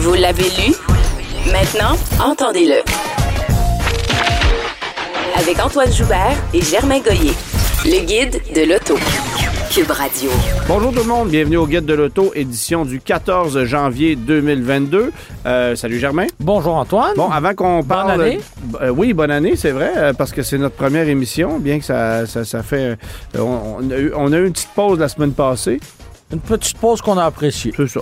Vous 0.00 0.14
l'avez 0.14 0.44
lu? 0.44 0.74
Maintenant, 1.52 1.96
entendez-le. 2.24 2.76
Avec 5.38 5.58
Antoine 5.62 5.92
Joubert 5.92 6.36
et 6.54 6.62
Germain 6.62 7.00
Goyer. 7.00 7.32
Le 7.84 8.04
guide 8.04 8.40
de 8.54 8.62
l'auto. 8.62 8.94
Cube 9.70 9.90
Radio. 9.90 10.30
Bonjour 10.66 10.90
tout 10.92 10.98
le 11.00 11.04
monde, 11.04 11.28
bienvenue 11.28 11.56
au 11.58 11.66
Guide 11.66 11.84
de 11.84 11.94
l'Auto, 11.94 12.32
édition 12.34 12.84
du 12.84 12.98
14 13.00 13.62
janvier 13.64 14.16
2022. 14.16 15.12
Euh, 15.46 15.76
salut 15.76 15.98
Germain. 16.00 16.26
Bonjour 16.40 16.74
Antoine. 16.74 17.12
Bon, 17.16 17.30
avant 17.30 17.54
qu'on 17.54 17.84
parle... 17.84 18.10
année. 18.20 18.40
Euh, 18.80 18.88
oui, 18.88 19.12
bonne 19.12 19.30
année, 19.30 19.54
c'est 19.54 19.70
vrai, 19.70 19.92
euh, 19.96 20.12
parce 20.12 20.32
que 20.32 20.42
c'est 20.42 20.58
notre 20.58 20.74
première 20.74 21.08
émission, 21.08 21.60
bien 21.60 21.78
que 21.78 21.84
ça, 21.84 22.26
ça, 22.26 22.44
ça 22.44 22.62
fait... 22.64 22.96
euh, 23.36 23.38
on, 23.38 23.76
on 23.78 23.90
a 23.92 23.96
eu, 23.96 24.12
on 24.16 24.32
a 24.32 24.38
eu 24.38 24.46
une 24.46 24.52
petite 24.52 24.70
pause 24.74 24.98
la 24.98 25.08
semaine 25.08 25.32
passée, 25.32 25.78
Une 26.32 26.40
petite 26.40 26.78
pause 26.78 27.00
qu'on 27.00 27.16
a 27.18 27.24
appréciée. 27.24 27.72
c'est 27.76 27.86
ça. 27.88 28.00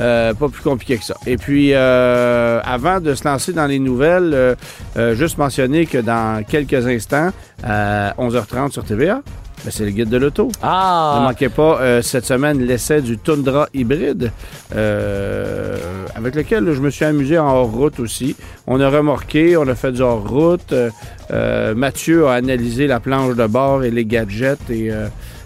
Euh, 0.00 0.32
pas 0.32 0.48
plus 0.48 0.62
compliqué 0.62 0.96
que 0.96 1.04
ça. 1.04 1.14
Et 1.26 1.36
puis, 1.36 1.70
euh, 1.74 2.60
avant 2.64 3.00
de 3.00 3.14
se 3.14 3.26
lancer 3.26 3.52
dans 3.52 3.66
les 3.66 3.80
nouvelles, 3.80 4.30
euh, 4.32 4.54
euh, 4.96 5.14
juste 5.16 5.38
mentionner 5.38 5.86
que 5.86 5.98
dans 5.98 6.44
quelques 6.44 6.86
instants, 6.86 7.30
à 7.64 8.14
11h30 8.16 8.70
sur 8.70 8.84
TVA, 8.84 9.22
ben, 9.64 9.70
c'est 9.72 9.84
le 9.84 9.90
Guide 9.90 10.08
de 10.08 10.16
l'Auto. 10.18 10.46
Ne 10.46 10.52
Ah, 10.62 11.20
manquez 11.28 11.48
pas 11.48 11.80
euh, 11.80 12.00
cette 12.00 12.24
semaine 12.24 12.64
l'essai 12.64 13.02
du 13.02 13.18
Tundra 13.18 13.68
hybride, 13.74 14.30
euh, 14.76 15.76
avec 16.14 16.34
lequel 16.36 16.64
là, 16.64 16.72
je 16.74 16.80
me 16.80 16.90
suis 16.90 17.04
amusé 17.04 17.38
en 17.38 17.48
hors-route 17.48 17.98
aussi. 17.98 18.36
On 18.68 18.80
a 18.80 18.88
remorqué, 18.88 19.56
on 19.56 19.66
a 19.66 19.74
fait 19.74 19.92
du 19.92 20.02
hors-route. 20.02 20.72
Euh, 20.72 20.90
euh, 21.32 21.74
Mathieu 21.74 22.28
a 22.28 22.34
analysé 22.34 22.86
la 22.86 23.00
planche 23.00 23.34
de 23.34 23.46
bord 23.46 23.82
et 23.84 23.90
les 23.90 24.04
gadgets 24.04 24.70
et 24.70 24.90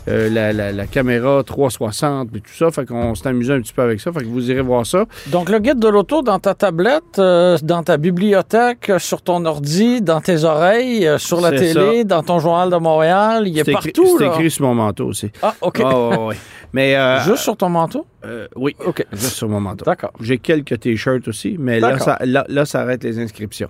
euh, 0.08 0.28
la, 0.30 0.52
la- 0.52 0.72
la 0.72 0.86
caméra 0.86 1.42
360 1.44 2.28
et 2.34 2.40
tout 2.40 2.52
ça. 2.52 2.70
Fait 2.70 2.84
qu'on 2.86 3.14
s'est 3.14 3.28
amusé 3.28 3.52
un 3.52 3.60
petit 3.60 3.72
peu 3.72 3.82
avec 3.82 4.00
ça. 4.00 4.12
Fait 4.12 4.20
que 4.20 4.26
vous 4.26 4.50
irez 4.50 4.60
voir 4.62 4.84
ça. 4.86 5.04
donc 5.28 5.48
le 5.48 5.58
guide 5.58 5.78
de 5.78 5.88
l'auto 5.88 6.22
dans 6.22 6.38
ta 6.38 6.54
tablette, 6.54 7.18
euh, 7.18 7.56
dans 7.62 7.82
ta 7.82 7.96
bibliothèque, 7.96 8.90
euh, 8.90 8.98
sur 8.98 9.22
ton 9.22 9.44
ordi, 9.44 10.00
dans 10.02 10.20
tes 10.20 10.44
oreilles, 10.44 11.06
euh, 11.06 11.18
sur 11.18 11.40
la 11.40 11.50
télé, 11.52 12.04
dans 12.04 12.22
ton 12.22 12.38
journal 12.38 12.70
de 12.70 12.76
Montréal, 12.76 13.44
il 13.46 13.56
est 13.58 13.62
écrit- 13.62 13.72
partout. 13.72 14.16
C'est 14.18 14.26
écrit 14.26 14.50
sur 14.50 14.66
mon 14.66 14.74
manteau 14.74 15.06
aussi. 15.06 15.30
Ah, 15.42 15.54
OK. 15.60 15.80
Ah. 15.84 16.28
Mais 16.72 16.96
Juste 17.24 17.42
sur 17.42 17.56
ton 17.56 17.68
manteau? 17.68 18.06
oui, 18.56 18.74
OK. 18.86 19.04
juste 19.12 19.34
sur 19.34 19.48
mon 19.48 19.60
manteau. 19.60 19.84
D'accord. 19.84 20.12
J'ai 20.20 20.38
quelques 20.38 20.78
t-shirts 20.80 21.26
aussi, 21.28 21.56
mais 21.58 21.80
là 21.80 21.98
ça, 21.98 22.18
là, 22.24 22.44
là, 22.48 22.64
ça 22.64 22.80
arrête 22.80 23.02
les 23.04 23.18
inscriptions. 23.18 23.68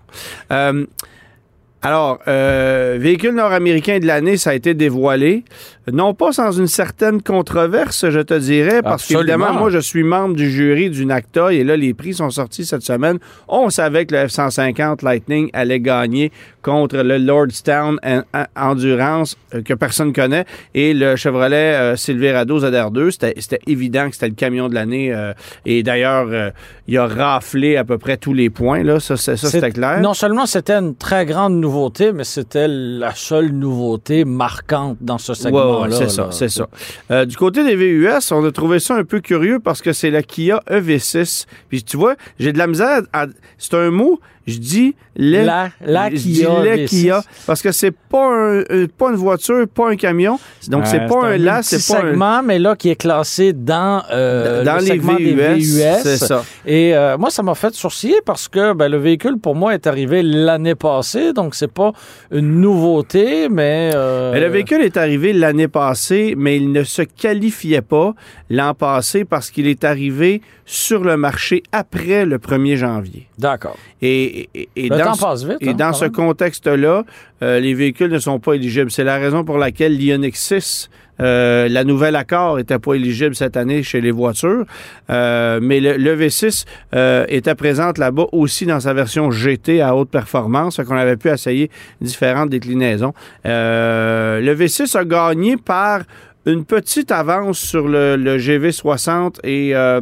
Alors, 1.84 2.20
euh, 2.28 2.96
véhicule 3.00 3.34
nord-américain 3.34 3.98
de 3.98 4.06
l'année, 4.06 4.36
ça 4.36 4.50
a 4.50 4.54
été 4.54 4.72
dévoilé. 4.72 5.44
Non 5.90 6.14
pas 6.14 6.32
sans 6.32 6.52
une 6.52 6.66
certaine 6.68 7.22
controverse, 7.22 8.08
je 8.10 8.20
te 8.20 8.34
dirais, 8.34 8.82
parce 8.82 9.06
qu'évidemment, 9.18 9.46
moi, 9.60 9.70
je 9.70 9.78
suis 9.78 10.02
membre 10.02 10.36
du 10.36 10.50
jury 10.50 10.90
du 10.90 11.06
NACTA 11.06 11.52
et 11.52 11.64
là, 11.64 11.76
les 11.76 11.94
prix 11.94 12.14
sont 12.14 12.30
sortis 12.30 12.64
cette 12.64 12.82
semaine. 12.82 13.18
On 13.48 13.70
savait 13.70 14.06
que 14.06 14.14
le 14.14 14.26
F-150 14.28 15.04
Lightning 15.04 15.50
allait 15.52 15.80
gagner 15.80 16.30
contre 16.62 16.98
le 16.98 17.18
Lordstown 17.18 17.98
En- 18.04 18.22
En- 18.32 18.70
Endurance, 18.70 19.36
euh, 19.54 19.62
que 19.62 19.74
personne 19.74 20.12
connaît, 20.12 20.44
et 20.74 20.94
le 20.94 21.16
Chevrolet 21.16 21.74
euh, 21.74 21.96
Silverado 21.96 22.60
ZR2. 22.60 23.10
C'était 23.10 23.34
c'était 23.38 23.60
évident 23.66 24.06
que 24.08 24.14
c'était 24.14 24.28
le 24.28 24.34
camion 24.34 24.68
de 24.68 24.74
l'année. 24.74 25.12
euh, 25.12 25.32
et 25.66 25.82
d'ailleurs, 25.82 26.28
euh, 26.30 26.50
il 26.86 26.96
a 26.98 27.06
raflé 27.08 27.76
à 27.76 27.84
peu 27.84 27.98
près 27.98 28.16
tous 28.16 28.32
les 28.34 28.50
points. 28.50 28.84
Là. 28.84 29.00
Ça, 29.00 29.16
c'était 29.16 29.70
clair. 29.72 30.00
Non 30.00 30.14
seulement 30.14 30.46
c'était 30.46 30.74
une 30.74 30.94
très 30.94 31.26
grande 31.26 31.54
nouveauté, 31.56 32.12
mais 32.12 32.22
c'était 32.24 32.68
la 32.68 33.12
seule 33.14 33.50
nouveauté 33.50 34.24
marquante 34.24 34.98
dans 35.00 35.18
ce 35.18 35.32
Ouais, 35.32 35.50
ouais, 35.80 35.90
c'est 35.90 36.08
ça, 36.08 36.28
c'est 36.30 36.48
ça. 36.48 36.68
Euh, 37.10 37.24
du 37.24 37.36
côté 37.36 37.64
des 37.64 37.76
VUS, 37.76 38.32
on 38.32 38.44
a 38.44 38.52
trouvé 38.52 38.78
ça 38.78 38.96
un 38.96 39.04
peu 39.04 39.20
curieux 39.20 39.58
parce 39.58 39.82
que 39.82 39.92
c'est 39.92 40.10
la 40.10 40.22
Kia 40.22 40.62
EV6. 40.70 41.46
Puis 41.68 41.82
tu 41.82 41.96
vois, 41.96 42.16
j'ai 42.38 42.52
de 42.52 42.58
la 42.58 42.66
misère 42.66 43.02
à... 43.12 43.26
C'est 43.58 43.74
un 43.74 43.90
mot, 43.90 44.20
je 44.46 44.58
dis 44.58 44.94
les, 45.16 45.44
La, 45.44 45.70
la 45.84 46.10
je 46.10 46.16
Kia 46.16 46.22
dis 46.62 46.62
les 46.68 46.84
V6. 46.86 46.88
Kia 46.88 47.22
parce 47.46 47.62
que 47.62 47.70
c'est 47.72 47.90
pas, 47.92 48.26
un, 48.26 48.62
euh, 48.70 48.86
pas 48.96 49.10
une 49.10 49.16
voiture, 49.16 49.66
pas 49.68 49.90
un 49.90 49.96
camion. 49.96 50.38
Donc 50.68 50.86
c'est 50.86 51.06
pas 51.06 51.26
un 51.26 51.38
là, 51.38 51.62
c'est 51.62 51.86
pas 51.92 52.00
un... 52.02 52.10
segment, 52.10 52.42
mais 52.42 52.58
là 52.58 52.74
qui 52.76 52.88
est 52.90 52.96
classé 52.96 53.52
dans, 53.52 54.02
euh, 54.10 54.64
Dans 54.64 54.74
le 54.76 54.80
les 54.80 54.86
segment 54.86 55.14
des 55.14 55.34
VUS, 55.34 55.54
VUS. 55.58 56.00
c'est 56.02 56.16
ça. 56.16 56.44
Et 56.66 56.94
euh, 56.96 57.16
moi, 57.18 57.30
ça 57.30 57.42
m'a 57.42 57.54
fait 57.54 57.74
sourciller 57.74 58.20
parce 58.24 58.48
que 58.48 58.72
ben, 58.72 58.88
le 58.88 58.98
véhicule, 58.98 59.38
pour 59.38 59.54
moi, 59.54 59.74
est 59.74 59.86
arrivé 59.86 60.22
l'année 60.22 60.74
passée, 60.74 61.32
donc 61.32 61.54
c'est 61.54 61.72
pas 61.72 61.92
une 62.30 62.60
nouveauté, 62.60 63.48
mais... 63.50 63.90
euh, 63.94 64.32
Mais 64.32 64.40
Le 64.40 64.48
véhicule 64.48 64.80
est 64.82 64.96
arrivé 64.96 65.32
l'année 65.32 65.68
passée, 65.68 66.34
mais 66.36 66.56
il 66.56 66.72
ne 66.72 66.84
se 66.84 67.02
qualifiait 67.02 67.82
pas 67.82 68.14
l'an 68.50 68.74
passé 68.74 69.24
parce 69.24 69.50
qu'il 69.50 69.66
est 69.66 69.84
arrivé 69.84 70.42
sur 70.64 71.04
le 71.04 71.16
marché 71.16 71.62
après 71.72 72.24
le 72.24 72.38
1er 72.38 72.76
janvier. 72.76 73.28
D'accord. 73.42 73.76
Et, 74.00 74.48
et- 74.54 74.68
et 74.76 74.88
Le 74.88 74.96
dans 74.98 75.12
temps 75.12 75.16
passe 75.28 75.44
vite. 75.44 75.58
Et 75.60 75.70
hein, 75.70 75.74
dans 75.74 75.92
ce 75.92 76.04
contexte-là, 76.06 77.04
euh, 77.42 77.60
les 77.60 77.74
véhicules 77.74 78.10
ne 78.10 78.18
sont 78.18 78.38
pas 78.38 78.54
éligibles. 78.54 78.90
C'est 78.90 79.04
la 79.04 79.18
raison 79.18 79.44
pour 79.44 79.58
laquelle 79.58 79.96
l'Ionix 79.98 80.40
6, 80.40 80.88
euh, 81.20 81.68
la 81.68 81.84
nouvelle 81.84 82.16
Accord, 82.16 82.56
n'était 82.56 82.78
pas 82.78 82.94
éligible 82.94 83.34
cette 83.34 83.56
année 83.56 83.82
chez 83.82 84.00
les 84.00 84.10
voitures. 84.10 84.64
Euh, 85.10 85.60
mais 85.62 85.78
le, 85.80 85.96
le 85.96 86.16
V6 86.16 86.64
euh, 86.94 87.24
était 87.28 87.54
présente 87.54 87.98
là-bas 87.98 88.26
aussi 88.32 88.64
dans 88.66 88.80
sa 88.80 88.94
version 88.94 89.30
GT 89.30 89.80
à 89.82 89.94
haute 89.94 90.10
performance, 90.10 90.80
qu'on 90.86 90.96
avait 90.96 91.16
pu 91.16 91.28
essayer 91.28 91.70
différentes 92.00 92.50
déclinaisons. 92.50 93.12
Euh, 93.46 94.40
le 94.40 94.54
V6 94.54 94.96
a 94.96 95.04
gagné 95.04 95.56
par 95.56 96.00
une 96.44 96.64
petite 96.64 97.12
avance 97.12 97.58
sur 97.60 97.86
le, 97.86 98.16
le 98.16 98.36
GV60 98.36 99.36
et 99.44 99.76
euh, 99.76 100.00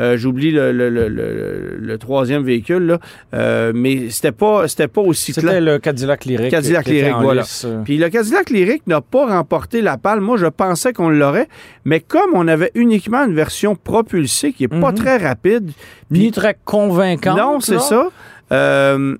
euh, 0.00 0.16
j'oublie 0.16 0.50
le, 0.50 0.72
le- 0.72 0.88
le- 0.88 1.08
le- 1.08 1.76
le 1.78 1.98
troisième 1.98 2.42
véhicule, 2.42 2.84
là. 2.86 2.98
Euh, 3.34 3.70
mais 3.74 4.10
c'était 4.10 4.32
pas, 4.32 4.66
c'était 4.66 4.88
pas 4.88 5.02
aussi 5.02 5.32
clair. 5.32 5.44
C'était 5.44 5.60
le 5.60 5.78
Cadillac 5.78 6.24
Lyric. 6.24 6.50
Cadillac 6.50 6.86
Lyric, 6.86 7.14
voilà. 7.20 7.42
lice, 7.42 7.64
euh. 7.68 7.82
Puis 7.84 7.98
le 7.98 8.08
Cadillac 8.08 8.50
Lyric 8.50 8.86
n'a 8.88 9.00
pas 9.00 9.26
remporté 9.26 9.82
la 9.82 9.96
palme. 9.98 10.24
Moi, 10.24 10.36
je 10.38 10.46
pensais 10.46 10.92
qu'on 10.92 11.10
l'aurait, 11.10 11.48
mais 11.84 12.00
comme 12.00 12.30
on 12.34 12.48
avait 12.48 12.70
uniquement 12.74 13.24
une 13.24 13.34
version 13.34 13.76
propulsée 13.76 14.52
qui 14.52 14.64
est 14.64 14.68
pas 14.68 14.90
Mhm. 14.90 14.94
très 14.94 15.16
rapide, 15.18 15.70
Ni 16.10 16.30
très 16.32 16.56
convaincant. 16.64 17.36
non, 17.36 17.60
c'est 17.60 17.78
ça. 17.80 18.08
Euh, 18.52 19.16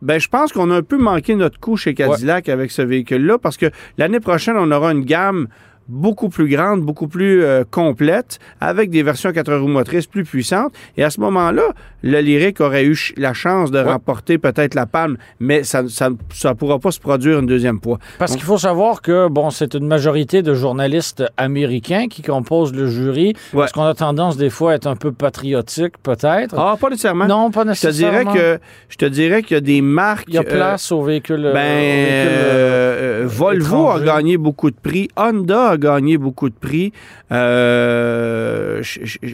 ben, 0.00 0.18
je 0.18 0.28
pense 0.28 0.52
qu'on 0.52 0.70
a 0.70 0.76
un 0.76 0.82
peu 0.82 0.98
manqué 0.98 1.34
notre 1.36 1.60
coup 1.60 1.76
chez 1.76 1.94
Cadillac 1.94 2.48
avec 2.48 2.70
ce 2.70 2.82
véhicule-là 2.82 3.38
parce 3.38 3.56
que 3.56 3.66
l'année 3.98 4.18
prochaine, 4.20 4.56
on 4.58 4.70
aura 4.72 4.92
une 4.92 5.04
gamme 5.04 5.46
beaucoup 5.92 6.28
plus 6.28 6.48
grande, 6.48 6.80
beaucoup 6.80 7.06
plus 7.06 7.44
euh, 7.44 7.64
complète, 7.70 8.38
avec 8.60 8.90
des 8.90 9.02
versions 9.02 9.30
4 9.32 9.54
roues 9.54 9.68
motrices 9.68 10.06
plus 10.06 10.24
puissantes. 10.24 10.72
Et 10.96 11.04
à 11.04 11.10
ce 11.10 11.20
moment-là, 11.20 11.62
le 12.02 12.18
Lyric 12.20 12.60
aurait 12.60 12.84
eu 12.84 12.96
la 13.16 13.32
chance 13.34 13.70
de 13.70 13.78
Ouais. 13.78 13.92
remporter 13.92 14.38
peut-être 14.38 14.74
la 14.74 14.86
palme, 14.86 15.16
mais 15.40 15.62
ça 15.64 15.82
ne 15.82 16.52
pourra 16.54 16.78
pas 16.78 16.90
se 16.90 17.00
produire 17.00 17.38
une 17.40 17.46
deuxième 17.46 17.80
fois. 17.80 17.98
Parce 18.18 18.32
qu'il 18.32 18.42
faut 18.44 18.58
savoir 18.58 19.02
que, 19.02 19.28
bon, 19.28 19.50
c'est 19.50 19.74
une 19.74 19.86
majorité 19.86 20.42
de 20.42 20.54
journalistes 20.54 21.24
américains 21.36 22.06
qui 22.08 22.22
composent 22.22 22.72
le 22.74 22.86
jury. 22.88 23.28
Ouais. 23.52 23.60
Parce 23.60 23.72
qu'on 23.72 23.84
a 23.84 23.94
tendance, 23.94 24.36
des 24.36 24.50
fois, 24.50 24.72
à 24.72 24.74
être 24.76 24.86
un 24.86 24.96
peu 24.96 25.12
patriotique, 25.12 25.94
peut-être. 26.02 26.54
Ah, 26.58 26.76
pas 26.80 26.88
nécessairement. 26.90 27.26
non, 27.26 27.50
pas 27.50 27.64
je 27.74 27.80
te 27.80 27.86
dirais 27.92 28.24
nécessairement. 28.24 28.32
que 28.34 28.58
je 28.88 28.96
te 28.96 29.04
dirais 29.04 29.42
qu'il 29.42 29.54
y 29.54 29.58
a 29.58 29.60
des 29.60 29.82
marques. 29.82 30.24
Il 30.28 30.34
y 30.34 30.38
a 30.38 30.42
euh, 30.42 30.44
place 30.44 30.90
aux 30.92 31.02
véhicules. 31.02 31.44
euh, 31.46 31.52
Ben, 31.52 31.60
aux 31.60 31.80
véhicules, 31.80 32.32
euh, 32.32 33.22
euh, 33.24 33.26
Volvo 33.26 33.88
a 33.90 34.00
gagné 34.00 34.36
beaucoup 34.36 34.70
de 34.70 34.76
prix. 34.76 35.08
Honda 35.16 35.70
a 35.70 35.76
gagné 35.82 36.16
beaucoup 36.16 36.48
de 36.48 36.54
prix 36.54 36.92
euh, 37.32 38.82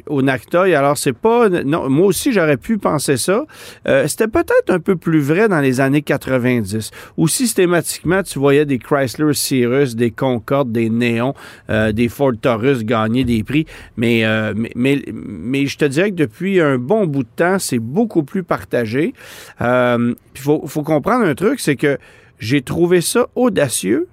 au 0.06 0.22
NACTA. 0.22 0.68
Et 0.68 0.74
alors, 0.74 0.96
c'est 0.96 1.12
pas. 1.12 1.48
Non, 1.48 1.88
moi 1.90 2.06
aussi, 2.06 2.32
j'aurais 2.32 2.56
pu 2.56 2.78
penser 2.78 3.16
ça. 3.16 3.44
Euh, 3.86 4.06
C'était 4.08 4.28
peut-être 4.28 4.70
un 4.70 4.80
peu 4.80 4.96
plus 4.96 5.20
vrai 5.20 5.48
dans 5.48 5.60
les 5.60 5.80
années 5.80 6.02
90, 6.02 6.90
où 7.16 7.28
systématiquement, 7.28 8.22
tu 8.22 8.38
voyais 8.38 8.64
des 8.64 8.78
Chrysler 8.78 9.34
Cirrus, 9.34 9.94
des 9.94 10.10
Concorde, 10.10 10.72
des 10.72 10.88
Néons, 10.88 11.34
euh, 11.70 11.92
des 11.92 12.08
Ford 12.08 12.32
Taurus 12.40 12.84
gagner 12.84 13.24
des 13.24 13.44
prix. 13.44 13.66
Mais, 13.96 14.24
mais, 14.54 14.70
mais, 14.74 15.02
mais 15.12 15.66
je 15.66 15.76
te 15.76 15.84
dirais 15.84 16.10
que 16.10 16.16
depuis 16.16 16.60
un 16.60 16.78
bon 16.78 17.06
bout 17.06 17.24
de 17.24 17.28
temps, 17.36 17.58
c'est 17.58 17.78
beaucoup 17.78 18.22
plus 18.22 18.42
partagé. 18.42 19.12
Il 19.60 20.14
faut, 20.36 20.66
faut 20.66 20.82
comprendre 20.82 21.24
un 21.24 21.34
truc, 21.34 21.60
c'est 21.60 21.76
que 21.76 21.98
j'ai 22.38 22.62
trouvé 22.62 23.00
ça 23.00 23.26
audacieux 23.34 24.08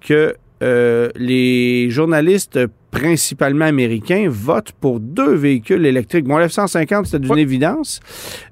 que 0.00 0.34
euh, 0.62 1.08
les 1.16 1.90
journalistes 1.90 2.58
principalement 2.90 3.66
américains, 3.66 4.26
votent 4.28 4.72
pour 4.80 5.00
deux 5.00 5.34
véhicules 5.34 5.86
électriques. 5.86 6.24
Bon, 6.24 6.38
le 6.38 6.46
F-150, 6.46 7.04
c'était 7.04 7.20
d'une 7.20 7.38
évidence, 7.38 8.00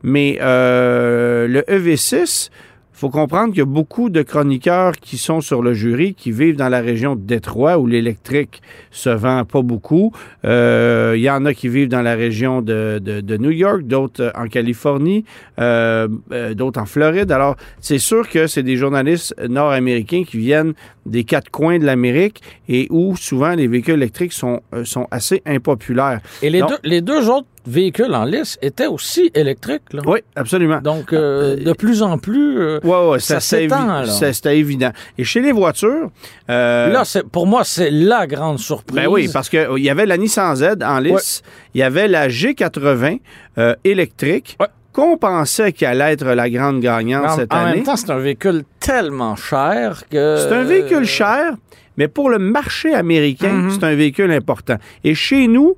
mais 0.03 0.39
euh, 0.41 1.49
le 1.49 1.61
EV6, 1.63 2.49
il 2.49 2.51
faut 2.99 3.11
comprendre 3.11 3.51
qu'il 3.51 3.59
y 3.61 3.63
a 3.63 3.65
beaucoup 3.65 4.11
de 4.11 4.23
chroniqueurs 4.23 4.93
qui 4.97 5.19
sont 5.19 5.41
sur 5.41 5.63
le 5.63 5.73
jury 5.73 6.15
qui 6.15 6.33
vivent 6.33 6.57
dans 6.57 6.69
la 6.69 6.81
région 6.81 7.15
de 7.15 7.21
Détroit 7.21 7.79
où 7.79 7.87
l'électrique 7.87 8.61
se 8.91 9.11
vend 9.11 9.45
pas 9.45 9.63
beaucoup. 9.63 10.13
Euh, 10.45 11.15
Il 11.17 11.23
y 11.23 11.31
en 11.31 11.45
a 11.45 11.55
qui 11.55 11.69
vivent 11.69 11.89
dans 11.89 12.03
la 12.03 12.15
région 12.17 12.61
de, 12.61 12.99
de- 13.01 13.21
de 13.21 13.37
New 13.37 13.51
York, 13.53 13.83
d'autres 13.83 14.23
euh, 14.25 14.31
en 14.43 14.47
Californie, 14.49 15.25
euh, 15.61 16.09
d'autres 16.55 16.81
en 16.81 16.87
Floride. 16.87 17.31
Alors, 17.31 17.57
c'est 17.81 17.99
sûr 17.99 18.29
que 18.29 18.47
c'est 18.49 18.63
des 18.65 18.77
journalistes 18.77 19.35
nord-américains 19.49 20.25
qui 20.25 20.39
viennent 20.39 20.75
des 21.07 21.25
quatre 21.25 21.51
coins 21.51 21.79
de 21.79 21.85
l'Amérique 21.87 22.43
et 22.69 22.87
où 22.91 23.17
souvent 23.17 23.55
les 23.55 23.67
véhicules 23.69 23.95
électriques 23.95 24.33
sont, 24.33 24.61
sont 24.85 25.07
assez 25.11 25.41
impopulaires. 25.47 26.21
Et 26.43 26.51
les 26.51 26.61
Non. 26.61 26.67
deux, 26.67 26.77
les 26.85 27.01
deux 27.01 27.29
autres 27.31 27.47
véhicules 27.69 28.15
en 28.15 28.25
lice 28.25 28.59
étaient 28.63 28.87
aussi 28.87 29.31
électriques. 29.35 29.93
Là. 29.93 30.03
Oui, 30.07 30.21
absolument. 30.35 30.81
Donc, 30.81 31.13
euh, 31.13 31.57
de 31.57 31.73
plus 31.73 32.03
en 32.03 32.19
plus, 32.19 32.59
euh, 32.59 32.81
Ouais, 32.83 33.09
ouais, 33.11 33.21
ça 33.21 33.41
s'étend, 33.41 34.05
c'était 34.07 34.59
évident. 34.59 34.91
Et 35.17 35.25
chez 35.25 35.41
les 35.41 35.53
voitures, 35.53 36.11
euh, 36.51 36.89
là, 36.89 37.05
c'est, 37.05 37.25
pour 37.29 37.47
moi, 37.47 37.63
c'est 37.65 37.91
la 37.91 38.27
grande 38.27 38.59
surprise. 38.59 38.97
Ben 38.97 39.07
oui, 39.09 39.29
parce 39.33 39.49
qu'il 39.49 39.67
y 39.79 39.91
avait 39.91 40.07
la 40.07 40.17
Nissan 40.17 40.55
Z 40.57 40.77
en 40.85 40.99
lice, 40.99 41.43
il 41.75 41.81
y 41.81 41.83
avait 41.83 42.09
la 42.09 42.29
G80 42.29 43.21
euh, 43.59 43.75
électrique, 43.85 44.57
qu'on 44.93 45.17
pensait 45.17 45.73
qu'elle 45.73 46.01
allait 46.01 46.15
être 46.15 46.27
la 46.27 46.49
grande 46.51 46.81
gagnante 46.81 47.27
en, 47.27 47.37
cette 47.37 47.53
en 47.53 47.57
année. 47.59 47.77
même 47.77 47.85
temps, 47.85 47.97
c'est 47.97 48.11
un 48.11 48.19
véhicule 48.19 48.65
tellement 48.81 49.37
cher 49.37 50.03
que... 50.11 50.37
C'est 50.39 50.53
un 50.55 50.65
véhicule 50.65 51.05
cher, 51.05 51.53
mais 51.97 52.09
pour 52.09 52.31
le 52.31 52.39
marché 52.39 52.95
américain, 52.95 53.53
Mhm. 53.53 53.71
c'est 53.71 53.85
un 53.85 53.95
véhicule 53.95 54.33
important. 54.33 54.77
Et 55.05 55.15
chez 55.15 55.47
nous, 55.47 55.77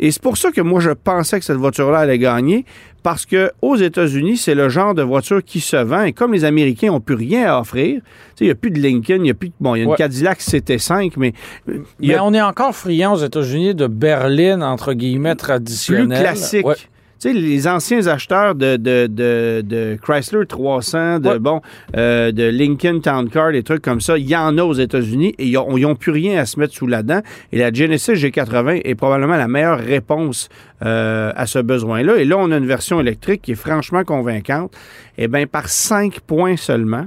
et 0.00 0.10
c'est 0.10 0.22
pour 0.22 0.36
ça 0.36 0.50
que 0.50 0.60
moi 0.60 0.80
je 0.80 0.90
pensais 0.90 1.38
que 1.38 1.44
cette 1.44 1.56
voiture-là 1.56 1.98
allait 2.00 2.18
gagner, 2.18 2.64
parce 3.02 3.26
que 3.26 3.50
aux 3.62 3.76
États-Unis, 3.76 4.36
c'est 4.38 4.54
le 4.54 4.68
genre 4.70 4.94
de 4.94 5.02
voiture 5.02 5.42
qui 5.44 5.60
se 5.60 5.76
vend. 5.76 6.04
Et 6.04 6.12
comme 6.14 6.32
les 6.32 6.44
Américains 6.44 6.88
n'ont 6.88 7.00
plus 7.00 7.14
rien 7.16 7.46
à 7.52 7.60
offrir, 7.60 7.96
tu 7.96 8.00
sais, 8.00 8.44
il 8.44 8.46
n'y 8.46 8.50
a 8.50 8.54
plus 8.54 8.70
de 8.70 8.80
Lincoln, 8.80 9.16
il 9.16 9.22
n'y 9.22 9.30
a 9.30 9.34
plus 9.34 9.48
de- 9.50 9.54
bon, 9.60 9.74
il 9.74 9.78
y 9.78 9.80
a 9.82 9.84
une 9.84 9.90
Ouais. 9.90 9.96
Cadillac 9.96 10.40
CT5, 10.40 11.12
mais 11.18 11.34
euh, 11.68 11.80
Mais 12.00 12.18
on 12.18 12.32
est 12.32 12.40
encore 12.40 12.74
friand 12.74 13.12
aux 13.12 13.18
États-Unis 13.24 13.74
de 13.74 13.86
berline, 13.86 14.62
entre 14.62 14.94
guillemets, 14.94 15.30
plus 15.34 15.36
traditionnelle. 15.36 16.18
classique. 16.20 16.66
Ouais. 16.66 16.74
Tu 17.20 17.28
sais, 17.28 17.32
les 17.32 17.66
anciens 17.68 18.06
acheteurs 18.06 18.54
de, 18.54 18.76
de, 18.76 19.06
de, 19.06 19.62
de 19.64 19.96
Chrysler 20.02 20.46
300, 20.46 21.20
de, 21.20 21.28
Ouais. 21.28 21.38
bon, 21.38 21.60
euh, 21.96 22.32
de 22.32 22.44
Lincoln 22.44 23.00
Town 23.00 23.28
Car, 23.30 23.52
des 23.52 23.62
trucs 23.62 23.82
comme 23.82 24.00
ça, 24.00 24.18
il 24.18 24.28
y 24.28 24.36
en 24.36 24.58
a 24.58 24.62
aux 24.62 24.74
États-Unis 24.74 25.34
et 25.38 25.46
ils 25.46 25.52
n'ont 25.54 25.94
plus 25.94 26.10
rien 26.12 26.38
à 26.40 26.44
se 26.46 26.58
mettre 26.60 26.74
sous 26.74 26.86
la 26.86 27.02
dent. 27.02 27.22
Et 27.52 27.58
la 27.58 27.72
Genesis 27.72 28.12
G80 28.12 28.82
est 28.84 28.94
probablement 28.94 29.36
la 29.36 29.48
meilleure 29.48 29.78
réponse 29.78 30.48
euh, 30.84 31.32
à 31.34 31.46
ce 31.46 31.60
besoin-là. 31.60 32.16
Et 32.16 32.24
là, 32.24 32.36
on 32.38 32.50
a 32.50 32.56
une 32.58 32.66
version 32.66 33.00
électrique 33.00 33.42
qui 33.42 33.52
est 33.52 33.56
franchement 33.56 34.04
convaincante. 34.04 34.72
Eh 35.16 35.28
bien, 35.28 35.46
par 35.46 35.68
5 35.68 36.20
points 36.20 36.56
seulement, 36.56 37.06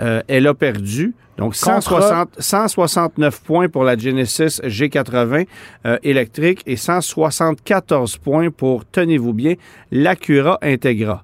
euh, 0.00 0.22
elle 0.28 0.46
a 0.46 0.54
perdu. 0.54 1.14
Donc, 1.36 1.54
Contre- 1.54 1.82
160, 1.82 2.28
169 2.38 3.42
points 3.42 3.68
pour 3.68 3.84
la 3.84 3.96
Genesis 3.96 4.60
G80 4.64 5.46
euh, 5.86 5.96
électrique 6.02 6.62
et 6.66 6.76
174 6.76 8.16
points 8.16 8.50
pour, 8.50 8.84
tenez-vous 8.84 9.32
bien, 9.32 9.54
l'Acura 9.92 10.58
Integra. 10.62 11.22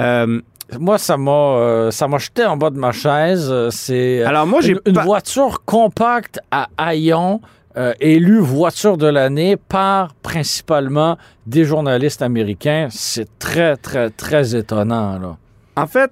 Euh, 0.00 0.40
Moi, 0.78 0.98
ça 0.98 1.16
m'a 1.16 1.30
euh, 1.30 1.90
ça 1.92 2.08
m'a 2.08 2.18
jeté 2.18 2.44
en 2.44 2.56
bas 2.56 2.70
de 2.70 2.78
ma 2.78 2.90
chaise. 2.90 3.52
C'est 3.70 4.24
alors, 4.24 4.46
moi, 4.46 4.60
j'ai 4.60 4.76
une, 4.86 4.98
voiture 4.98 5.62
compacte 5.64 6.40
à 6.50 6.68
haillons, 6.76 7.40
euh, 7.76 7.92
élue 8.00 8.40
voiture 8.40 8.96
de 8.96 9.06
l'année 9.06 9.56
par 9.56 10.14
principalement 10.14 11.16
des 11.46 11.64
journalistes 11.64 12.22
américains. 12.22 12.88
C'est 12.90 13.38
très, 13.38 13.76
très, 13.76 14.10
très 14.10 14.56
étonnant. 14.56 15.18
Là. 15.18 15.36
En 15.76 15.86
fait, 15.86 16.10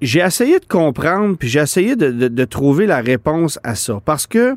j'ai 0.00 0.20
essayé 0.20 0.58
de 0.58 0.64
comprendre, 0.64 1.36
puis 1.36 1.48
j'ai 1.48 1.60
essayé 1.60 1.96
de, 1.96 2.44
trouver 2.44 2.86
la 2.86 3.00
réponse 3.00 3.58
à 3.62 3.74
ça. 3.74 4.00
Parce 4.04 4.26
que 4.26 4.56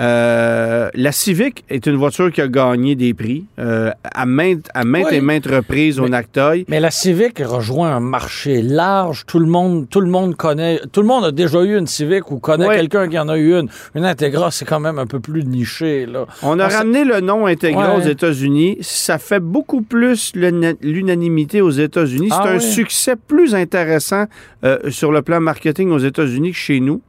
euh, 0.00 0.90
la 0.94 1.12
Civic 1.12 1.64
est 1.68 1.86
une 1.86 1.96
voiture 1.96 2.30
qui 2.30 2.40
a 2.40 2.46
gagné 2.48 2.94
des 2.94 3.14
prix 3.14 3.46
euh, 3.58 3.90
à 4.04 4.26
maintes, 4.26 4.68
à 4.74 4.84
maintes 4.84 5.06
Oui. 5.10 5.16
et 5.16 5.20
maintes 5.20 5.46
reprises 5.46 5.98
au 5.98 6.08
NACTOY. 6.08 6.66
Mais 6.68 6.78
la 6.78 6.90
Civic 6.92 7.40
rejoint 7.44 7.90
un 7.96 8.00
marché 8.00 8.62
large. 8.62 9.24
Tout 9.26 9.40
le 9.40 9.46
monde, 9.46 9.88
tout 9.90 10.00
le 10.00 10.06
monde 10.08 10.36
connaît. 10.36 10.80
Tout 10.92 11.00
le 11.02 11.08
monde 11.08 11.24
a 11.24 11.32
déjà 11.32 11.62
eu 11.62 11.76
une 11.76 11.86
Civic 11.88 12.30
ou 12.30 12.38
connaît 12.38 12.68
quelqu'un 12.68 13.08
qui 13.08 13.18
en 13.18 13.28
a 13.28 13.36
eu 13.36 13.54
une. 13.58 13.68
Une 13.96 14.04
Integra, 14.04 14.50
c'est 14.52 14.64
quand 14.64 14.78
même 14.80 14.98
un 15.00 15.06
peu 15.06 15.18
plus 15.20 15.44
niché. 15.44 16.06
Là. 16.06 16.26
On 16.42 16.58
a 16.60 16.68
ramené 16.68 17.04
le 17.04 17.20
nom 17.20 17.46
Integra 17.46 17.96
Ouais. 17.96 18.04
aux 18.04 18.08
États-Unis. 18.08 18.78
Ça 18.80 19.18
fait 19.18 19.40
beaucoup 19.40 19.82
plus 19.82 20.32
l'una- 20.34 20.74
l'unanimité 20.80 21.60
aux 21.60 21.70
États-Unis. 21.70 22.28
Ah 22.30 22.42
C'est 22.44 22.50
un 22.50 22.54
oui. 22.58 22.60
succès 22.60 23.14
plus 23.16 23.54
intéressant 23.54 24.26
euh, 24.64 24.78
sur 24.90 25.10
le 25.12 25.22
plan 25.22 25.40
marketing 25.40 25.90
aux 25.90 25.98
États-Unis 25.98 26.52
que 26.52 26.56
chez 26.58 26.80
nous. 26.80 27.02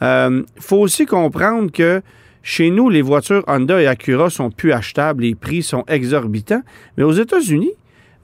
Il 0.00 0.42
faut 0.58 0.78
aussi 0.78 1.06
comprendre 1.06 1.70
que 1.70 2.02
chez 2.42 2.70
nous, 2.70 2.90
les 2.90 3.02
voitures 3.02 3.44
Honda 3.46 3.80
et 3.80 3.86
Acura 3.86 4.28
sont 4.28 4.50
plus 4.50 4.72
achetables. 4.72 5.22
Les 5.22 5.34
prix 5.34 5.62
sont 5.62 5.84
exorbitants. 5.86 6.62
Mais 6.96 7.04
aux 7.04 7.12
États-Unis, 7.12 7.72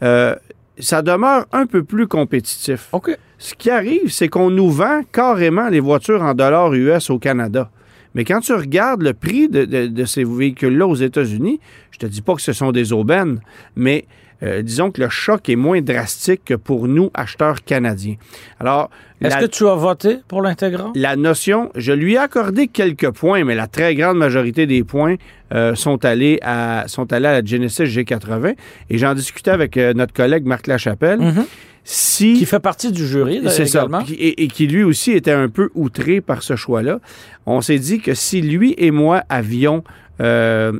euh, 0.03 0.35
ça 0.79 1.03
demeure 1.03 1.47
un 1.53 1.67
peu 1.67 1.85
plus 1.85 2.06
compétitif. 2.09 2.88
OK. 2.93 3.17
Ce 3.38 3.55
qui 3.55 3.70
arrive, 3.70 4.11
c'est 4.11 4.29
qu'on 4.29 4.50
nous 4.50 4.70
vend 4.70 5.03
carrément 5.12 5.69
les 5.69 5.81
voitures 5.81 6.23
en 6.23 6.35
dollars 6.35 6.75
US 6.75 7.11
au 7.11 7.19
Canada. 7.19 7.70
Mais 8.19 8.25
quand 8.25 8.41
tu 8.41 8.53
regardes 8.53 9.03
le 9.03 9.15
prix 9.15 9.49
de, 9.49 9.65
de- 9.65 9.87
de 9.87 10.05
ces 10.05 10.25
véhicules-là 10.25 10.88
aux 10.88 10.97
États-Unis, 10.97 11.61
je 11.93 11.99
te 11.99 12.06
dis 12.06 12.20
pas 12.20 12.35
que 12.35 12.43
ce 12.43 12.53
sont 12.53 12.73
des 12.73 12.93
aubaines, 12.93 13.38
mais 13.76 14.06
euh, 14.43 14.61
disons 14.62 14.91
que 14.91 15.00
le 15.00 15.09
choc 15.09 15.49
est 15.49 15.55
moins 15.56 15.81
drastique 15.81 16.43
que 16.44 16.55
pour 16.55 16.88
nous, 16.88 17.11
acheteurs 17.15 17.62
canadiens. 17.65 18.17
Alors, 18.59 18.91
Est-ce 19.20 19.37
que 19.38 19.47
tu 19.47 19.67
as 19.69 19.75
voté 19.76 20.19
pour 20.26 20.43
l'Integra? 20.43 20.91
la 20.97 21.15
notion, 21.15 21.70
je 21.76 21.93
lui 21.93 22.15
ai 22.15 22.19
accordé 22.19 22.67
quelques 22.67 23.11
points, 23.12 23.44
mais 23.44 23.55
la 23.55 23.69
très 23.69 23.94
grande 23.94 24.17
majorité 24.19 24.67
des 24.67 24.82
points 24.82 25.14
euh, 25.55 25.76
sont, 25.76 26.05
allés 26.05 26.41
à, 26.43 26.85
sont 26.88 27.12
allés 27.12 27.26
à 27.29 27.41
la 27.41 27.44
Genesis 27.44 27.85
G80. 27.85 28.56
Et 28.91 28.99
j'en 28.99 29.14
discutais 29.14 29.53
avec 29.53 29.76
euh, 29.76 29.93
notre 29.94 30.12
collègue 30.12 30.44
Marc 30.44 30.67
Lachapelle. 30.67 31.21
Mhm. 31.21 31.44
Si 31.90 32.35
Qui 32.35 32.44
fait 32.44 32.61
partie 32.61 32.93
du 32.93 33.06
jury, 33.06 33.40
là, 33.40 33.50
c'est 33.50 33.64
ça. 33.67 33.87
Et, 34.11 34.44
et 34.44 34.49
qui 34.49 34.67
lui 34.67 34.82
aussi 34.82 35.12
était 35.12 35.32
un 35.32 35.49
peu 35.49 35.70
outré 35.75 36.20
par 36.20 36.43
ce 36.43 36.55
choix-là. 36.55 37.00
On 37.46 37.62
s'est 37.62 37.79
dit 37.79 38.00
que 38.00 38.12
si 38.12 38.43
lui 38.43 38.75
et 38.76 38.90
moi 38.90 39.23
avions, 39.31 39.82
euh, 40.20 40.73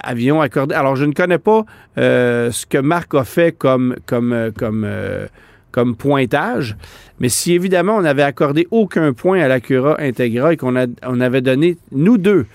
avions 0.00 0.40
accordé. 0.40 0.74
Alors, 0.74 0.96
je 0.96 1.04
ne 1.04 1.12
connais 1.12 1.36
pas 1.36 1.66
euh, 1.98 2.50
ce 2.52 2.64
que 2.64 2.78
Marc 2.78 3.14
a 3.14 3.24
fait 3.24 3.52
comme, 3.52 3.96
comme, 4.06 4.32
euh, 4.32 4.50
comme, 4.50 4.84
euh, 4.86 5.26
comme 5.72 5.94
pointage, 5.94 6.74
mais 7.20 7.28
si 7.28 7.52
évidemment 7.52 7.96
on 7.96 8.00
n'avait 8.00 8.22
accordé 8.22 8.66
aucun 8.70 9.12
point 9.12 9.40
à 9.42 9.48
l'Acura 9.48 10.00
Integra 10.00 10.54
et 10.54 10.56
qu'on 10.56 10.74
a- 10.74 10.86
on 11.02 11.20
avait 11.20 11.42
donné, 11.42 11.76
nous 11.92 12.16
deux, 12.16 12.46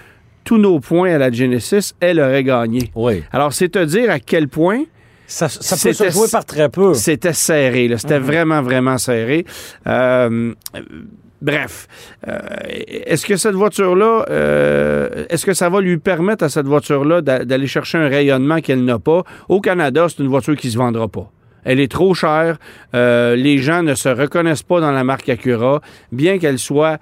tous 0.44 0.58
nos 0.58 0.80
points 0.80 1.14
à 1.14 1.18
la 1.20 1.32
Genesis, 1.32 1.94
elle 2.00 2.20
aurait 2.20 2.44
gagné. 2.44 2.90
Oui. 2.96 3.22
Alors, 3.32 3.54
c'est 3.54 3.70
te 3.70 3.84
dire 3.86 4.10
à 4.10 4.20
quel 4.20 4.48
point 4.48 4.86
Ça, 5.32 5.48
ça 5.50 5.76
peut 5.78 5.94
se 5.94 6.10
jouer 6.10 6.28
par 6.32 6.44
très 6.46 6.68
peu. 6.70 6.94
c'était 6.94 7.34
serré, 7.34 7.88
là. 7.88 7.98
C'était 7.98 8.20
vraiment, 8.20 8.62
vraiment 8.62 8.98
serré. 8.98 9.46
Euh, 9.88 10.54
bref, 11.42 11.88
Euh, 12.28 12.38
est-ce 12.68 13.26
que 13.26 13.36
cette 13.38 13.56
voiture-là, 13.56 14.26
euh, 14.30 15.26
est-ce 15.30 15.46
que 15.46 15.54
ça 15.54 15.70
va 15.70 15.82
lui 15.82 15.98
permettre 15.98 16.44
à 16.44 16.50
cette 16.50 16.68
voiture-là 16.68 17.22
d'a- 17.22 17.46
d'aller 17.46 17.66
chercher 17.68 17.98
un 17.98 18.08
rayonnement 18.10 18.60
qu'elle 18.62 18.84
n'a 18.86 19.00
pas? 19.00 19.24
Au 19.50 19.60
Canada, 19.62 20.06
c'est 20.10 20.20
une 20.22 20.30
voiture 20.30 20.56
qui 20.56 20.68
ne 20.68 20.72
se 20.74 20.78
vendra 20.78 21.08
pas. 21.08 21.32
Elle 21.64 21.80
est 21.80 21.92
trop 21.92 22.14
chère. 22.14 22.58
Euh, 22.96 23.36
les 23.36 23.58
gens 23.60 23.82
ne 23.84 23.96
se 23.96 24.10
reconnaissent 24.10 24.64
pas 24.64 24.80
dans 24.82 24.92
la 24.92 25.04
marque 25.04 25.30
Acura, 25.30 25.82
bien 26.12 26.38
qu'elle 26.40 26.60
soit 26.60 27.00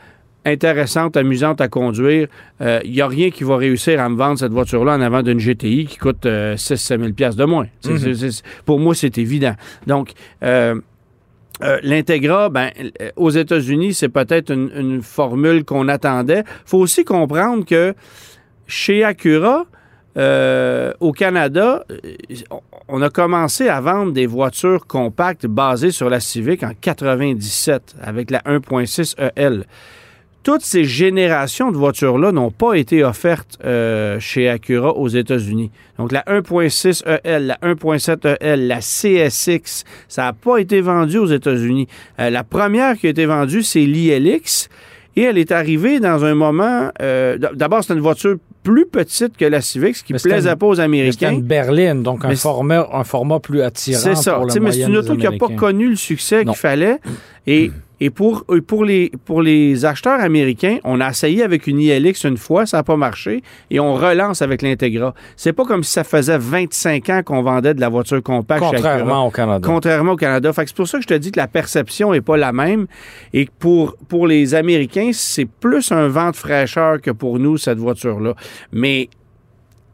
intéressante, 0.49 1.15
amusante 1.17 1.61
à 1.61 1.67
conduire. 1.67 2.27
Il 2.61 2.91
n'y 2.91 3.01
a 3.01 3.07
rien 3.07 3.29
qui 3.31 3.43
va 3.43 3.57
réussir 3.57 3.99
à 4.01 4.09
me 4.09 4.15
vendre 4.17 4.37
cette 4.39 4.51
voiture-là 4.51 4.95
en 4.95 5.01
avant 5.01 5.21
d'une 5.23 5.39
GTI 5.39 5.85
qui 5.85 5.97
coûte 5.97 6.25
6-7 6.25 6.99
000 6.99 7.13
piastres 7.13 7.39
de 7.39 7.45
moins. 7.45 7.67
C'est- 7.81 8.43
pour 8.65 8.79
moi, 8.79 8.93
c'est 8.95 9.17
évident. 9.17 9.55
Donc, 9.87 10.11
euh, 10.43 10.75
euh, 11.63 11.77
L'Integra, 11.83 12.49
ben, 12.49 12.69
euh, 13.01 13.09
aux 13.17 13.29
États-Unis, 13.31 13.93
c'est 13.93 14.09
peut-être 14.09 14.51
une, 14.51 14.71
une 14.75 15.01
formule 15.01 15.65
qu'on 15.65 15.87
attendait. 15.87 16.43
faut 16.65 16.77
aussi 16.79 17.03
comprendre 17.03 17.65
que 17.65 17.93
chez 18.67 19.03
Acura, 19.03 19.65
euh, 20.17 20.93
au 20.99 21.11
Canada, 21.11 21.83
euh, 21.91 21.95
on- 22.51 22.61
on 22.87 23.01
a 23.01 23.09
commencé 23.09 23.67
à 23.67 23.79
vendre 23.81 24.11
des 24.11 24.25
voitures 24.25 24.87
compactes 24.87 25.45
basées 25.45 25.91
sur 25.91 26.09
la 26.09 26.19
Civic 26.19 26.63
en 26.63 26.71
97 26.79 27.95
avec 28.01 28.31
la 28.31 28.41
1.6 28.45 29.15
EL. 29.35 29.65
Toutes 30.43 30.61
ces 30.61 30.85
générations 30.85 31.69
de 31.71 31.77
voitures-là 31.77 32.31
n'ont 32.31 32.49
pas 32.51 32.75
été 32.75 33.03
offertes 33.03 33.57
euh, 33.65 34.19
chez 34.19 34.47
Acura 34.49 34.95
aux 34.95 35.09
États-Unis. 35.09 35.69
Donc 35.97 36.11
la 36.13 36.21
1.6 36.21 37.03
EL, 37.25 37.47
la 37.47 37.55
1.7 37.61 38.37
EL, 38.39 38.67
la 38.67 38.79
CSX, 38.79 39.83
ça 40.07 40.23
n'a 40.23 40.33
pas 40.33 40.57
été 40.57 40.79
vendu 40.81 41.17
aux 41.17 41.27
États-Unis. 41.27 41.87
Euh, 42.19 42.29
la 42.29 42.43
première 42.43 42.97
qui 42.97 43.07
a 43.07 43.09
été 43.09 43.25
vendue, 43.25 43.63
c'est 43.63 43.81
l'ILX. 43.81 44.69
Et 45.15 45.23
elle 45.23 45.37
est 45.37 45.51
arrivée 45.51 45.99
dans 45.99 46.23
un 46.23 46.35
moment. 46.35 46.91
euh, 47.01 47.37
D'abord, 47.53 47.83
c'est 47.83 47.93
une 47.93 47.99
voiture 47.99 48.35
plus 48.63 48.85
petite 48.85 49.35
que 49.37 49.45
la 49.45 49.59
Civic, 49.61 49.95
ce 49.95 50.03
qui 50.03 50.13
c'était 50.17 50.29
plaisait 50.29 50.51
une- 50.51 50.55
pas 50.57 50.65
aux 50.67 50.73
C'était 50.75 50.83
Américains. 50.85 51.31
une 51.31 51.41
berline, 51.41 52.03
donc 52.03 52.23
un 52.23 52.35
format, 52.35 52.87
un 52.93 53.03
format 53.03 53.39
plus 53.39 53.61
attirant 53.61 53.99
C'est 53.99 54.15
ça. 54.15 54.33
pour 54.35 54.45
Mais 54.61 54.71
c'est 54.71 54.81
une 54.83 54.97
auto 54.97 55.15
qui 55.15 55.23
n'a 55.23 55.31
pas 55.31 55.47
connu 55.49 55.89
le 55.89 55.95
succès 55.95 56.45
qu'il 56.45 56.55
fallait. 56.55 56.97
Et, 57.47 57.71
et 57.99 58.09
pour, 58.09 58.45
et 58.55 58.61
pour, 58.61 58.85
les, 58.85 59.11
pour 59.25 59.41
les 59.41 59.85
acheteurs 59.85 60.19
américains, 60.19 60.77
on 60.83 61.01
a 61.01 61.09
essayé 61.09 61.43
avec 61.43 61.67
une 61.67 61.79
ILX 61.79 62.23
une 62.23 62.37
fois, 62.37 62.65
ça 62.65 62.77
n'a 62.77 62.83
pas 62.83 62.95
marché, 62.95 63.43
et 63.69 63.79
on 63.79 63.93
relance 63.95 64.41
avec 64.41 64.61
l'Integra. 64.61 65.13
C'est 65.35 65.53
pas 65.53 65.65
comme 65.65 65.83
si 65.83 65.91
ça 65.91 66.03
faisait 66.03 66.37
25 66.37 67.09
ans 67.09 67.21
qu'on 67.23 67.41
vendait 67.41 67.73
de 67.73 67.81
la 67.81 67.89
voiture 67.89 68.21
compacte. 68.23 68.63
Contrairement 68.63 69.27
au 69.27 69.31
Canada. 69.31 69.67
Contrairement 69.67 70.13
au 70.13 70.17
Canada. 70.17 70.53
Fait 70.53 70.63
que 70.63 70.69
c'est 70.69 70.75
pour 70.77 70.87
ça 70.87 70.97
que 70.97 71.03
je 71.03 71.07
te 71.07 71.13
dis 71.13 71.31
que 71.31 71.39
la 71.39 71.47
perception 71.47 72.11
n'est 72.11 72.21
pas 72.21 72.37
la 72.37 72.53
même. 72.53 72.87
Et 73.33 73.47
pour, 73.59 73.95
pour 74.07 74.27
les 74.27 74.55
Américains, 74.55 75.11
c'est 75.13 75.45
plus 75.45 75.91
un 75.91 76.07
vent 76.07 76.31
de 76.31 76.35
fraîcheur 76.35 77.01
que 77.01 77.11
pour 77.11 77.39
nous, 77.39 77.57
cette 77.57 77.79
voiture-là. 77.79 78.33
Mais 78.71 79.09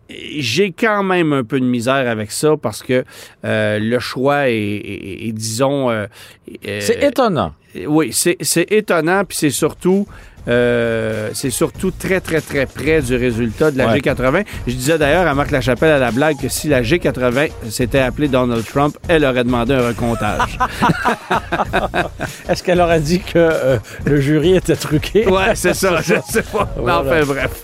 j'ai 0.09 0.71
quand 0.71 1.03
même 1.03 1.33
un 1.33 1.43
peu 1.43 1.59
de 1.59 1.65
misère 1.65 2.07
avec 2.09 2.31
ça 2.31 2.55
parce 2.61 2.83
que 2.83 3.03
euh, 3.43 3.79
le 3.79 3.99
choix 3.99 4.49
est, 4.49 4.53
est- 4.55 5.27
est- 5.27 5.31
disons... 5.31 5.89
euh, 5.89 6.05
euh, 6.67 6.79
C'est 6.81 7.03
étonnant. 7.03 7.53
oui, 7.87 8.11
c'est 8.13 8.71
étonnant, 8.71 9.23
puis 9.25 9.35
c'est 9.37 9.49
surtout, 9.49 10.07
euh, 10.47 11.31
c'est 11.33 11.49
surtout 11.49 11.89
très, 11.89 12.21
très, 12.21 12.39
très 12.39 12.67
près 12.67 13.01
du 13.01 13.15
résultat 13.15 13.71
de 13.71 13.79
la 13.79 13.87
Ouais. 13.87 13.99
G80. 13.99 14.45
Je 14.67 14.73
disais 14.73 14.97
d'ailleurs 14.99 15.25
à 15.27 15.33
Marc 15.33 15.49
Lachapelle 15.49 15.89
à 15.91 15.97
la 15.97 16.11
blague 16.11 16.39
que 16.39 16.49
si 16.49 16.67
la 16.67 16.83
G80 16.83 17.49
s'était 17.71 17.97
appelée 17.99 18.27
Donald 18.27 18.63
Trump, 18.63 18.95
elle 19.07 19.25
aurait 19.25 19.43
demandé 19.43 19.73
un 19.73 19.87
recomptage. 19.87 20.57
Est-ce 22.49 22.61
qu'elle 22.63 22.79
aurait 22.81 22.99
dit 22.99 23.19
que 23.21 23.31
euh, 23.37 23.77
le 24.05 24.21
jury 24.21 24.55
était 24.55 24.75
truqué? 24.75 25.27
ouais, 25.27 25.55
c'est 25.55 25.73
ça, 25.73 25.99
je 26.03 26.15
sais 26.29 26.43
pas. 26.43 26.69
Mais 26.75 26.81
Voilà. 26.83 27.01
Enfin, 27.01 27.25
bref. 27.25 27.63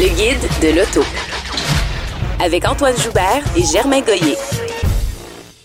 Le 0.00 0.06
guide 0.10 0.48
de 0.62 0.78
l'auto. 0.78 1.04
Avec 2.40 2.64
Antoine 2.68 2.96
Joubert 2.96 3.42
et 3.56 3.64
Germain 3.64 4.00
Goyer. 4.00 4.36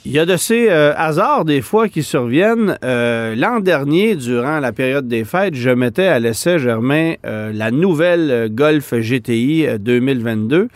Il 0.05 0.11
y 0.11 0.17
a 0.17 0.25
de 0.25 0.37
ces 0.37 0.71
euh, 0.71 0.91
hasards 0.97 1.45
des 1.45 1.61
fois 1.61 1.87
qui 1.87 2.01
surviennent. 2.01 2.79
Euh, 2.83 3.35
L'an 3.35 3.59
dernier, 3.59 4.15
durant 4.15 4.59
la 4.59 4.71
période 4.71 5.07
des 5.07 5.23
fêtes, 5.23 5.53
je 5.53 5.69
mettais 5.69 6.07
à 6.07 6.17
l'essai, 6.17 6.57
Germain, 6.57 7.13
euh, 7.27 7.51
la 7.53 7.69
nouvelle 7.69 8.49
Golf 8.51 8.95
GTI 8.95 9.67
euh, 9.67 9.77
2022, 9.77 10.67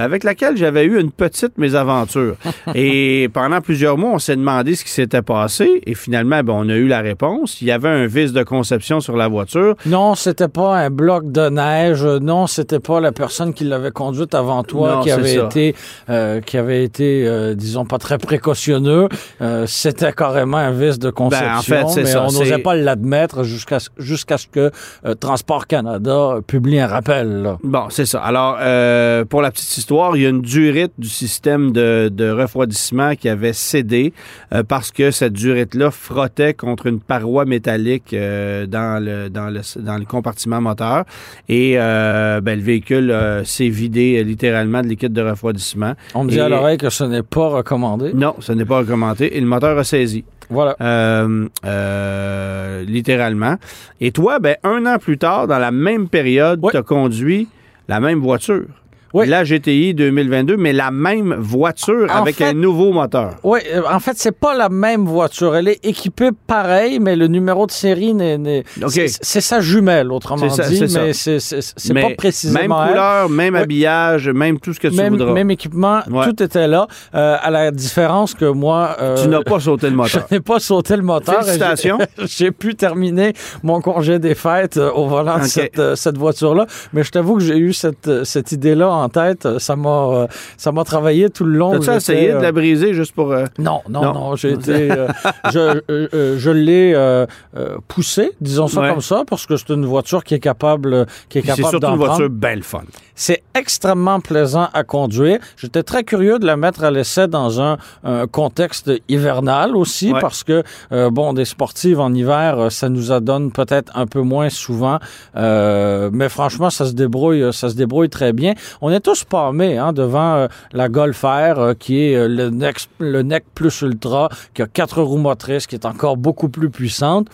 avec 0.00 0.24
laquelle 0.24 0.56
j'avais 0.56 0.84
eu 0.84 0.98
une 1.00 1.10
petite 1.10 1.58
mésaventure. 1.58 2.36
et 2.74 3.28
pendant 3.32 3.60
plusieurs 3.60 3.98
mois, 3.98 4.10
on 4.14 4.18
s'est 4.18 4.36
demandé 4.36 4.74
ce 4.74 4.84
qui 4.84 4.90
s'était 4.90 5.22
passé. 5.22 5.82
Et 5.86 5.94
finalement, 5.94 6.42
ben, 6.42 6.52
on 6.56 6.68
a 6.68 6.74
eu 6.74 6.86
la 6.88 7.00
réponse. 7.00 7.60
Il 7.60 7.68
y 7.68 7.70
avait 7.70 7.88
un 7.88 8.06
vice 8.06 8.32
de 8.32 8.42
conception 8.42 9.00
sur 9.00 9.16
la 9.16 9.28
voiture. 9.28 9.74
Non, 9.86 10.14
c'était 10.14 10.48
pas 10.48 10.76
un 10.76 10.90
bloc 10.90 11.30
de 11.30 11.48
neige. 11.48 12.04
Non, 12.04 12.46
c'était 12.46 12.80
pas 12.80 13.00
la 13.00 13.12
personne 13.12 13.52
qui 13.54 13.64
l'avait 13.64 13.90
conduite 13.90 14.34
avant 14.34 14.62
toi 14.64 14.96
Non, 14.96 15.00
qui 15.02 15.10
avait 15.10 15.34
été, 15.36 15.74
euh, 16.08 16.40
qui 16.40 16.56
avait 16.56 16.84
été, 16.84 17.26
euh, 17.26 17.54
disons, 17.54 17.84
pas 17.84 17.98
très 17.98 18.18
précautionneux. 18.18 19.08
Euh, 19.42 19.64
c'était 19.66 20.12
carrément 20.12 20.56
un 20.56 20.70
vice 20.72 20.98
de 20.98 21.10
conception. 21.10 21.48
Ben, 21.76 21.84
en 21.84 21.88
fait, 21.88 22.00
mais 22.02 22.06
ça, 22.06 22.22
on 22.22 22.32
n'osait 22.32 22.58
pas 22.58 22.74
l'admettre 22.74 23.42
jusqu'à 23.44 23.78
ce- 23.80 23.90
jusqu'à 23.98 24.38
ce 24.38 24.46
que 24.46 24.70
euh, 25.04 25.14
Transport 25.14 25.66
Canada 25.66 26.36
publie 26.46 26.78
un 26.80 26.86
rappel. 26.86 27.42
là. 27.42 27.58
Bon, 27.62 27.84
c'est 27.90 28.06
ça. 28.06 28.20
Alors, 28.20 28.56
euh, 28.60 29.24
pour 29.24 29.42
la 29.42 29.50
petite 29.50 29.76
histoire, 29.76 29.89
il 30.16 30.22
y 30.22 30.26
a 30.26 30.28
une 30.28 30.42
durite 30.42 30.92
du 30.98 31.08
système 31.08 31.72
de, 31.72 32.08
de 32.12 32.30
refroidissement 32.30 33.14
qui 33.16 33.28
avait 33.28 33.52
cédé 33.52 34.12
euh, 34.54 34.62
parce 34.62 34.90
que 34.90 35.10
cette 35.10 35.32
durite-là 35.32 35.90
frottait 35.90 36.54
contre 36.54 36.86
une 36.86 37.00
paroi 37.00 37.44
métallique 37.44 38.12
euh, 38.14 38.66
dans, 38.66 39.02
le, 39.04 39.28
dans, 39.30 39.50
le, 39.50 39.60
dans 39.82 39.98
le 39.98 40.04
compartiment 40.04 40.60
moteur. 40.60 41.04
Et 41.48 41.74
euh, 41.76 42.40
ben, 42.40 42.58
le 42.58 42.64
véhicule 42.64 43.14
s'est 43.44 43.68
vidé 43.68 44.22
littéralement 44.24 44.82
de 44.82 44.86
liquide 44.88 45.12
de 45.12 45.22
refroidissement. 45.22 45.94
On 46.14 46.24
me 46.24 46.30
dit 46.30 46.38
Et- 46.38 46.40
à 46.40 46.48
l'oreille 46.48 46.78
que 46.78 46.90
ce 46.90 47.04
n'est 47.04 47.22
pas 47.22 47.48
recommandé. 47.48 48.12
Non, 48.14 48.36
ce 48.40 48.52
n'est 48.52 48.64
pas 48.64 48.78
recommandé. 48.78 49.30
Et 49.32 49.40
le 49.40 49.46
moteur 49.46 49.76
a 49.78 49.84
saisi. 49.84 50.24
Voilà. 50.48 50.74
Euh, 50.80 51.46
euh, 51.64 52.82
littéralement. 52.84 53.56
Et 54.00 54.12
toi, 54.12 54.38
ben, 54.40 54.56
un 54.64 54.84
an 54.86 54.98
plus 54.98 55.18
tard, 55.18 55.46
dans 55.46 55.58
la 55.58 55.70
même 55.70 56.08
période, 56.08 56.60
Oui. 56.62 56.70
tu 56.72 56.76
as 56.76 56.82
conduit 56.82 57.48
la 57.88 58.00
même 58.00 58.18
voiture. 58.20 58.64
Oui. 59.12 59.26
La 59.26 59.42
GTI 59.44 59.92
2022, 59.94 60.56
mais 60.56 60.72
la 60.72 60.90
même 60.90 61.34
voiture 61.38 62.06
En 62.10 62.22
avec 62.22 62.36
fait- 62.36 62.44
un 62.46 62.52
nouveau 62.52 62.92
moteur. 62.92 63.36
Oui, 63.42 63.58
euh, 63.74 63.82
en 63.90 63.98
fait, 63.98 64.12
c'est 64.16 64.30
pas 64.36 64.54
la 64.54 64.68
même 64.68 65.04
voiture. 65.04 65.56
Elle 65.56 65.68
est 65.68 65.84
équipée 65.84 66.30
pareil, 66.46 67.00
mais 67.00 67.16
le 67.16 67.26
numéro 67.26 67.66
de 67.66 67.72
série 67.72 68.14
n'est. 68.14 68.38
n'est- 68.38 68.64
OK. 68.82 68.90
c'est- 68.92 69.40
sa 69.40 69.60
jumelle, 69.60 70.12
autrement 70.12 70.48
ça, 70.48 70.68
dit, 70.68 70.80
mais 70.94 71.12
c'est 71.12 71.94
pas 71.94 72.10
précisément. 72.16 72.60
Même 72.60 72.72
elle. 72.84 72.88
couleur, 72.88 73.28
même 73.30 73.54
Oui. 73.54 73.60
habillage, 73.60 74.28
même 74.28 74.60
tout 74.60 74.72
ce 74.72 74.80
que 74.80 74.88
tu 74.88 74.96
Même, 74.96 75.14
voudras. 75.14 75.32
même 75.32 75.50
équipement, 75.50 76.00
Ouais. 76.10 76.24
tout 76.26 76.42
était 76.42 76.68
là. 76.68 76.86
Euh, 77.14 77.36
à 77.40 77.50
la 77.50 77.70
différence 77.70 78.34
que 78.34 78.44
moi. 78.44 78.96
euh, 79.00 79.16
Tu 79.22 79.28
n'as 79.28 79.42
pas 79.42 79.60
sauté 79.60 79.86
le 79.86 79.92
Je 79.92 79.96
moteur. 79.96 80.26
n'ai 80.30 80.40
pas 80.40 80.60
sauté 80.60 80.96
le 80.96 81.02
moteur. 81.02 81.40
Félicitations. 81.42 81.98
J'ai 82.26 82.50
pu 82.52 82.74
terminer 82.74 83.32
mon 83.62 83.80
congé 83.80 84.18
des 84.18 84.34
fêtes 84.34 84.76
au 84.78 85.06
volant 85.06 85.38
de 85.38 85.42
OK. 85.42 85.46
cette, 85.48 85.96
cette 85.96 86.16
voiture-là. 86.18 86.66
Mais 86.92 87.02
je 87.02 87.10
t'avoue 87.10 87.36
que 87.36 87.42
j'ai 87.42 87.58
eu 87.58 87.72
cette, 87.72 88.24
cette 88.24 88.52
idée-là 88.52 88.88
en 89.00 89.08
tête. 89.08 89.58
Ça 89.58 89.76
m'a 89.76 89.88
euh, 90.08 90.26
ça 90.56 90.72
m'a 90.72 90.84
travaillé 90.84 91.30
tout 91.30 91.44
le 91.44 91.56
long. 91.56 91.80
J'étais, 91.80 91.96
essayé 91.96 92.28
de 92.32 92.36
euh, 92.36 92.40
la 92.40 92.52
briser 92.52 92.94
juste 92.94 93.12
pour... 93.14 93.32
euh, 93.32 93.44
non, 93.58 93.80
non, 93.88 94.02
Non. 94.02 94.12
non, 94.14 94.36
j'ai 94.36 94.52
été, 94.52 94.90
euh, 94.90 95.08
je, 95.52 95.58
euh, 95.58 96.08
euh, 96.14 96.36
je 96.38 96.50
l'ai 96.50 96.92
euh, 96.94 97.26
euh, 97.56 97.76
poussé, 97.88 98.32
disons 98.40 98.66
ça 98.68 98.80
Ouais. 98.80 98.90
comme 98.90 99.00
ça, 99.00 99.24
parce 99.28 99.46
que 99.46 99.56
c'est 99.56 99.70
une 99.70 99.84
voiture 99.86 100.24
qui 100.24 100.34
est 100.34 100.38
capable, 100.40 101.06
qui 101.28 101.38
est 101.38 101.42
C'est 101.42 101.48
capable 101.48 101.62
surtout 101.68 101.78
d'en 101.80 101.92
une 101.92 101.98
voiture 101.98 102.30
belle 102.30 102.62
fun. 102.62 102.82
C'est 103.14 103.42
extrêmement 103.54 104.20
plaisant 104.20 104.68
à 104.72 104.82
conduire. 104.84 105.38
J'étais 105.56 105.82
très 105.82 106.04
curieux 106.04 106.38
de 106.38 106.46
la 106.46 106.56
mettre 106.56 106.84
à 106.84 106.90
l'essai 106.90 107.28
dans 107.28 107.60
un, 107.60 107.76
un 108.04 108.26
contexte 108.26 108.90
hivernal 109.08 109.76
aussi, 109.76 110.12
Ouais. 110.12 110.20
parce 110.20 110.42
que 110.44 110.62
euh, 110.92 111.10
bon, 111.10 111.32
des 111.34 111.44
sportives 111.44 112.00
en 112.00 112.12
hiver, 112.14 112.58
euh, 112.58 112.70
ça 112.70 112.88
nous 112.88 113.12
adonne 113.12 113.52
peut-être 113.52 113.92
un 113.94 114.06
peu 114.06 114.22
moins 114.22 114.48
souvent, 114.48 114.98
euh, 115.36 116.10
mais 116.12 116.28
franchement, 116.28 116.70
ça 116.70 116.86
se 116.86 116.92
débrouille, 116.92 117.52
ça 117.52 117.68
se 117.68 117.74
débrouille 117.74 118.08
très 118.08 118.32
bien. 118.32 118.54
On 118.90 118.92
est 118.92 118.98
tous 119.00 119.22
palmés 119.22 119.78
hein, 119.78 119.92
devant 119.92 120.34
euh, 120.34 120.48
la 120.72 120.88
Golf 120.88 121.22
R, 121.22 121.26
euh, 121.60 121.74
qui 121.74 122.02
est 122.02 122.16
euh, 122.16 122.26
le 122.26 122.50
NEC, 122.50 122.76
le 122.98 123.22
NEC 123.22 123.44
Plus 123.54 123.82
Ultra, 123.82 124.28
qui 124.52 124.62
a 124.62 124.66
quatre 124.66 125.00
roues 125.00 125.16
motrices, 125.18 125.68
qui 125.68 125.76
est 125.76 125.86
encore 125.86 126.16
beaucoup 126.16 126.48
plus 126.48 126.70
puissante. 126.70 127.28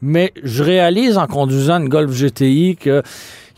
Mais 0.00 0.32
je 0.44 0.62
réalise 0.62 1.18
en 1.18 1.26
conduisant 1.26 1.78
une 1.80 1.88
Golf 1.88 2.12
GTI 2.12 2.76
que 2.76 3.02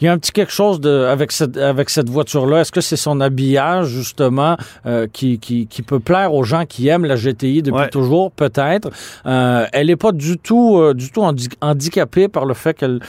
il 0.01 0.05
y 0.05 0.09
a 0.09 0.13
un 0.13 0.19
petit 0.19 0.31
quelque 0.33 0.53
chose 0.53 0.79
de, 0.81 1.05
avec 1.05 1.33
cette, 1.33 1.57
avec 1.57 1.89
cette 1.91 2.09
voiture-là. 2.11 2.61
Est-ce 2.61 2.71
que 2.73 2.83
c'est 2.83 2.97
son 2.97 3.21
habillage, 3.21 3.89
justement, 3.89 4.57
euh, 4.87 5.07
qui, 5.11 5.39
qui, 5.39 5.67
qui 5.67 5.81
peut 5.83 6.01
plaire 6.01 6.33
aux 6.35 6.45
gens 6.45 6.65
qui 6.67 6.89
aiment 6.89 7.07
la 7.07 7.17
GTI 7.17 7.63
depuis 7.63 7.81
Ouais. 7.81 7.89
toujours, 7.89 8.31
peut-être? 8.31 8.91
Euh, 9.27 9.67
elle 9.73 9.87
n'est 9.89 9.97
pas 9.97 10.13
du 10.13 10.37
tout, 10.39 10.77
euh, 10.79 10.93
du 10.95 11.11
tout 11.11 11.23
handi- 11.23 11.49
handicapée 11.63 12.29
par 12.29 12.45
le 12.47 12.53
fait 12.55 12.75
qu'elle 12.75 13.01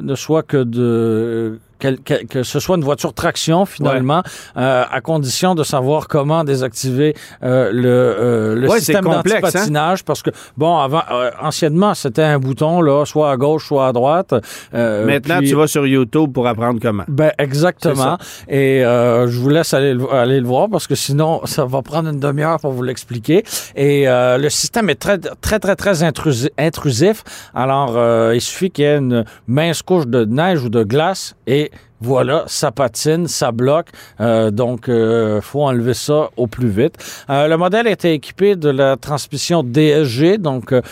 ne 0.00 0.14
soit 0.16 0.42
que 0.42 0.62
de... 0.64 1.58
qu'elle- 1.82 1.98
qu'elle- 1.98 2.26
que 2.26 2.42
ce 2.44 2.60
soit 2.60 2.76
une 2.76 2.84
voiture 2.84 3.12
traction, 3.12 3.66
finalement, 3.66 4.22
euh, 4.56 4.84
à 4.90 5.00
condition 5.00 5.54
de 5.54 5.64
savoir 5.64 6.06
comment 6.06 6.44
désactiver 6.44 7.14
euh, 7.42 7.70
le, 7.72 7.88
euh, 7.88 8.54
le 8.54 8.68
Ouais, 8.68 8.78
système 8.78 9.06
hein? 9.08 9.22
d'antipatinage. 9.24 10.04
Parce 10.04 10.22
que, 10.22 10.30
bon, 10.56 10.78
avant, 10.78 11.02
euh, 11.10 11.30
anciennement, 11.40 11.94
c'était 11.94 12.22
un 12.22 12.38
bouton, 12.38 12.80
là, 12.80 13.04
soit 13.04 13.30
à 13.32 13.36
gauche, 13.36 13.66
soit 13.66 13.88
à 13.88 13.92
droite. 13.92 14.32
Euh, 14.74 15.04
Maintenant, 15.06 15.38
puis- 15.38 15.48
tu 15.48 15.54
vas 15.56 15.66
sur 15.66 15.84
YouTube 15.86 16.32
pour 16.32 16.46
apprendre 16.46 16.78
comment. 16.80 17.04
ben 17.08 17.32
exactement. 17.38 18.16
Et 18.48 18.84
euh, 18.84 19.26
je 19.28 19.38
vous 19.40 19.48
laisse 19.48 19.74
aller, 19.74 19.94
le- 19.94 20.12
aller 20.14 20.38
le 20.40 20.46
voir 20.46 20.68
parce 20.70 20.86
que 20.86 20.94
sinon 20.94 21.40
ça 21.46 21.64
va 21.64 21.82
prendre 21.82 22.08
une 22.10 22.20
demi-heure 22.20 22.60
pour 22.60 22.70
vous 22.72 22.82
l'expliquer. 22.84 23.42
Et 23.74 24.06
euh, 24.08 24.38
le 24.38 24.48
système 24.50 24.88
est 24.88 24.94
très 25.06 25.18
très 25.18 25.58
très 25.58 25.74
très 25.74 26.02
intrusi- 26.04 26.50
intrusif. 26.58 27.24
Alors 27.54 27.94
euh, 27.96 28.32
il 28.34 28.40
suffit 28.40 28.70
qu'il 28.70 28.84
y 28.84 28.88
ait 28.88 28.98
une 28.98 29.24
mince 29.48 29.82
couche 29.82 30.06
de 30.06 30.24
neige 30.24 30.62
ou 30.62 30.68
de 30.68 30.84
glace 30.84 31.34
et 31.48 31.71
voilà, 32.02 32.44
ça 32.46 32.70
patine, 32.72 33.26
ça 33.28 33.52
bloque. 33.52 33.86
Euh, 34.20 34.50
donc, 34.50 34.88
euh, 34.88 35.40
faut 35.40 35.62
enlever 35.62 35.94
ça 35.94 36.28
au 36.36 36.46
plus 36.46 36.68
vite. 36.68 36.94
Euh, 37.30 37.46
le 37.48 37.56
modèle 37.56 37.86
était 37.86 38.14
équipé 38.14 38.56
de 38.56 38.68
la 38.70 38.96
transmission 38.96 39.62
DSG, 39.62 40.38
donc 40.38 40.72
euh, 40.72 40.82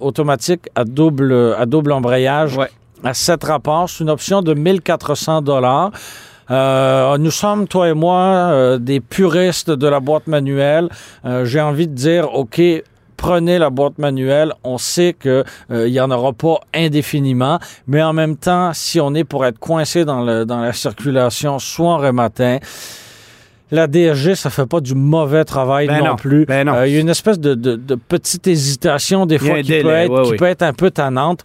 automatique 0.00 0.68
à 0.74 0.84
double, 0.84 1.54
à 1.58 1.66
double 1.66 1.92
embrayage 1.92 2.56
Ouais. 2.56 2.68
à 3.04 3.14
7 3.14 3.44
rapports. 3.44 3.88
C'est 3.88 4.02
une 4.02 4.10
option 4.10 4.42
de 4.42 4.54
1400 4.54 5.42
dollars. 5.42 5.90
Euh, 6.50 7.18
nous 7.18 7.30
sommes, 7.32 7.66
toi 7.66 7.88
et 7.88 7.94
moi, 7.94 8.18
euh, 8.20 8.78
des 8.78 9.00
puristes 9.00 9.70
de 9.70 9.88
la 9.88 10.00
boîte 10.00 10.26
manuelle. 10.28 10.88
Euh, 11.24 11.44
J'ai 11.44 11.60
envie 11.60 11.88
de 11.88 11.94
dire, 11.94 12.32
OK, 12.34 12.60
prenez 13.16 13.58
la 13.58 13.70
boîte 13.70 13.98
manuelle. 13.98 14.52
On 14.64 14.78
sait 14.78 15.14
que 15.18 15.44
euh, 15.70 15.88
il 15.88 15.94
y 15.94 16.00
en 16.00 16.10
aura 16.10 16.32
pas 16.32 16.60
indéfiniment, 16.74 17.58
mais 17.86 18.02
en 18.02 18.12
même 18.12 18.36
temps, 18.36 18.72
si 18.74 19.00
on 19.00 19.14
est 19.14 19.24
pour 19.24 19.44
être 19.46 19.58
coincé 19.58 20.04
dans, 20.04 20.22
le, 20.22 20.44
dans 20.44 20.60
la 20.60 20.72
circulation 20.72 21.58
soir 21.58 22.04
et 22.06 22.12
matin, 22.12 22.58
la 23.72 23.88
DSG, 23.88 24.34
ça 24.36 24.48
fait 24.50 24.66
pas 24.66 24.80
du 24.80 24.94
mauvais 24.94 25.44
travail 25.44 25.88
Ben 25.88 25.98
non, 25.98 26.04
non, 26.10 26.16
plus. 26.16 26.46
ben 26.46 26.64
non. 26.66 26.74
Euh, 26.74 26.86
Il 26.86 26.94
y 26.94 26.96
a 26.98 27.00
une 27.00 27.08
espèce 27.08 27.40
de, 27.40 27.54
de- 27.54 27.74
de 27.76 27.94
petite 27.96 28.46
hésitation 28.46 29.26
des 29.26 29.38
fois 29.38 29.60
qui, 29.60 29.80
peut 29.80 29.90
être, 29.90 30.10
ouais, 30.12 30.22
qui 30.24 30.30
oui. 30.32 30.36
peut 30.36 30.44
être 30.46 30.62
un 30.62 30.72
peu 30.72 30.90
tannante. 30.90 31.40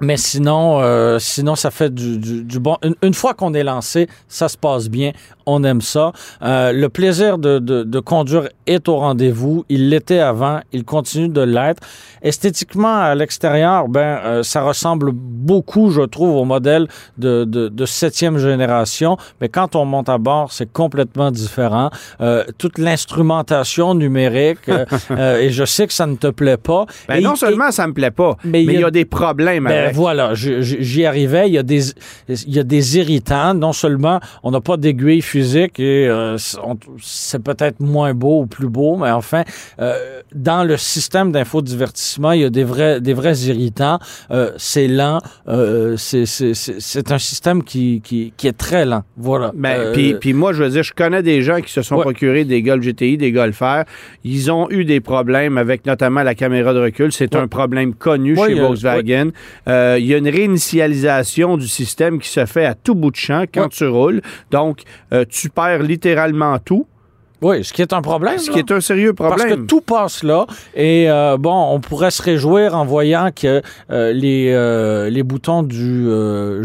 Mais 0.00 0.16
sinon, 0.16 0.80
euh, 0.80 1.18
sinon 1.20 1.54
ça 1.54 1.70
fait 1.70 1.92
du, 1.92 2.18
du- 2.18 2.42
du 2.44 2.58
bon. 2.58 2.76
Une, 2.82 2.94
une 3.02 3.14
fois 3.14 3.34
qu'on 3.34 3.54
est 3.54 3.62
lancé, 3.62 4.08
ça 4.28 4.48
se 4.48 4.56
passe 4.56 4.88
bien. 4.88 5.12
On 5.46 5.64
aime 5.64 5.80
ça. 5.80 6.12
Euh, 6.42 6.72
le 6.72 6.88
plaisir 6.88 7.38
de, 7.38 7.58
de- 7.58 7.82
de 7.82 8.00
conduire 8.00 8.48
est 8.66 8.88
au 8.88 8.96
rendez-vous. 8.96 9.64
Il 9.68 9.88
l'était 9.88 10.20
avant. 10.20 10.60
Il 10.72 10.84
continue 10.84 11.28
de 11.28 11.40
l'être. 11.40 11.82
Esthétiquement, 12.22 12.96
à 12.96 13.14
l'extérieur, 13.14 13.88
ben, 13.88 14.00
euh, 14.24 14.42
ça 14.42 14.62
ressemble 14.62 15.10
beaucoup, 15.12 15.90
je 15.90 16.02
trouve, 16.02 16.36
au 16.36 16.44
modèle 16.44 16.86
de, 17.18 17.44
de, 17.44 17.86
septième 17.86 18.38
génération. 18.38 19.16
Mais 19.40 19.48
quand 19.48 19.74
on 19.74 19.84
monte 19.84 20.08
à 20.08 20.18
bord, 20.18 20.52
c'est 20.52 20.70
complètement 20.72 21.30
différent. 21.32 21.90
Euh, 22.20 22.44
toute 22.58 22.78
l'instrumentation 22.78 23.94
numérique, 23.94 24.68
et 25.10 25.50
je 25.50 25.64
sais 25.64 25.86
que 25.86 25.92
ça 25.92 26.06
ne 26.06 26.16
te 26.16 26.28
plaît 26.28 26.56
pas. 26.56 26.86
Ben, 27.08 27.16
Et- 27.16 27.20
non 27.20 27.34
et- 27.34 27.36
seulement 27.36 27.70
ça 27.70 27.86
me 27.86 27.92
plaît 27.92 28.10
pas, 28.10 28.36
Mais 28.44 28.64
mais 28.64 28.74
il 28.74 28.78
y 28.78 28.82
y 28.82 28.84
a- 28.84 28.90
des 28.90 29.04
problèmes 29.04 29.64
ben 29.64 29.84
avec. 29.84 29.94
voilà, 29.94 30.34
j'y 30.34 31.04
arrivais. 31.04 31.48
Il 31.48 31.54
y 31.54 31.58
a 31.58 31.62
des, 31.62 31.90
il 32.28 32.54
y 32.54 32.58
a 32.58 32.62
des 32.62 32.98
irritants. 32.98 33.54
Non 33.54 33.72
seulement 33.72 34.20
on 34.42 34.50
n'a 34.50 34.60
pas 34.60 34.76
d'aiguille 34.76 35.22
physique 35.36 35.80
et 35.80 36.08
euh, 36.08 36.36
c'est- 36.38 37.38
peut-être 37.42 37.80
moins 37.80 38.12
beau 38.14 38.42
ou 38.42 38.46
plus 38.46 38.68
beau, 38.68 38.96
mais 38.96 39.10
enfin, 39.10 39.42
euh, 39.80 40.20
dans 40.34 40.62
le 40.64 40.76
système 40.76 41.32
d'infodivertissement, 41.32 42.32
il 42.32 42.42
y 42.42 42.44
a 42.44 42.50
des 42.50 42.64
vrais, 42.64 43.00
des 43.00 43.14
vrais 43.14 43.36
irritants. 43.50 43.98
Euh, 44.30 44.50
c'est 44.58 44.88
lent. 44.88 45.20
C'est- 45.96 47.12
un 47.12 47.18
système 47.18 47.62
qui, 47.62 48.00
qui, 48.02 48.32
qui 48.36 48.46
est 48.48 48.56
très 48.56 48.84
lent. 48.84 49.02
Voilà. 49.16 49.50
Ben, 49.54 49.92
puis, 50.20 50.32
moi, 50.32 50.52
je 50.52 50.62
veux 50.64 50.70
dire, 50.70 50.82
je 50.82 50.92
connais 50.92 51.22
des 51.22 51.42
gens 51.42 51.60
qui 51.60 51.72
se 51.72 51.82
sont 51.82 51.96
Ouais. 51.96 52.02
procurés 52.02 52.44
des 52.44 52.62
Golf 52.62 52.82
GTI, 52.84 53.16
des 53.16 53.32
Golf 53.32 53.60
R. 53.60 53.84
Ils 54.24 54.50
ont 54.50 54.68
eu 54.70 54.84
des 54.84 55.00
problèmes 55.00 55.58
avec 55.58 55.84
notamment 55.86 56.22
la 56.22 56.34
caméra 56.34 56.72
de 56.74 56.80
recul. 56.80 57.12
C'est 57.12 57.34
Ouais. 57.34 57.40
un 57.40 57.48
problème 57.48 57.94
connu 57.94 58.36
Ouais, 58.38 58.48
chez 58.48 58.54
Volkswagen. 58.60 59.30
Il 59.66 60.04
y 60.06 60.14
a 60.14 60.18
une 60.18 60.28
réinitialisation 60.28 61.56
du 61.56 61.68
système 61.68 62.18
qui 62.18 62.28
se 62.28 62.44
fait 62.46 62.64
à 62.64 62.74
tout 62.74 62.94
bout 62.94 63.10
de 63.10 63.16
champ 63.16 63.44
quand 63.52 63.68
tu 63.68 63.86
roules. 63.86 64.20
Donc, 64.50 64.82
euh, 65.12 65.21
tu 65.24 65.48
perds 65.50 65.82
littéralement 65.82 66.58
tout, 66.58 66.86
oui, 67.44 67.64
ce 67.64 67.72
qui 67.72 67.82
est 67.82 67.92
un 67.92 68.02
problème. 68.02 68.38
ce 68.38 68.46
là. 68.46 68.52
qui 68.52 68.58
est 68.60 68.70
un 68.70 68.80
sérieux 68.80 69.14
Parce 69.14 69.34
que 69.34 69.48
problème. 69.48 69.66
tout 69.66 69.80
passe 69.80 70.22
là. 70.22 70.46
Et 70.76 71.10
euh, 71.10 71.36
bon, 71.36 71.72
on 71.74 71.80
pourrait 71.80 72.12
se 72.12 72.22
réjouir 72.22 72.76
en 72.76 72.84
voyant 72.84 73.30
que 73.34 73.60
euh, 73.90 74.12
les, 74.12 74.52
euh, 74.52 75.10
les 75.10 75.24
boutons 75.24 75.64
du... 75.64 76.06
euh, 76.06 76.62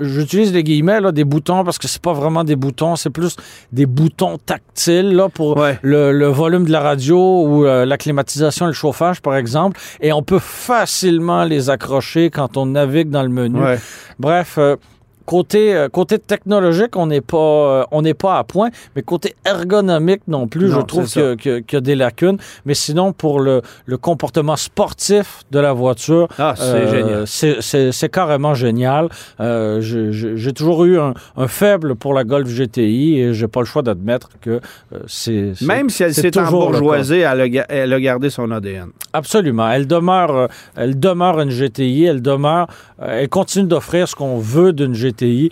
J'utilise 0.00 0.52
les 0.52 0.62
guillemets, 0.62 1.00
là, 1.00 1.10
des 1.10 1.24
boutons, 1.24 1.64
parce 1.64 1.76
que 1.76 1.88
c'est 1.88 2.00
pas 2.00 2.12
vraiment 2.12 2.44
des 2.44 2.54
boutons, 2.54 2.94
c'est 2.94 3.10
plus 3.10 3.34
des 3.72 3.84
boutons 3.84 4.38
tactiles 4.38 5.10
là, 5.10 5.28
pour 5.28 5.56
Ouais. 5.56 5.80
le, 5.82 6.12
le 6.12 6.26
volume 6.28 6.66
de 6.66 6.70
la 6.70 6.80
radio 6.82 7.18
ou 7.44 7.66
euh, 7.66 7.84
la 7.84 7.98
climatisation 7.98 8.66
et 8.66 8.68
le 8.68 8.74
chauffage, 8.74 9.20
par 9.22 9.34
exemple. 9.34 9.80
Et 10.00 10.12
on 10.12 10.22
peut 10.22 10.38
facilement 10.38 11.42
les 11.42 11.68
accrocher 11.68 12.30
quand 12.30 12.56
on 12.56 12.66
navigue 12.66 13.10
dans 13.10 13.24
le 13.24 13.28
menu. 13.28 13.60
Ouais. 13.60 13.78
Bref, 14.20 14.54
euh, 14.58 14.76
côté, 15.24 15.74
euh, 15.74 15.88
côté 15.88 16.18
technologique, 16.18 16.96
on 16.96 17.06
n'est 17.06 17.20
pas, 17.20 17.36
euh, 17.36 17.84
on 17.90 18.02
n'est 18.02 18.14
pas 18.14 18.38
à 18.38 18.44
point, 18.44 18.70
mais 18.96 19.02
côté 19.02 19.34
ergonomique 19.46 20.22
non 20.28 20.46
plus, 20.48 20.68
Non, 20.68 20.76
je 20.76 20.80
trouve 20.86 21.06
qu'il 21.36 21.64
y 21.72 21.76
a 21.76 21.80
des 21.80 21.94
lacunes. 21.94 22.38
Mais 22.66 22.74
sinon, 22.74 23.12
pour 23.12 23.40
le, 23.40 23.62
le 23.86 23.96
comportement 23.96 24.56
sportif 24.56 25.42
de 25.50 25.58
la 25.58 25.72
voiture, 25.72 26.28
Ah, 26.38 26.54
c'est 26.56 26.64
euh, 26.64 27.90
c'est- 27.92 28.08
carrément 28.10 28.54
génial. 28.54 29.08
Euh, 29.40 29.80
J'ai 29.80 30.52
toujours 30.52 30.84
eu 30.84 30.98
un, 30.98 31.14
un 31.36 31.48
faible 31.48 31.94
pour 31.94 32.14
la 32.14 32.24
Golf 32.24 32.48
GTI 32.48 33.18
et 33.20 33.32
j'ai 33.34 33.48
pas 33.48 33.60
le 33.60 33.66
choix 33.66 33.82
d'admettre 33.82 34.28
que 34.40 34.60
c'est 35.06 35.52
Même 35.62 35.88
si 35.88 36.02
elle 36.02 36.14
s'est 36.14 36.36
embourgeoisée, 36.38 37.20
elle 37.20 37.62
elle 37.68 37.92
a 37.92 38.00
gardé 38.00 38.28
son 38.30 38.50
ADN. 38.50 38.90
Absolument. 39.12 39.70
Elle 39.70 39.86
demeure, 39.86 40.48
elle 40.76 40.98
demeure 40.98 41.40
une 41.40 41.50
GTI. 41.50 42.04
Elle 42.04 42.22
demeure, 42.22 42.66
elle 43.00 43.28
continue 43.28 43.66
d'offrir 43.66 44.08
ce 44.08 44.14
qu'on 44.14 44.38
veut 44.38 44.72
d'une 44.72 44.94
GTI. 44.94 45.11
Et 45.20 45.50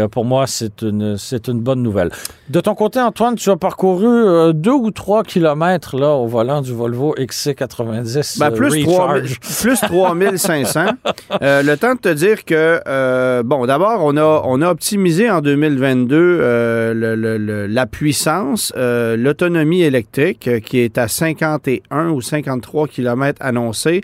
euh, 0.00 0.08
pour 0.08 0.24
moi, 0.24 0.46
c'est 0.46 0.82
une, 0.82 1.16
c'est 1.18 1.48
une 1.48 1.60
bonne 1.60 1.82
nouvelle. 1.82 2.10
De 2.48 2.60
ton 2.60 2.74
côté, 2.74 3.00
Antoine, 3.00 3.34
tu 3.34 3.50
as 3.50 3.56
parcouru 3.56 4.06
euh, 4.06 4.52
deux 4.52 4.70
ou 4.72 4.90
trois 4.90 5.22
kilomètres 5.24 5.96
là 5.98 6.10
au 6.14 6.26
volant 6.26 6.60
du 6.62 6.72
Volvo 6.72 7.14
XC90 7.18 8.38
Ben, 8.38 8.46
euh, 8.46 8.50
plus, 8.50 8.68
3000 8.82 8.86
Recharge. 8.86 9.40
plus 9.62 9.80
3500. 9.80 10.84
Euh, 11.42 11.62
le 11.62 11.76
temps 11.76 11.94
de 11.94 12.00
te 12.00 12.08
dire 12.12 12.44
que, 12.44 12.80
euh, 12.86 13.42
bon, 13.44 13.64
d'abord, 13.64 14.00
on 14.04 14.16
a, 14.16 14.42
on 14.44 14.60
a 14.62 14.68
optimisé 14.70 15.30
en 15.30 15.40
2022 15.40 16.16
euh, 16.16 16.92
le- 16.92 17.14
le- 17.14 17.38
le- 17.38 17.66
la 17.66 17.86
puissance, 17.86 18.72
l'autonomie 18.76 19.82
électrique 19.82 20.50
qui 20.64 20.78
est 20.80 20.98
à 20.98 21.08
51 21.08 22.08
ou 22.10 22.20
53 22.20 22.88
km 22.88 23.38
annoncé. 23.40 24.00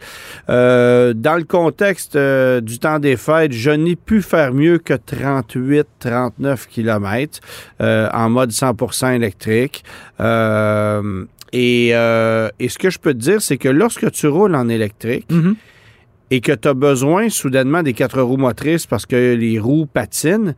Euh, 0.48 1.12
dans 1.14 1.34
le 1.36 1.44
contexte 1.44 2.16
du 2.16 2.78
temps 2.78 2.98
des 2.98 3.16
fêtes, 3.16 3.52
je 3.52 3.70
n'ai 3.70 3.96
pu 3.96 4.22
faire 4.22 4.52
mieux 4.54 4.78
que 4.78 4.94
38-39 4.96 6.66
km 6.68 7.40
euh, 7.80 8.08
en 8.12 8.28
mode 8.30 8.50
100% 8.50 9.14
électrique. 9.14 9.84
Euh, 10.20 11.24
et, 11.52 11.90
euh, 11.94 12.48
et 12.58 12.68
ce 12.68 12.78
que 12.78 12.90
je 12.90 12.98
peux 12.98 13.14
te 13.14 13.18
dire, 13.18 13.40
c'est 13.42 13.56
que 13.58 13.68
lorsque 13.68 14.10
tu 14.10 14.26
roules 14.26 14.54
en 14.54 14.68
électrique 14.68 15.26
Mhm. 15.30 15.56
et 16.30 16.40
que 16.40 16.52
tu 16.52 16.68
as 16.68 16.74
besoin 16.74 17.28
soudainement 17.28 17.82
des 17.82 17.92
quatre 17.92 18.20
roues 18.20 18.36
motrices 18.36 18.86
parce 18.86 19.06
que 19.06 19.34
les 19.34 19.58
roues 19.58 19.86
patinent, 19.86 20.54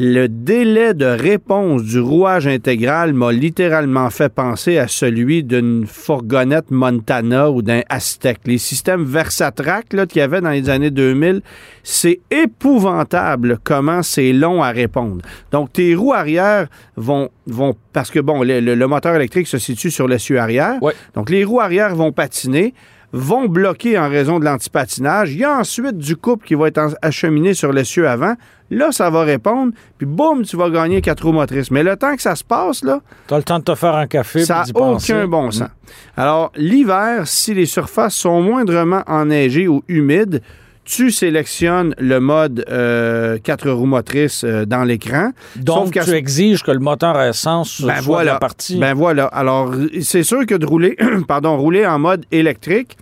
le 0.00 0.28
délai 0.28 0.94
de 0.94 1.04
réponse 1.06 1.82
du 1.82 1.98
rouage 1.98 2.46
intégral 2.46 3.12
m'a 3.14 3.32
littéralement 3.32 4.10
fait 4.10 4.28
penser 4.32 4.78
à 4.78 4.86
celui 4.86 5.42
d'une 5.42 5.86
fourgonnette 5.88 6.70
Montana 6.70 7.50
ou 7.50 7.62
d'un 7.62 7.80
Aztec. 7.88 8.38
Les 8.44 8.58
systèmes 8.58 9.02
Versatrack 9.04 9.92
là, 9.92 10.06
qu'il 10.06 10.20
y 10.20 10.22
avait 10.22 10.40
dans 10.40 10.50
les 10.50 10.70
années 10.70 10.92
2000, 10.92 11.42
c'est 11.82 12.20
épouvantable 12.30 13.58
comment 13.64 14.02
c'est 14.02 14.32
long 14.32 14.62
à 14.62 14.70
répondre. 14.70 15.22
Donc, 15.50 15.72
tes 15.72 15.94
roues 15.94 16.12
arrière 16.12 16.68
vont... 16.96 17.28
vont 17.46 17.74
parce 17.92 18.10
que, 18.12 18.20
bon, 18.20 18.42
le, 18.44 18.60
le- 18.60 18.76
le 18.76 18.86
moteur 18.86 19.16
électrique 19.16 19.48
se 19.48 19.58
situe 19.58 19.90
sur 19.90 20.06
l'essieu 20.06 20.38
arrière. 20.38 20.80
Ouais. 20.82 20.92
Donc, 21.14 21.30
les 21.30 21.42
roues 21.42 21.60
arrière 21.60 21.96
vont 21.96 22.12
patiner 22.12 22.72
vont 23.12 23.46
bloquer 23.46 23.98
en 23.98 24.08
raison 24.08 24.38
de 24.38 24.44
l'antipatinage. 24.44 25.32
Il 25.32 25.38
y 25.38 25.44
a 25.44 25.58
ensuite 25.58 25.96
du 25.96 26.16
couple 26.16 26.46
qui 26.46 26.54
va 26.54 26.68
être 26.68 26.94
acheminé 27.02 27.54
sur 27.54 27.72
l'essieu 27.72 28.08
avant. 28.08 28.34
Là, 28.70 28.92
ça 28.92 29.08
va 29.08 29.22
répondre, 29.22 29.72
puis 29.96 30.06
boum, 30.06 30.42
tu 30.42 30.56
vas 30.58 30.68
gagner 30.68 31.00
quatre 31.00 31.24
roues 31.24 31.32
motrices. 31.32 31.70
Mais 31.70 31.82
le 31.82 31.96
temps 31.96 32.14
que 32.14 32.20
ça 32.20 32.34
se 32.36 32.44
passe, 32.44 32.84
là, 32.84 33.00
Tu 33.26 33.32
as 33.32 33.38
le 33.38 33.42
temps 33.42 33.58
de 33.60 33.64
te 33.64 33.74
faire 33.74 33.94
un 33.94 34.06
café 34.06 34.44
ça 34.44 34.64
n'a 34.66 34.72
penser. 34.74 35.14
aucun 35.14 35.26
bon 35.26 35.50
sens. 35.50 35.68
Alors, 36.18 36.52
l'hiver, 36.54 37.26
si 37.26 37.54
les 37.54 37.64
surfaces 37.64 38.14
sont 38.14 38.42
moindrement 38.42 39.02
enneigées 39.06 39.68
ou 39.68 39.82
humides, 39.88 40.42
tu 40.88 41.10
sélectionnes 41.10 41.94
le 41.98 42.18
mode 42.18 42.64
euh, 42.70 43.36
quatre 43.38 43.70
roues 43.70 43.84
motrices 43.84 44.42
euh, 44.42 44.64
dans 44.64 44.84
l'écran. 44.84 45.32
Donc, 45.56 45.94
Sauf 45.94 46.06
tu 46.06 46.12
exiges 46.12 46.62
que 46.62 46.70
le 46.70 46.78
moteur 46.78 47.14
à 47.14 47.28
essence 47.28 47.82
Ben 47.82 47.96
soit 47.96 48.02
voilà. 48.02 48.32
la 48.32 48.38
partie. 48.38 48.78
Ben 48.78 48.94
voilà. 48.94 49.26
Alors, 49.26 49.74
c'est 50.00 50.22
sûr 50.22 50.46
que 50.46 50.54
de 50.54 50.64
rouler, 50.64 50.96
pardon, 51.28 51.58
rouler 51.58 51.86
en 51.86 51.98
mode 51.98 52.24
électrique, 52.32 52.96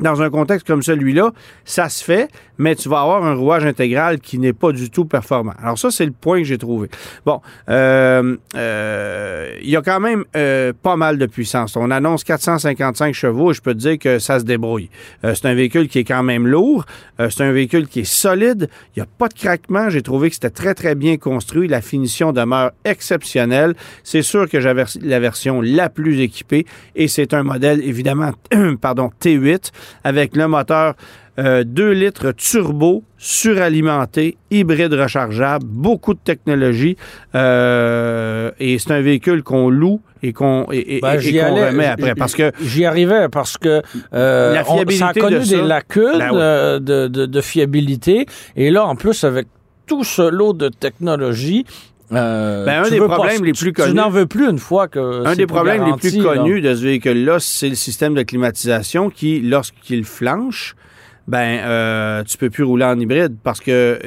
dans 0.00 0.22
un 0.22 0.30
contexte 0.30 0.66
comme 0.66 0.82
celui-là, 0.82 1.32
ça 1.64 1.88
se 1.88 2.02
fait, 2.02 2.28
mais 2.58 2.74
tu 2.74 2.88
vas 2.88 3.00
avoir 3.00 3.24
un 3.24 3.34
rouage 3.34 3.64
intégral 3.64 4.20
qui 4.20 4.38
n'est 4.38 4.52
pas 4.52 4.72
du 4.72 4.90
tout 4.90 5.04
performant. 5.04 5.54
Alors 5.62 5.78
ça, 5.78 5.90
c'est 5.90 6.04
le 6.04 6.12
point 6.12 6.38
que 6.38 6.44
j'ai 6.44 6.58
trouvé. 6.58 6.88
Bon, 7.24 7.40
euh, 7.68 8.36
euh, 8.56 9.54
il 9.62 9.70
y 9.70 9.76
a 9.76 9.82
quand 9.82 10.00
même 10.00 10.24
euh, 10.36 10.72
pas 10.82 10.96
mal 10.96 11.18
de 11.18 11.26
puissance. 11.26 11.76
On 11.76 11.90
annonce 11.90 12.24
455 12.24 13.14
chevaux 13.14 13.50
et 13.50 13.54
je 13.54 13.62
peux 13.62 13.74
te 13.74 13.78
dire 13.78 13.98
que 13.98 14.18
ça 14.18 14.40
se 14.40 14.44
débrouille. 14.44 14.90
C'est 15.22 15.46
un 15.46 15.54
véhicule 15.54 15.88
qui 15.88 16.00
est 16.00 16.04
quand 16.04 16.22
même 16.22 16.46
lourd. 16.46 16.84
C'est 17.18 17.42
un 17.42 17.52
véhicule 17.52 17.86
qui 17.86 18.00
est 18.00 18.04
solide. 18.04 18.68
Il 18.94 19.00
n'y 19.00 19.02
a 19.02 19.08
pas 19.18 19.28
de 19.28 19.34
craquement. 19.34 19.90
J'ai 19.90 20.02
trouvé 20.02 20.28
que 20.28 20.34
c'était 20.34 20.50
très, 20.50 20.74
très 20.74 20.94
bien 20.94 21.16
construit. 21.16 21.68
La 21.68 21.80
finition 21.80 22.32
demeure 22.32 22.72
exceptionnelle. 22.84 23.74
C'est 24.04 24.22
sûr 24.22 24.48
que 24.48 24.60
j'avais 24.60 24.84
la 25.02 25.20
version 25.20 25.60
la 25.60 25.88
plus 25.88 26.20
équipée 26.20 26.66
et 26.94 27.08
c'est 27.08 27.34
un 27.34 27.42
modèle, 27.42 27.82
évidemment, 27.82 28.32
pardon, 28.80 29.10
T8 29.22 29.70
avec 30.04 30.36
le 30.36 30.46
moteur 30.48 30.94
Euh, 31.38 31.64
2 31.64 31.92
litres 31.92 32.32
turbo, 32.32 33.02
suralimenté, 33.16 34.36
hybride 34.50 34.92
rechargeable, 34.92 35.64
beaucoup 35.64 36.12
de 36.12 36.18
technologie. 36.22 36.96
Euh, 37.34 38.50
et 38.58 38.78
c'est 38.78 38.92
un 38.92 39.00
véhicule 39.00 39.42
qu'on 39.42 39.70
loue 39.70 40.00
et 40.22 40.32
qu'on 40.34 40.66
et, 40.70 41.00
Ben, 41.00 41.18
et 41.18 41.40
allais, 41.40 41.68
remet 41.70 41.86
après. 41.86 42.14
Parce 42.14 42.34
que 42.34 42.52
J'y 42.60 42.84
arrivais 42.84 43.28
parce 43.30 43.56
que 43.56 43.80
euh, 44.12 44.52
La 44.54 44.62
on- 44.68 44.74
fiabilité 44.74 44.98
ça 44.98 45.08
a 45.08 45.14
connu 45.14 45.38
de 45.38 45.44
ça. 45.44 45.56
des 45.56 45.62
lacunes 45.62 46.18
Ben 46.18 46.30
oui. 46.32 46.38
euh, 46.40 46.78
de, 46.78 47.08
de- 47.08 47.26
de 47.26 47.40
fiabilité. 47.40 48.26
Et 48.56 48.70
là, 48.70 48.84
en 48.84 48.96
plus, 48.96 49.24
avec 49.24 49.46
tout 49.86 50.04
ce 50.04 50.22
lot 50.22 50.52
de 50.52 50.68
technologie, 50.68 51.64
euh, 52.12 52.64
Ben, 52.64 52.84
un 52.84 52.90
des 52.90 52.98
pas- 52.98 53.08
problèmes 53.08 53.44
les 53.44 53.52
plus 53.52 53.58
tu- 53.58 53.64
Tu 53.66 53.72
connus- 53.72 53.94
n'en 53.94 54.10
veux 54.10 54.26
plus 54.26 54.48
une 54.48 54.58
fois 54.58 54.88
que 54.88 55.26
un 55.26 55.34
des 55.34 55.46
problèmes 55.46 55.84
les 55.86 55.92
plus 55.92 56.16
là. 56.18 56.34
connus 56.34 56.60
de 56.60 56.74
ce 56.74 56.82
véhicule-là, 56.82 57.38
c'est 57.40 57.68
le 57.68 57.74
système 57.74 58.14
de 58.14 58.22
climatisation 58.22 59.10
qui, 59.10 59.40
lorsqu'il 59.40 60.04
flanche, 60.04 60.74
ben, 61.28 61.60
euh, 61.62 62.24
tu 62.24 62.36
peux 62.38 62.50
plus 62.50 62.64
rouler 62.64 62.84
en 62.84 62.98
hybride 62.98 63.36
parce 63.44 63.60
que 63.60 64.00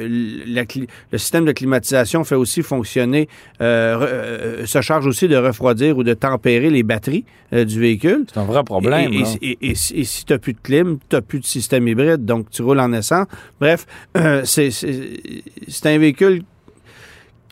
la 0.46 0.64
le 1.12 1.16
système 1.18 1.46
de 1.46 1.52
climatisation 1.52 2.22
fait 2.24 2.34
aussi 2.34 2.60
fonctionner, 2.62 3.28
euh, 3.62 3.96
re- 3.96 4.06
euh, 4.10 4.66
se 4.66 4.82
charge 4.82 5.06
aussi 5.06 5.26
de 5.26 5.36
refroidir 5.36 5.96
ou 5.96 6.02
de 6.02 6.12
tempérer 6.12 6.68
les 6.68 6.82
batteries 6.82 7.24
euh, 7.54 7.64
du 7.64 7.80
véhicule. 7.80 8.26
C'est 8.30 8.38
un 8.40 8.44
vrai 8.44 8.62
problème. 8.64 9.10
Et, 9.14 9.16
et- 9.16 9.20
là. 9.22 9.28
et- 9.40 9.58
et 9.70 9.74
si- 9.74 10.24
tu 10.26 10.32
n'as 10.34 10.38
plus 10.38 10.52
de 10.52 10.58
clim, 10.62 10.98
tu 11.08 11.16
n'as 11.16 11.22
plus 11.22 11.40
de 11.40 11.46
système 11.46 11.88
hybride, 11.88 12.26
donc 12.26 12.50
tu 12.50 12.60
roules 12.60 12.80
en 12.80 12.92
essence. 12.92 13.26
Bref, 13.58 13.86
c'est 14.44 15.86
un 15.86 15.98
véhicule 15.98 16.42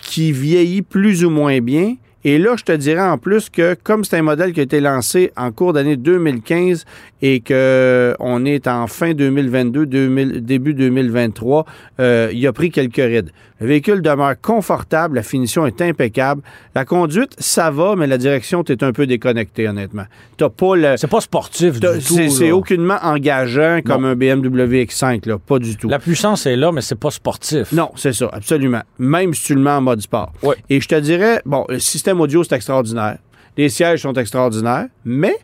qui 0.03 0.33
vieillit 0.33 0.83
plus 0.83 1.25
ou 1.25 1.31
moins 1.31 1.61
bien. 1.61 1.97
Et 2.25 2.39
là, 2.39 2.55
je 2.57 2.63
te 2.65 2.73
dirais 2.73 3.03
en 3.03 3.19
plus 3.19 3.51
que 3.51 3.75
comme 3.83 4.05
c'est 4.05 4.17
un 4.17 4.23
modèle 4.23 4.53
qui 4.53 4.61
a 4.61 4.63
été 4.63 4.81
lancé 4.81 5.33
en 5.37 5.51
cours 5.51 5.73
d'année 5.73 5.97
2015 5.97 6.85
et 7.21 7.41
que 7.41 8.15
on 8.21 8.45
est 8.45 8.67
en 8.67 8.87
fin 8.87 9.13
2022, 9.15 9.87
2000 9.87 10.45
début 10.45 10.75
2023, 10.75 11.67
euh, 12.01 12.31
il 12.33 12.47
a 12.47 12.53
pris 12.53 12.71
quelques 12.71 12.97
rides. 12.97 13.31
Le 13.61 13.69
véhicule 13.69 14.03
demeure 14.03 14.35
confortable, 14.41 15.15
la 15.15 15.23
finition 15.23 15.65
est 15.67 15.81
impeccable. 15.81 16.43
La 16.75 16.85
conduite, 16.85 17.31
ça 17.39 17.71
va, 17.71 17.95
mais 17.97 18.09
la 18.09 18.19
direction, 18.19 18.65
tu 18.65 18.73
es 18.73 18.83
un 18.83 18.91
peu 18.93 19.07
déconnecté, 19.07 19.69
honnêtement. 19.69 20.03
T'as 20.37 20.49
pas 20.49 20.75
le... 20.75 20.97
C'est 20.97 21.07
pas 21.07 21.21
sportif 21.21 21.79
du 21.79 21.87
tout. 22.01 22.29
C'est 22.29 22.51
aucunement 22.51 22.97
engageant 23.03 23.79
comme 23.85 24.03
Non. 24.03 24.09
un 24.09 24.15
BMW 24.17 24.83
X5, 24.85 25.29
là. 25.29 25.39
Pas 25.39 25.61
du 25.61 25.77
tout. 25.77 25.89
La 25.89 26.01
puissance 26.01 26.45
est 26.47 26.57
là, 26.57 26.73
mais 26.73 26.81
c'est 26.81 26.99
pas 26.99 27.13
sportif. 27.13 27.71
Non, 27.71 27.93
c'est 27.95 28.13
ça, 28.13 28.29
absolument. 28.33 28.83
Même 28.99 29.33
si 29.33 29.45
tu 29.45 29.55
le 29.55 29.61
mets 29.61 29.71
en 29.71 29.81
mode 29.81 30.01
sport. 30.01 30.33
Ouais. 30.43 30.57
Et 30.69 30.81
je 30.81 30.89
te 30.89 30.99
dirais, 30.99 31.41
bon, 31.47 31.65
le 31.69 31.79
système 31.79 32.12
audio, 32.21 32.45
c'est 32.45 32.55
extraordinaire. 32.55 33.19
Les 33.57 33.69
sièges 33.69 34.03
sont 34.03 34.15
extraordinaires, 34.15 34.87
mais 35.05 35.37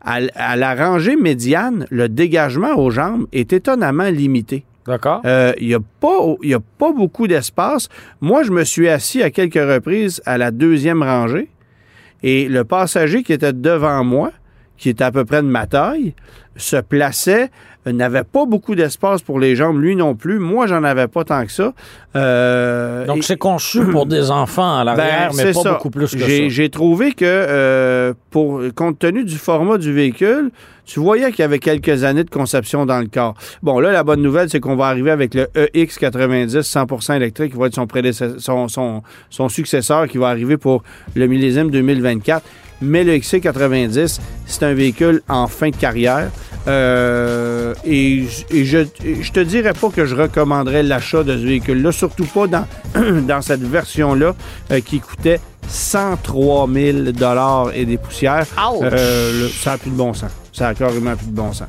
à, 0.00 0.56
la 0.56 0.74
rangée 0.74 1.16
médiane, 1.16 1.86
le 1.90 2.08
dégagement 2.08 2.74
aux 2.76 2.90
jambes 2.90 3.26
est 3.32 3.52
étonnamment 3.52 4.08
limité. 4.08 4.64
D'accord? 4.86 5.20
Euh, 5.24 5.52
Il 5.58 5.66
n'y 5.66 5.74
a 6.54 6.60
pas 6.78 6.92
beaucoup 6.92 7.26
d'espace. 7.26 7.88
Moi, 8.20 8.44
je 8.44 8.52
me 8.52 8.62
suis 8.62 8.88
assis 8.88 9.22
à 9.22 9.30
quelques 9.30 9.54
reprises 9.54 10.22
à 10.24 10.38
la 10.38 10.52
deuxième 10.52 11.02
rangée 11.02 11.50
et 12.22 12.48
le 12.48 12.64
passager 12.64 13.22
qui 13.22 13.32
était 13.32 13.52
devant 13.52 14.04
moi, 14.04 14.30
qui 14.78 14.88
était 14.90 15.04
à 15.04 15.10
peu 15.10 15.24
près 15.24 15.42
de 15.42 15.48
ma 15.48 15.66
taille, 15.66 16.14
se 16.56 16.76
plaçait, 16.76 17.50
euh, 17.86 17.92
n'avait 17.92 18.24
pas 18.24 18.46
beaucoup 18.46 18.74
d'espace 18.74 19.20
pour 19.22 19.38
les 19.38 19.54
jambes, 19.56 19.80
lui 19.80 19.94
non 19.94 20.14
plus. 20.14 20.38
Moi, 20.38 20.66
j'en 20.66 20.82
avais 20.84 21.06
pas 21.06 21.22
tant 21.24 21.44
que 21.44 21.52
ça. 21.52 21.72
Euh, 22.16 23.04
Donc, 23.06 23.18
et- 23.18 23.22
c'est 23.22 23.36
conçu 23.36 23.84
pour 23.84 24.06
des 24.16 24.30
enfants 24.30 24.78
à 24.78 24.84
l'arrière, 24.84 25.30
ben, 25.30 25.36
mais 25.36 25.42
c'est 25.42 25.52
pas 25.52 25.60
ça. 25.60 25.72
beaucoup 25.74 25.90
plus 25.90 26.10
que 26.14 26.20
ça. 26.20 26.48
J'ai 26.48 26.70
trouvé 26.70 27.12
que, 27.12 27.24
euh, 27.26 28.14
pour, 28.30 28.62
compte 28.74 28.98
tenu 28.98 29.24
du 29.24 29.36
format 29.36 29.76
du 29.78 29.92
véhicule, 29.92 30.50
tu 30.86 31.00
voyais 31.00 31.30
qu'il 31.30 31.40
y 31.40 31.42
avait 31.42 31.58
quelques 31.58 32.04
années 32.04 32.24
de 32.24 32.30
conception 32.30 32.86
dans 32.86 33.00
le 33.00 33.06
corps. 33.08 33.34
Bon, 33.62 33.80
là, 33.80 33.90
la 33.92 34.04
bonne 34.04 34.22
nouvelle, 34.22 34.48
c'est 34.48 34.60
qu'on 34.60 34.76
va 34.76 34.86
arriver 34.86 35.10
avec 35.10 35.34
le 35.34 35.48
E 35.56 35.68
EX90 35.74 36.62
100% 36.62 37.16
électrique, 37.16 37.52
qui 37.52 37.58
va 37.58 37.66
être 37.66 37.74
son, 37.74 37.86
prédécesseur- 37.86 38.40
son, 38.40 38.68
son, 38.68 39.02
son 39.28 39.48
successeur, 39.48 40.06
qui 40.08 40.16
va 40.18 40.28
arriver 40.28 40.56
pour 40.56 40.82
le 41.14 41.26
millésime 41.26 41.70
2024. 41.70 42.42
Mais 42.82 43.04
le 43.04 43.14
XC90, 43.16 44.18
c'est 44.46 44.62
un 44.62 44.74
véhicule 44.74 45.22
en 45.28 45.46
fin 45.46 45.70
de 45.70 45.76
carrière. 45.76 46.28
Euh, 46.68 47.74
et 47.84 48.24
je, 48.50 48.78
et 49.04 49.22
je 49.22 49.32
te 49.32 49.38
dirais 49.40 49.72
pas 49.72 49.88
que 49.88 50.04
je 50.04 50.14
recommanderais 50.16 50.82
l'achat 50.82 51.22
de 51.22 51.32
ce 51.36 51.42
véhicule-là, 51.44 51.92
surtout 51.92 52.24
pas 52.26 52.46
dans, 52.48 52.66
dans 53.22 53.40
cette 53.40 53.62
version-là 53.62 54.34
euh, 54.72 54.80
qui 54.80 54.98
coûtait 55.00 55.40
103 55.68 56.68
000 56.72 56.98
et 57.74 57.84
des 57.84 57.96
poussières. 57.98 58.46
Euh, 58.82 59.42
le- 59.42 59.48
ça 59.48 59.72
n'a 59.72 59.78
plus 59.78 59.90
de 59.90 59.96
bon 59.96 60.12
sens. 60.12 60.30
Ça 60.52 60.68
a 60.68 60.74
carrément 60.74 61.14
plus 61.16 61.26
de 61.28 61.32
bon 61.36 61.52
sens. 61.52 61.68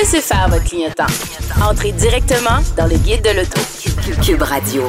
Laissez 0.00 0.22
faire 0.22 0.48
votre 0.48 0.64
clientèle. 0.64 1.04
Entrez 1.62 1.92
directement 1.92 2.62
dans 2.74 2.86
le 2.86 2.96
guide 2.96 3.22
de 3.22 3.36
l'auto. 3.36 3.60
Cube 4.24 4.40
Radio. 4.40 4.84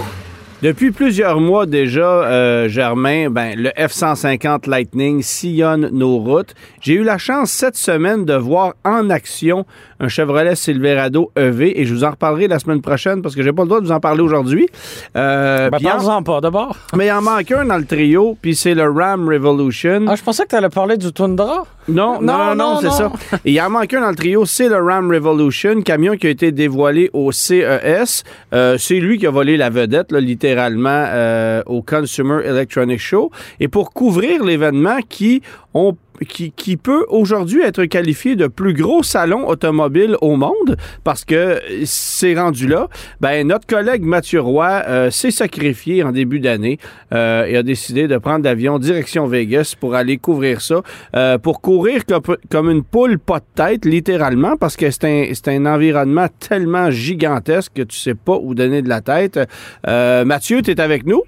Depuis 0.62 0.92
plusieurs 0.92 1.42
mois 1.42 1.66
déjà, 1.66 2.24
euh, 2.24 2.70
Germain, 2.70 3.30
ben, 3.30 3.58
le 3.58 3.72
F-150 3.72 4.70
Lightning 4.70 5.22
sillonne 5.22 5.90
nos 5.92 6.18
routes. 6.20 6.54
J'ai 6.80 6.94
eu 6.94 7.04
la 7.04 7.18
chance 7.18 7.52
cette 7.52 7.76
semaine 7.76 8.24
de 8.24 8.36
voir 8.36 8.76
en 8.86 9.10
action 9.10 9.66
un 10.02 10.08
Chevrolet 10.08 10.56
Silverado 10.56 11.32
EV 11.38 11.80
et 11.80 11.86
je 11.86 11.94
vous 11.94 12.04
en 12.04 12.10
reparlerai 12.12 12.48
la 12.48 12.60
semaine 12.60 12.82
prochaine 12.82 13.22
parce 13.22 13.36
que 13.36 13.44
j'ai 13.44 13.54
pas 13.54 13.62
le 13.62 13.68
droit 13.70 13.80
de 13.80 13.86
vous 13.86 13.92
en 13.92 14.00
parler 14.00 14.22
aujourd'hui. 14.22 14.68
Euh, 15.16 15.70
Ben, 15.70 15.78
en- 16.10 16.24
pas 16.24 16.42
d'abord. 16.42 16.76
mais 16.98 17.08
il 17.08 17.12
en 17.12 17.22
manque 17.22 17.52
un 17.52 17.66
dans 17.66 17.78
le 17.78 17.86
trio, 17.86 18.38
puis 18.42 18.56
c'est 18.56 18.74
le 18.74 18.90
Ram 18.90 19.30
Revolution. 19.30 20.06
Ah, 20.08 20.16
je 20.16 20.24
pensais 20.24 20.44
que 20.44 20.50
tu 20.50 20.56
allais 20.56 20.70
parler 20.70 20.98
du 20.98 21.14
Tundra. 21.14 21.64
Non, 21.88 22.22
non, 22.22 22.56
non, 22.56 22.56
Non, 22.56 22.80
c'est 22.82 22.90
ça. 22.92 23.12
Il 23.46 23.60
en 23.62 23.70
manque 23.70 23.94
un 23.94 24.02
dans 24.02 24.10
le 24.10 24.16
trio, 24.16 24.46
c'est 24.46 24.70
le 24.70 24.78
Ram 24.78 25.12
Revolution, 25.12 25.82
camion 25.82 26.16
qui 26.18 26.28
a 26.28 26.30
été 26.32 26.52
dévoilé 26.52 27.10
au 27.14 27.32
CES. 27.32 28.24
Euh, 28.54 28.78
c'est 28.80 29.00
lui 29.00 29.18
qui 29.20 29.28
a 29.28 29.32
volé 29.32 29.56
la 29.58 29.70
vedette, 29.70 30.12
littéralement, 30.12 30.90
euh, 31.08 31.62
au 31.68 31.82
Consumer 31.84 32.40
Electronics 32.46 33.00
Show. 33.00 33.32
Et 33.60 33.68
pour 33.68 33.94
couvrir 33.94 34.44
l'événement 34.44 34.98
qui 35.08 35.42
ont 35.74 35.96
qui, 36.28 36.52
qui 36.52 36.78
peut 36.78 37.06
aujourd'hui 37.10 37.62
être 37.62 37.86
qualifié 37.86 38.36
de 38.36 38.48
plus 38.48 38.74
gros 38.74 39.04
salon 39.04 39.48
automobile 39.48 40.16
au 40.22 40.36
monde 40.36 40.78
parce 41.04 41.26
que 41.26 41.62
c'est 41.86 42.36
rendu 42.36 42.68
là. 42.68 42.88
Ben 43.20 43.48
notre 43.48 43.68
collègue 43.68 44.04
Mathieu 44.04 44.42
Roy 44.42 44.84
euh, 44.88 45.12
s'est 45.12 45.32
sacrifié 45.32 46.04
en 46.04 46.12
début 46.12 46.40
d'année 46.40 46.78
euh, 47.14 47.46
et 47.46 47.58
a 47.58 47.64
décidé 47.64 48.08
de 48.08 48.18
prendre 48.18 48.46
l'avion 48.46 48.80
direction 48.80 49.28
Vegas 49.28 49.76
pour 49.80 49.96
aller 49.96 50.18
couvrir 50.18 50.62
ça, 50.62 50.82
euh, 51.16 51.38
pour 51.38 51.62
courir 51.62 52.06
comme, 52.06 52.22
comme 52.50 52.70
une 52.70 52.84
poule 52.84 53.20
pas 53.20 53.40
de 53.40 53.46
tête 53.56 53.86
littéralement 53.86 54.58
parce 54.58 54.78
que 54.78 54.90
c'est 54.92 55.06
un, 55.06 55.32
un 55.48 55.66
environnement 55.66 56.28
tellement 56.40 56.92
gigantesque 56.92 57.74
que 57.76 57.82
tu 57.82 57.98
sais 57.98 58.16
pas 58.16 58.38
où 58.42 58.54
donner 58.54 58.82
de 58.82 58.90
la 58.90 59.02
tête. 59.02 59.40
Euh, 59.88 60.26
Mathieu, 60.26 60.62
tu 60.62 60.72
es 60.72 60.82
avec 60.82 61.06
nous? 61.06 61.24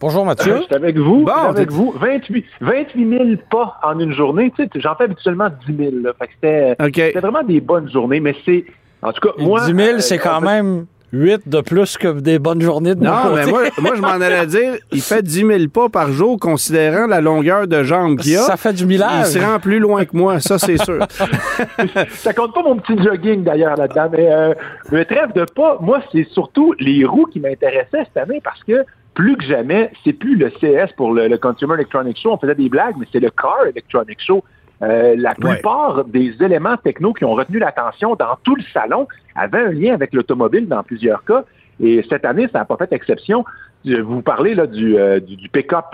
Bonjour, 0.00 0.24
Mathieu. 0.24 0.58
Je 0.58 0.62
suis 0.62 0.74
avec 0.74 0.96
vous. 0.96 1.24
Bon, 1.24 1.32
je 1.34 1.40
suis 1.40 1.48
avec 1.48 1.70
vous. 1.72 1.92
28, 1.98 2.44
28 2.60 3.08
000 3.08 3.24
pas 3.50 3.80
en 3.82 3.98
une 3.98 4.12
journée. 4.12 4.52
Tu 4.56 4.62
sais, 4.62 4.70
j'en 4.76 4.94
fais 4.94 5.04
habituellement 5.04 5.48
10 5.66 5.76
000. 5.76 5.90
Là. 6.04 6.12
Fait 6.18 6.26
que 6.26 6.32
c'était, 6.34 6.76
OK. 6.80 6.94
c'était 6.94 7.20
vraiment 7.20 7.42
des 7.42 7.60
bonnes 7.60 7.90
journées, 7.90 8.20
mais 8.20 8.36
c'est. 8.44 8.64
En 9.02 9.12
tout 9.12 9.20
cas, 9.20 9.34
moi. 9.38 9.66
10 9.66 9.74
000, 9.74 9.78
euh, 9.78 9.98
c'est 9.98 10.18
quand 10.18 10.36
en 10.36 10.40
fait, 10.40 10.46
même 10.46 10.86
8 11.12 11.48
de 11.48 11.60
plus 11.62 11.96
que 11.96 12.20
des 12.20 12.38
bonnes 12.38 12.60
journées 12.60 12.94
de 12.94 13.02
Non, 13.02 13.34
mais 13.34 13.46
moi, 13.46 13.62
moi 13.78 13.92
je 13.96 14.00
m'en 14.00 14.08
allais 14.08 14.46
dire, 14.46 14.74
il 14.92 15.00
fait 15.00 15.22
10 15.22 15.46
000 15.46 15.68
pas 15.72 15.88
par 15.88 16.12
jour, 16.12 16.38
considérant 16.38 17.06
la 17.06 17.20
longueur 17.20 17.66
de 17.66 17.82
jambes 17.82 18.18
qu'il 18.18 18.36
a. 18.36 18.42
Ça 18.42 18.56
fait 18.56 18.74
du 18.74 18.82
Il 18.84 18.88
millage. 18.88 19.26
se 19.26 19.38
rend 19.38 19.58
plus 19.58 19.80
loin 19.80 20.04
que 20.04 20.16
moi, 20.16 20.38
ça, 20.38 20.58
c'est 20.58 20.76
sûr. 20.76 21.04
Ça 22.10 22.32
compte 22.32 22.54
pas 22.54 22.62
mon 22.62 22.76
petit 22.76 23.02
jogging 23.02 23.42
d'ailleurs 23.42 23.76
là-dedans, 23.76 24.08
mais 24.12 24.30
euh, 24.30 24.54
le 24.90 25.04
trêve 25.04 25.32
de 25.34 25.44
pas, 25.44 25.78
moi, 25.80 26.00
c'est 26.12 26.26
surtout 26.30 26.74
les 26.78 27.04
roues 27.04 27.26
qui 27.26 27.40
m'intéressaient 27.40 28.04
cette 28.04 28.16
année 28.16 28.40
parce 28.44 28.62
que 28.62 28.84
plus 29.18 29.36
que 29.36 29.44
jamais, 29.44 29.90
c'est 30.04 30.12
plus 30.12 30.36
le 30.36 30.48
CS 30.48 30.92
pour 30.96 31.12
le, 31.12 31.26
le 31.26 31.36
Consumer 31.38 31.74
Electronics 31.74 32.20
Show. 32.22 32.30
On 32.30 32.38
faisait 32.38 32.54
des 32.54 32.68
blagues, 32.68 32.94
mais 33.00 33.06
c'est 33.12 33.18
le 33.18 33.30
Car 33.30 33.66
Electronics 33.66 34.20
Show. 34.24 34.44
Euh, 34.80 35.16
la 35.18 35.34
plupart 35.34 36.04
des 36.04 36.36
éléments 36.40 36.76
techno 36.76 37.12
qui 37.12 37.24
ont 37.24 37.34
retenu 37.34 37.58
l'attention 37.58 38.14
dans 38.14 38.38
tout 38.44 38.54
le 38.54 38.62
salon 38.72 39.08
avaient 39.34 39.58
un 39.58 39.72
lien 39.72 39.92
avec 39.92 40.12
l'automobile 40.12 40.68
dans 40.68 40.84
plusieurs 40.84 41.24
cas. 41.24 41.42
Et 41.80 42.06
cette 42.08 42.24
année, 42.24 42.48
ça 42.52 42.60
n'a 42.60 42.64
pas 42.64 42.76
fait 42.76 42.92
exception. 42.92 43.44
vous 43.84 44.22
parlez 44.22 44.54
là, 44.54 44.68
du, 44.68 44.94
du, 45.26 45.34
du 45.34 45.48
pick-up 45.48 45.86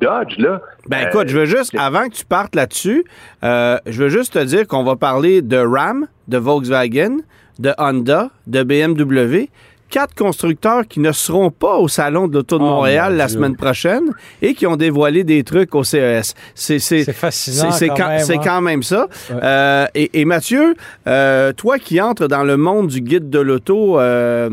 Dodge. 0.00 0.38
Là. 0.38 0.62
Ben 0.88 1.08
écoute, 1.08 1.28
je 1.28 1.40
veux 1.40 1.44
juste, 1.44 1.76
avant 1.78 2.08
que 2.08 2.14
tu 2.14 2.24
partes 2.24 2.54
là-dessus, 2.54 3.04
je 3.42 4.02
veux 4.02 4.08
juste 4.08 4.32
te 4.32 4.42
dire 4.42 4.66
qu'on 4.66 4.84
va 4.84 4.96
parler 4.96 5.42
de 5.42 5.58
Ram, 5.58 6.06
de 6.28 6.38
Volkswagen, 6.38 7.18
de 7.58 7.72
Honda, 7.76 8.30
de 8.46 8.62
BMW 8.62 9.50
quatre 9.90 10.14
constructeurs 10.14 10.86
qui 10.86 11.00
ne 11.00 11.12
seront 11.12 11.50
pas 11.50 11.76
au 11.76 11.88
Salon 11.88 12.28
de 12.28 12.34
l'Auto 12.34 12.58
de 12.58 12.64
Oh, 12.64 12.66
Montréal 12.66 13.12
mon 13.12 13.18
la 13.18 13.26
Dieu. 13.26 13.36
semaine 13.36 13.56
prochaine 13.56 14.04
et 14.42 14.54
qui 14.54 14.66
ont 14.66 14.76
dévoilé 14.76 15.24
des 15.24 15.44
trucs 15.44 15.74
au 15.74 15.84
CES. 15.84 16.34
C'est 16.54 17.12
fascinant 17.12 17.70
c'est 17.72 17.88
quand 17.88 18.08
hein. 18.08 18.40
quand 18.42 18.60
même 18.60 18.82
ça. 18.82 19.06
Ouais. 19.30 19.36
Euh, 19.42 19.86
et, 19.94 20.20
et 20.20 20.24
Mathieu, 20.24 20.74
euh, 21.06 21.52
toi 21.52 21.78
qui 21.78 22.00
entres 22.00 22.28
dans 22.28 22.44
le 22.44 22.56
monde 22.56 22.88
du 22.88 23.00
guide 23.00 23.30
de 23.30 23.38
l'auto 23.38 23.98
euh, 24.00 24.50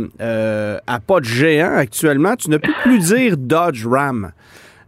à 0.88 1.00
pas 1.00 1.20
de 1.20 1.26
géant 1.26 1.76
actuellement, 1.76 2.36
tu 2.36 2.50
ne 2.50 2.58
peux 2.58 2.74
plus 2.84 3.00
dire 3.00 3.38
Dodge 3.38 3.86
Ram. 3.86 4.32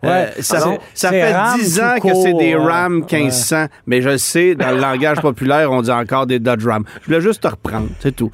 Euh, 0.04 0.26
Ouais, 0.26 0.42
ça, 0.42 1.10
fait 1.10 1.34
Ram 1.34 1.60
10 1.60 1.76
tout 1.76 1.84
ans 1.84 1.96
que 2.02 2.14
c'est 2.16 2.34
des 2.34 2.56
ouais. 2.56 2.72
Ram 2.72 2.96
1500, 3.10 3.68
mais 3.88 4.02
je 4.02 4.10
le 4.10 4.18
sais, 4.18 4.56
dans 4.56 4.72
le 4.72 4.80
langage 4.80 5.22
populaire, 5.22 5.72
on 5.72 5.82
dit 5.82 5.92
encore 5.92 6.26
des 6.26 6.40
Dodge 6.40 6.66
Ram. 6.66 6.84
Je 7.02 7.06
voulais 7.08 7.22
juste 7.22 7.44
te 7.44 7.48
reprendre, 7.48 7.88
c'est 8.00 8.16
tout. 8.16 8.32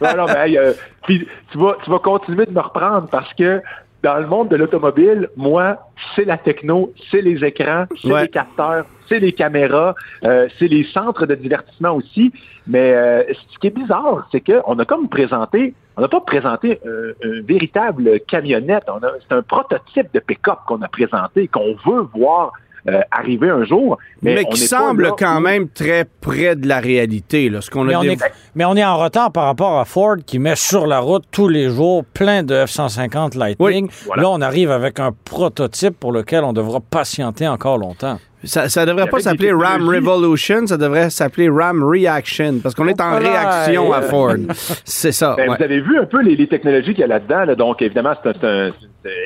Ouais, 0.00 0.14
non, 0.14 0.26
mais, 0.26 0.50
hey, 0.50 0.58
euh, 0.58 0.72
puis 1.04 1.26
tu 1.50 1.58
vas, 1.58 1.76
tu 1.84 1.90
vas 1.90 1.98
continuer 1.98 2.46
de 2.46 2.52
me 2.52 2.60
reprendre 2.60 3.08
parce 3.10 3.32
que 3.34 3.60
dans 4.02 4.18
le 4.18 4.26
monde 4.26 4.48
de 4.48 4.56
l'automobile, 4.56 5.28
moi, 5.36 5.78
c'est 6.14 6.24
la 6.24 6.36
techno, 6.36 6.92
c'est 7.10 7.22
les 7.22 7.42
écrans, 7.44 7.86
c'est 8.00 8.12
Ouais. 8.12 8.22
les 8.22 8.28
capteurs, 8.28 8.84
c'est 9.08 9.18
les 9.18 9.32
caméras, 9.32 9.94
euh, 10.24 10.48
c'est 10.58 10.68
les 10.68 10.84
centres 10.84 11.26
de 11.26 11.34
divertissement 11.34 11.92
aussi. 11.94 12.32
Mais 12.66 12.92
euh, 12.94 13.22
ce 13.52 13.58
qui 13.58 13.68
est 13.68 13.76
bizarre, 13.76 14.28
c'est 14.30 14.40
qu'on 14.40 14.78
a 14.78 14.84
comme 14.84 15.08
présenté, 15.08 15.74
on 15.96 16.02
n'a 16.02 16.08
pas 16.08 16.20
présenté 16.20 16.78
euh, 16.86 17.14
un 17.24 17.40
véritable 17.42 18.20
camionnette. 18.28 18.84
C'est 19.28 19.34
un 19.34 19.42
prototype 19.42 20.12
de 20.12 20.20
pick-up 20.20 20.58
qu'on 20.66 20.82
a 20.82 20.88
présenté, 20.88 21.48
qu'on 21.48 21.74
veut 21.86 22.06
voir 22.14 22.52
euh, 22.88 23.00
arriver 23.10 23.50
un 23.50 23.64
jour. 23.64 23.98
Mais, 24.22 24.34
Mais, 24.36 24.44
on 24.46 24.50
qui 24.50 24.60
semble 24.60 25.10
quand 25.18 25.36
où- 25.38 25.40
même 25.40 25.68
très 25.68 26.04
près 26.20 26.56
de 26.56 26.66
la 26.68 26.78
réalité. 26.80 27.48
Là, 27.48 27.60
ce 27.60 27.70
qu'on 27.70 27.84
Mais 27.84 27.94
a 27.94 28.00
on, 28.00 28.02
est, 28.04 28.18
mais 28.54 28.64
on 28.64 28.74
est 28.76 28.84
en 28.84 28.96
retard 28.98 29.32
par 29.32 29.44
rapport 29.44 29.78
à 29.78 29.84
Ford 29.84 30.16
qui 30.24 30.38
met 30.38 30.56
sur 30.56 30.86
la 30.86 31.00
route 31.00 31.24
tous 31.30 31.48
les 31.48 31.68
jours 31.68 32.04
plein 32.04 32.42
de 32.42 32.54
F-150 32.64 33.36
Lightning. 33.36 33.86
Oui, 33.86 33.90
voilà. 34.06 34.22
Là, 34.22 34.30
on 34.30 34.40
arrive 34.40 34.70
avec 34.70 35.00
un 35.00 35.12
prototype 35.24 35.98
pour 35.98 36.12
lequel 36.12 36.44
on 36.44 36.52
devra 36.52 36.80
patienter 36.80 37.46
encore 37.48 37.78
longtemps. 37.78 38.18
Ça, 38.44 38.68
ça 38.68 38.86
devrait 38.86 39.08
pas 39.08 39.18
s'appeler 39.20 39.50
Ram. 39.52 39.88
Revolution, 39.88 40.66
ça 40.66 40.76
devrait 40.76 41.10
s'appeler 41.10 41.48
Ram 41.48 41.82
Reaction, 41.82 42.60
parce 42.62 42.74
qu'on 42.74 42.86
est 42.86 43.00
en 43.00 43.16
réaction 43.18 43.92
à 43.92 44.02
Ford. 44.02 44.34
C'est 44.84 45.12
ça. 45.12 45.34
Ben, 45.36 45.48
ouais. 45.50 45.56
Vous 45.56 45.64
avez 45.64 45.80
vu 45.80 45.98
un 45.98 46.04
peu 46.04 46.22
les, 46.22 46.36
les 46.36 46.46
technologies 46.46 46.90
qu'il 46.92 47.00
y 47.00 47.04
a 47.04 47.06
là-dedans. 47.08 47.44
là. 47.44 47.54
Donc, 47.54 47.82
évidemment, 47.82 48.14
c'est 48.22 48.44
un- 48.44 48.72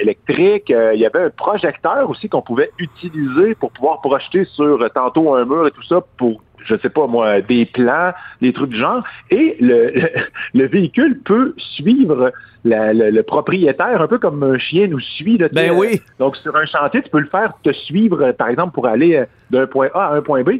électrique. 0.03 0.71
Euh, 0.71 0.93
il 0.95 1.01
y 1.01 1.07
avait 1.07 1.25
un 1.25 1.31
projecteur 1.31 2.09
aussi 2.11 2.29
qu'on 2.29 2.43
pouvait 2.43 2.71
utiliser 2.79 3.55
pour 3.55 3.73
pouvoir 3.73 4.01
projeter 4.01 4.45
sur 4.45 4.81
euh, 4.83 4.89
tantôt 4.95 5.35
un 5.35 5.45
mur 5.45 5.67
et 5.67 5.71
tout 5.71 5.83
ça 5.83 6.01
pour, 6.19 6.43
je 6.65 6.75
sais 6.83 6.91
pas 6.91 7.07
moi, 7.07 7.41
des 7.41 7.65
plans, 7.67 8.13
des 8.43 8.53
trucs 8.53 8.71
du 8.71 8.79
genre. 8.79 9.03
Et 9.31 9.57
le, 9.61 9.91
le, 9.95 10.09
le 10.55 10.67
véhicule 10.67 11.19
peut 11.25 11.55
suivre 11.57 12.31
la- 12.65 12.93
le, 12.93 13.11
le 13.11 13.23
propriétaire, 13.23 14.01
un 14.03 14.07
peu 14.07 14.19
comme 14.19 14.43
un 14.43 14.59
chien 14.59 14.87
nous 14.87 15.01
suit. 15.01 15.39
Là, 15.39 15.49
Ben 15.53 15.73
oui. 15.73 16.01
Donc, 16.19 16.37
sur 16.37 16.55
un 16.57 16.67
chantier, 16.67 17.03
tu 17.03 17.11
peux 17.11 17.21
le 17.21 17.29
faire 17.29 17.53
te 17.63 17.73
suivre, 17.73 18.23
euh, 18.23 18.33
par 18.33 18.49
exemple, 18.49 18.73
pour 18.73 18.87
aller 18.87 19.17
euh, 19.17 19.25
d'un 19.51 19.67
point 19.67 19.89
A 19.95 20.07
à 20.09 20.15
un 20.17 20.23
point 20.23 20.43
B. 20.43 20.51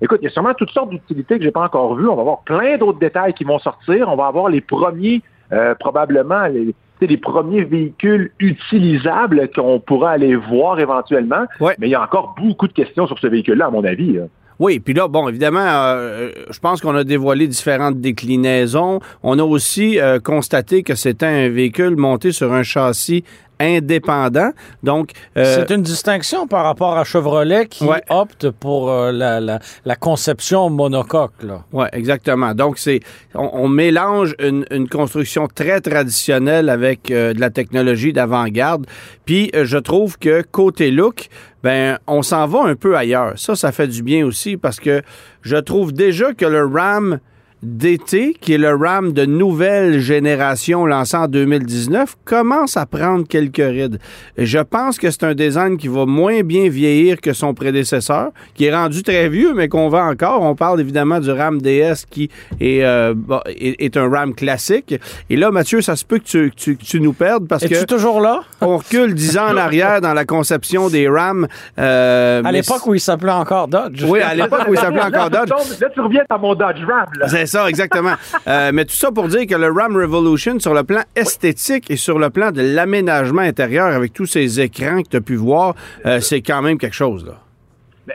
Écoute, 0.00 0.18
il 0.22 0.24
y 0.24 0.28
a 0.28 0.30
sûrement 0.30 0.54
toutes 0.54 0.70
sortes 0.70 0.90
d'utilités 0.90 1.38
que 1.38 1.44
j'ai 1.44 1.50
pas 1.50 1.62
encore 1.64 1.94
vues. 1.94 2.08
On 2.08 2.14
va 2.16 2.22
avoir 2.22 2.40
plein 2.40 2.78
d'autres 2.78 2.98
détails 2.98 3.34
qui 3.34 3.44
vont 3.44 3.58
sortir. 3.58 4.08
On 4.08 4.16
va 4.16 4.26
avoir 4.26 4.48
les 4.48 4.60
premiers, 4.60 5.22
euh, 5.52 5.74
probablement, 5.74 6.46
les, 6.46 7.16
premiers 7.18 7.64
véhicules 7.64 8.30
utilisables 8.40 9.48
qu'on 9.54 9.80
pourra 9.80 10.10
aller 10.12 10.36
voir 10.36 10.78
éventuellement. 10.80 11.44
Ouais. 11.60 11.74
Mais 11.78 11.88
il 11.88 11.90
y 11.90 11.94
a 11.94 12.02
encore 12.02 12.34
beaucoup 12.38 12.68
de 12.68 12.72
questions 12.72 13.06
sur 13.06 13.18
ce 13.18 13.26
véhicule-là, 13.26 13.66
à 13.66 13.70
mon 13.70 13.84
avis. 13.84 14.12
là. 14.14 14.22
Oui, 14.60 14.78
puis 14.78 14.92
là, 14.92 15.08
bon, 15.08 15.26
évidemment, 15.26 15.64
euh, 15.64 16.30
je 16.50 16.58
pense 16.58 16.82
qu'on 16.82 16.94
a 16.94 17.02
dévoilé 17.02 17.48
différentes 17.48 17.98
déclinaisons. 17.98 19.00
On 19.22 19.38
a 19.38 19.42
aussi 19.42 19.98
euh, 19.98 20.20
constaté 20.20 20.82
que 20.82 20.94
c'était 20.94 21.24
un 21.24 21.48
véhicule 21.48 21.96
monté 21.96 22.30
sur 22.30 22.52
un 22.52 22.62
châssis 22.62 23.24
indépendant. 23.60 24.50
Donc, 24.82 25.10
euh, 25.36 25.56
C'est 25.66 25.72
une 25.74 25.82
distinction 25.82 26.46
par 26.46 26.64
rapport 26.64 26.96
à 26.98 27.04
Chevrolet 27.04 27.66
qui 27.66 27.84
Ouais. 27.84 28.02
opte 28.08 28.50
pour 28.50 28.90
euh, 28.90 29.12
la, 29.12 29.38
la- 29.40 29.58
la 29.84 29.96
conception 29.96 30.70
monocoque. 30.70 31.32
Oui, 31.72 31.86
exactement. 31.92 32.54
Donc, 32.54 32.78
c'est 32.78 33.00
on, 33.34 33.50
on 33.52 33.68
mélange 33.68 34.34
une, 34.40 34.64
une 34.70 34.88
construction 34.88 35.46
très 35.46 35.80
traditionnelle 35.80 36.68
avec 36.68 37.10
euh, 37.10 37.32
de 37.34 37.40
la 37.40 37.50
technologie 37.50 38.12
d'avant-garde. 38.12 38.86
Puis, 39.24 39.50
je 39.54 39.78
trouve 39.78 40.18
que 40.18 40.42
côté 40.42 40.90
look, 40.90 41.28
ben, 41.62 41.98
on 42.06 42.22
s'en 42.22 42.46
va 42.46 42.62
un 42.64 42.74
peu 42.74 42.96
ailleurs. 42.96 43.34
Ça, 43.36 43.54
ça 43.54 43.70
fait 43.70 43.86
du 43.88 44.02
bien 44.02 44.24
aussi 44.24 44.56
parce 44.56 44.80
que 44.80 45.02
je 45.42 45.56
trouve 45.56 45.92
déjà 45.92 46.32
que 46.32 46.46
le 46.46 46.64
Ram 46.66 47.18
d'été, 47.62 48.34
qui 48.40 48.54
est 48.54 48.58
le 48.58 48.74
RAM 48.74 49.12
de 49.12 49.24
nouvelle 49.26 50.00
génération 50.00 50.86
lancé 50.86 51.16
en 51.16 51.28
2019, 51.28 52.16
commence 52.24 52.76
à 52.76 52.86
prendre 52.86 53.26
quelques 53.26 53.56
rides. 53.58 53.98
Je 54.38 54.58
pense 54.58 54.98
que 54.98 55.10
c'est 55.10 55.24
un 55.24 55.34
design 55.34 55.76
qui 55.76 55.88
va 55.88 56.06
moins 56.06 56.40
bien 56.42 56.68
vieillir 56.68 57.20
que 57.20 57.32
son 57.32 57.52
prédécesseur, 57.54 58.30
qui 58.54 58.64
est 58.66 58.74
rendu 58.74 59.02
très 59.02 59.28
vieux, 59.28 59.52
mais 59.54 59.68
qu'on 59.68 59.88
vend 59.88 60.08
encore. 60.10 60.42
On 60.42 60.54
parle 60.54 60.80
évidemment 60.80 61.20
du 61.20 61.30
RAM 61.30 61.60
DS 61.60 62.06
qui 62.08 62.30
est, 62.60 62.82
euh, 62.84 63.12
bon, 63.16 63.40
est, 63.46 63.76
est 63.82 63.96
un 63.96 64.08
RAM 64.08 64.34
classique. 64.34 64.94
Et 65.28 65.36
là, 65.36 65.50
Mathieu, 65.50 65.80
ça 65.82 65.96
se 65.96 66.04
peut 66.04 66.18
que 66.18 66.24
tu, 66.24 66.50
que 66.50 66.54
tu, 66.56 66.76
que 66.76 66.84
tu 66.84 67.00
nous 67.00 67.12
perdes 67.12 67.46
parce 67.46 67.62
Es-tu 67.64 67.74
que 67.74 67.84
toujours 67.84 68.20
là? 68.20 68.40
on 68.60 68.78
recule 68.78 69.14
dix 69.14 69.36
ans 69.38 69.48
en 69.52 69.56
arrière 69.56 70.00
dans 70.00 70.14
la 70.14 70.24
conception 70.24 70.88
des 70.88 71.08
RAM. 71.08 71.46
euh, 71.78 72.42
À 72.44 72.52
l'époque 72.52 72.86
où 72.86 72.94
il 72.94 73.00
s'appelait 73.00 73.30
encore 73.32 73.68
Dodge. 73.68 74.04
Oui, 74.08 74.20
à 74.20 74.34
l'époque 74.34 74.62
où 74.68 74.74
il 74.74 74.78
s'appelait 74.80 75.02
encore 75.02 75.30
Dodge. 75.30 75.50
tu 75.76 75.82
Là, 75.82 75.88
tu 75.92 76.00
reviens 76.00 76.22
à 76.28 76.38
mon 76.38 76.54
Dodge 76.54 76.80
Ram. 76.86 77.06
là. 77.18 77.26
Ça, 77.50 77.68
exactement. 77.68 78.14
Euh, 78.46 78.70
mais 78.72 78.84
tout 78.84 78.94
ça 78.94 79.10
pour 79.10 79.26
dire 79.26 79.44
que 79.44 79.56
le 79.56 79.72
Ram 79.72 79.96
Revolution, 79.96 80.60
sur 80.60 80.72
le 80.72 80.84
plan 80.84 81.00
esthétique 81.16 81.90
et 81.90 81.96
sur 81.96 82.20
le 82.20 82.30
plan 82.30 82.52
de 82.52 82.62
l'aménagement 82.62 83.42
intérieur, 83.42 83.86
avec 83.86 84.12
tous 84.12 84.26
ces 84.26 84.60
écrans 84.60 85.02
que 85.02 85.08
tu 85.08 85.16
as 85.16 85.20
pu 85.20 85.34
voir, 85.34 85.74
euh, 86.06 86.20
c'est 86.20 86.42
quand 86.42 86.62
même 86.62 86.78
quelque 86.78 86.94
chose. 86.94 87.26
Là. 87.26 87.34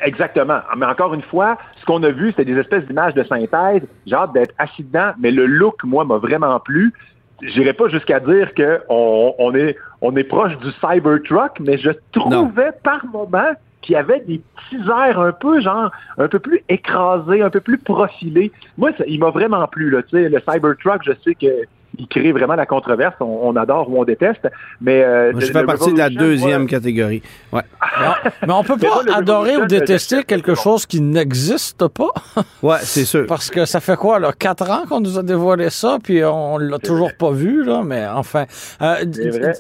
Exactement. 0.04 0.60
Mais 0.78 0.86
encore 0.86 1.14
une 1.14 1.22
fois, 1.24 1.58
ce 1.82 1.86
qu'on 1.86 2.02
a 2.04 2.12
vu, 2.12 2.30
c'était 2.30 2.46
des 2.46 2.58
espèces 2.58 2.86
d'images 2.86 3.14
de 3.14 3.24
synthèse. 3.24 3.82
J'ai 4.06 4.16
hâte 4.16 4.32
d'être 4.32 4.54
assis 4.58 4.84
dedans, 4.84 5.12
mais 5.20 5.32
le 5.32 5.46
look, 5.46 5.84
moi, 5.84 6.06
m'a 6.06 6.18
vraiment 6.18 6.58
plu. 6.62 6.94
J'irai 7.42 7.74
pas 7.74 7.90
jusqu'à 7.90 8.22
dire 8.22 8.54
que 8.54 8.80
on, 8.88 9.36
on 9.38 9.54
est 9.54 9.76
on 10.00 10.16
est 10.16 10.24
proche 10.24 10.58
du 10.60 10.72
Cybertruck, 10.80 11.60
mais 11.60 11.78
je 11.78 11.92
trouvais 12.14 12.72
par 12.84 13.06
moment 13.08 13.52
qu'il 13.86 13.94
y 13.94 13.98
avait 13.98 14.20
des 14.22 14.42
petits 14.56 14.90
airs 14.90 15.20
un 15.20 15.32
peu 15.32 15.62
genre 15.62 15.92
un 16.18 16.28
peu 16.28 16.40
plus 16.40 16.64
écrasés, 16.70 17.42
un 17.42 17.50
peu 17.50 17.62
plus 17.62 17.78
profilés. 17.78 18.52
Moi, 18.78 18.92
il 19.08 19.20
m'a 19.20 19.30
vraiment 19.30 19.68
plu 19.68 19.90
là. 19.90 20.02
Tu 20.04 20.18
sais, 20.18 20.30
le 20.30 20.40
Cybertruck, 20.40 21.04
je 21.04 21.12
sais 21.24 21.36
que 21.36 21.66
il 21.98 22.08
crée 22.08 22.32
vraiment 22.32 22.56
la 22.56 22.66
controverse. 22.66 23.16
On, 23.20 23.40
on 23.44 23.56
adore 23.56 23.90
ou 23.90 24.00
on 24.00 24.04
déteste, 24.04 24.48
mais 24.82 25.04
euh, 25.04 25.34
je 25.38 25.46
fais 25.48 25.64
partie 25.64 25.94
de 25.94 25.98
la 25.98 26.10
deuxième 26.10 26.68
catégorie. 26.68 27.22
Ouais. 27.52 27.62
Non, 28.02 28.14
mais 28.48 28.54
on 28.54 28.64
peut 28.64 28.78
pas 28.78 29.02
adorer 29.16 29.58
ou 29.58 29.66
détester 29.66 30.24
quelque 30.24 30.54
chose 30.56 30.86
qui 30.86 31.02
n'existe 31.02 31.88
pas. 31.88 32.12
Ouais, 32.62 32.78
c'est 32.82 33.06
sûr. 33.06 33.26
Parce 33.28 33.50
que 33.50 33.66
ça 33.66 33.80
fait 33.80 33.96
quoi, 33.96 34.20
là? 34.20 34.32
Quatre 34.38 34.70
ans 34.70 34.86
qu'on 34.88 35.00
nous 35.00 35.20
a 35.20 35.24
dévoilé 35.24 35.70
ça, 35.70 35.98
puis 36.02 36.24
on 36.24 36.58
l'a 36.58 36.80
toujours 36.80 37.12
pas 37.18 37.32
vu, 37.32 37.64
là, 37.64 37.84
mais 37.86 38.08
enfin. 38.08 38.46
Euh, 38.82 39.06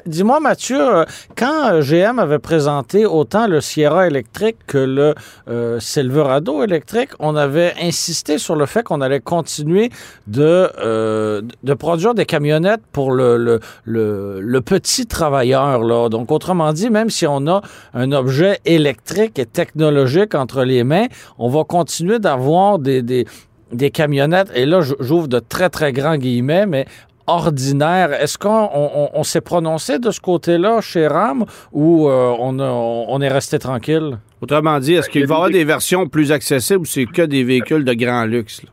Dis-moi, 0.06 0.40
Mathieu, 0.40 0.80
euh, 0.80 1.06
quand 1.38 1.82
GM 1.82 2.20
avait 2.20 2.40
présenté 2.40 3.06
autant 3.06 3.48
le 3.48 3.62
Sierra 3.62 4.08
électrique 4.08 4.58
que 4.66 4.78
le 4.78 5.14
euh, 5.48 5.80
Silverado 5.80 6.64
électrique, 6.64 7.12
on 7.20 7.36
avait 7.36 7.74
insisté 7.82 8.38
sur 8.38 8.56
le 8.56 8.66
fait 8.66 8.84
qu'on 8.84 9.02
allait 9.02 9.20
continuer 9.20 9.92
de, 10.28 11.42
de 11.64 11.74
produire 11.74 12.16
des 12.16 12.25
camionnettes 12.26 12.82
pour 12.92 13.12
le, 13.12 13.38
le, 13.38 13.60
le, 13.86 14.40
le 14.42 14.62
petit 14.62 15.06
travailleur, 15.06 15.84
là. 15.84 16.10
Donc, 16.10 16.32
autrement 16.32 16.74
dit, 16.74 16.90
même 16.90 17.10
si 17.10 17.26
on 17.28 17.48
a 17.48 17.62
un 17.94 18.12
objet 18.12 18.60
électrique 18.66 19.40
et 19.40 19.46
technologique 19.46 20.36
entre 20.36 20.64
les 20.64 20.84
mains, 20.84 21.06
on 21.38 21.50
va 21.50 21.64
continuer 21.64 22.20
d'avoir 22.20 22.80
des, 22.80 23.02
des, 23.02 23.26
des 23.72 23.92
camionnettes, 23.92 24.52
et 24.56 24.66
là, 24.66 24.82
j'ouvre 25.00 25.28
de 25.28 25.40
très, 25.40 25.70
très 25.70 25.92
grands 25.94 26.18
guillemets, 26.18 26.66
mais 26.66 26.86
ordinaires. 27.28 28.14
Est-ce 28.14 28.38
qu'on 28.38 28.70
on, 28.74 28.90
on- 28.96 29.10
on 29.14 29.24
s'est 29.24 29.42
prononcé 29.42 29.98
de 29.98 30.12
ce 30.12 30.20
côté-là 30.20 30.80
chez 30.82 31.08
RAM 31.08 31.46
ou 31.72 32.08
euh, 32.08 32.36
on, 32.40 32.60
a- 32.60 32.70
on 32.70 33.20
est 33.22 33.28
resté 33.28 33.58
tranquille? 33.58 34.20
Autrement 34.42 34.80
dit, 34.80 34.94
est-ce 34.94 35.10
qu'il 35.10 35.26
va 35.26 35.34
y 35.34 35.38
avoir 35.38 35.50
des 35.50 35.64
versions 35.64 36.08
plus 36.08 36.32
accessibles 36.32 36.82
ou 36.82 36.86
c'est 36.86 37.06
que 37.08 37.24
des 37.24 37.44
véhicules 37.44 37.84
de 37.84 37.94
grand 37.94 38.26
luxe? 38.26 38.62
là? 38.64 38.70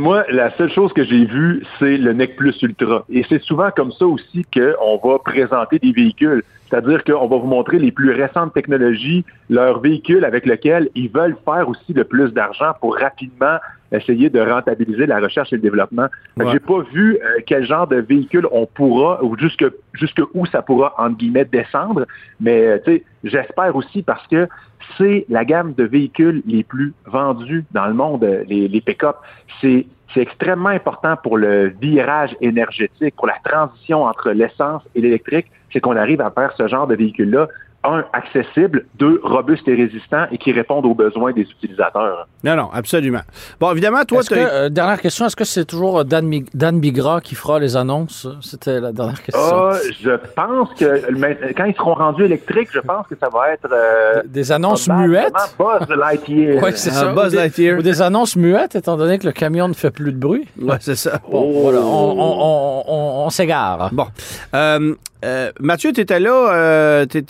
Moi, 0.00 0.24
la 0.30 0.50
seule 0.56 0.72
chose 0.72 0.94
que 0.94 1.04
j'ai 1.04 1.26
vue, 1.26 1.62
c'est 1.78 1.98
le 1.98 2.14
NEC 2.14 2.34
Plus 2.34 2.56
Ultra. 2.62 3.04
Et 3.10 3.22
c'est 3.28 3.42
souvent 3.42 3.70
comme 3.70 3.92
ça 3.92 4.06
aussi 4.06 4.46
qu'on 4.50 4.96
va 4.96 5.18
présenter 5.18 5.78
des 5.78 5.92
véhicules. 5.92 6.42
C'est-à-dire 6.64 7.04
qu'on 7.04 7.26
va 7.28 7.36
vous 7.36 7.46
montrer 7.46 7.78
les 7.78 7.92
plus 7.92 8.10
récentes 8.10 8.54
technologies, 8.54 9.26
leurs 9.50 9.80
véhicules 9.80 10.24
avec 10.24 10.46
lesquels 10.46 10.88
ils 10.94 11.10
veulent 11.10 11.36
faire 11.44 11.68
aussi 11.68 11.92
le 11.92 12.04
plus 12.04 12.32
d'argent 12.32 12.72
pour 12.80 12.96
rapidement 12.96 13.58
essayer 13.92 14.30
de 14.30 14.40
rentabiliser 14.40 15.06
la 15.06 15.18
recherche 15.18 15.52
et 15.52 15.56
le 15.56 15.62
développement. 15.62 16.06
Ouais. 16.36 16.46
J'ai 16.52 16.60
pas 16.60 16.80
vu 16.92 17.16
euh, 17.16 17.40
quel 17.46 17.64
genre 17.64 17.86
de 17.86 17.96
véhicule 17.96 18.46
on 18.52 18.66
pourra 18.66 19.22
ou 19.22 19.36
jusque 19.38 19.64
jusque 19.94 20.22
où 20.34 20.46
ça 20.46 20.62
pourra 20.62 20.94
entre 20.98 21.16
guillemets 21.16 21.44
descendre, 21.44 22.06
mais 22.40 22.66
euh, 22.66 22.78
tu 22.84 22.92
sais, 22.92 23.04
j'espère 23.24 23.74
aussi 23.74 24.02
parce 24.02 24.26
que 24.28 24.48
c'est 24.96 25.26
la 25.28 25.44
gamme 25.44 25.74
de 25.74 25.84
véhicules 25.84 26.42
les 26.46 26.62
plus 26.62 26.94
vendus 27.06 27.64
dans 27.72 27.86
le 27.86 27.94
monde, 27.94 28.24
euh, 28.24 28.44
les, 28.48 28.68
les 28.68 28.80
pick-up. 28.80 29.16
C'est 29.60 29.86
c'est 30.12 30.22
extrêmement 30.22 30.70
important 30.70 31.16
pour 31.22 31.38
le 31.38 31.72
virage 31.80 32.36
énergétique, 32.40 33.14
pour 33.16 33.28
la 33.28 33.36
transition 33.44 34.02
entre 34.02 34.30
l'essence 34.32 34.82
et 34.96 35.00
l'électrique, 35.00 35.46
c'est 35.72 35.80
qu'on 35.80 35.96
arrive 35.96 36.20
à 36.20 36.30
faire 36.30 36.52
ce 36.56 36.66
genre 36.66 36.88
de 36.88 36.96
véhicule-là 36.96 37.48
un, 37.82 38.04
accessible, 38.12 38.84
deux, 38.96 39.20
robuste 39.24 39.66
et 39.68 39.74
résistant 39.74 40.24
et 40.30 40.36
qui 40.38 40.52
répondent 40.52 40.84
aux 40.84 40.94
besoins 40.94 41.32
des 41.32 41.42
utilisateurs. 41.42 42.26
Non, 42.44 42.54
non, 42.56 42.68
absolument. 42.72 43.20
Bon, 43.58 43.72
évidemment, 43.72 44.04
toi, 44.04 44.22
que, 44.22 44.34
euh, 44.34 44.68
dernière 44.68 45.00
question, 45.00 45.24
est-ce 45.26 45.36
que 45.36 45.44
c'est 45.44 45.64
toujours 45.64 46.04
Dan, 46.04 46.26
Mi- 46.26 46.44
Dan 46.52 46.78
Bigra 46.78 47.20
qui 47.22 47.34
fera 47.34 47.58
les 47.58 47.76
annonces? 47.76 48.26
C'était 48.42 48.80
la 48.80 48.92
dernière 48.92 49.22
question. 49.22 49.42
Ah, 49.42 49.72
je 50.00 50.10
pense 50.36 50.68
que 50.78 51.52
quand 51.54 51.64
ils 51.64 51.74
seront 51.74 51.94
rendus 51.94 52.24
électriques, 52.24 52.68
je 52.72 52.80
pense 52.80 53.06
que 53.06 53.14
ça 53.18 53.28
va 53.30 53.52
être 53.52 53.68
euh, 53.72 54.22
Des 54.26 54.52
annonces 54.52 54.86
muettes? 54.88 55.32
Buzz 55.58 55.88
Lightyear. 55.88 56.62
Oui, 56.62 56.70
c'est 56.74 56.90
ça. 56.90 57.12
Buzz 57.12 57.28
Ou 57.28 57.30
des- 57.30 57.36
Lightyear. 57.36 57.78
Ou 57.78 57.82
des 57.82 58.02
annonces 58.02 58.36
muettes, 58.36 58.74
étant 58.76 58.96
donné 58.98 59.18
que 59.18 59.26
le 59.26 59.32
camion 59.32 59.68
ne 59.68 59.74
fait 59.74 59.90
plus 59.90 60.12
de 60.12 60.18
bruit. 60.18 60.46
Ouais, 60.60 60.76
c'est 60.80 60.96
ça. 60.96 61.18
Bon, 61.30 61.50
Oh. 61.50 61.60
voilà, 61.62 61.78
on, 61.80 62.10
on- 62.10 62.40
on- 62.40 62.84
on- 62.86 63.26
on 63.26 63.30
s'égare. 63.30 63.88
Bon. 63.92 64.06
Euh, 64.54 64.94
euh, 65.24 65.50
Mathieu, 65.60 65.92
tu 65.92 66.00
étais 66.00 66.20
là, 66.20 66.52
euh, 66.54 67.06
tu 67.06 67.20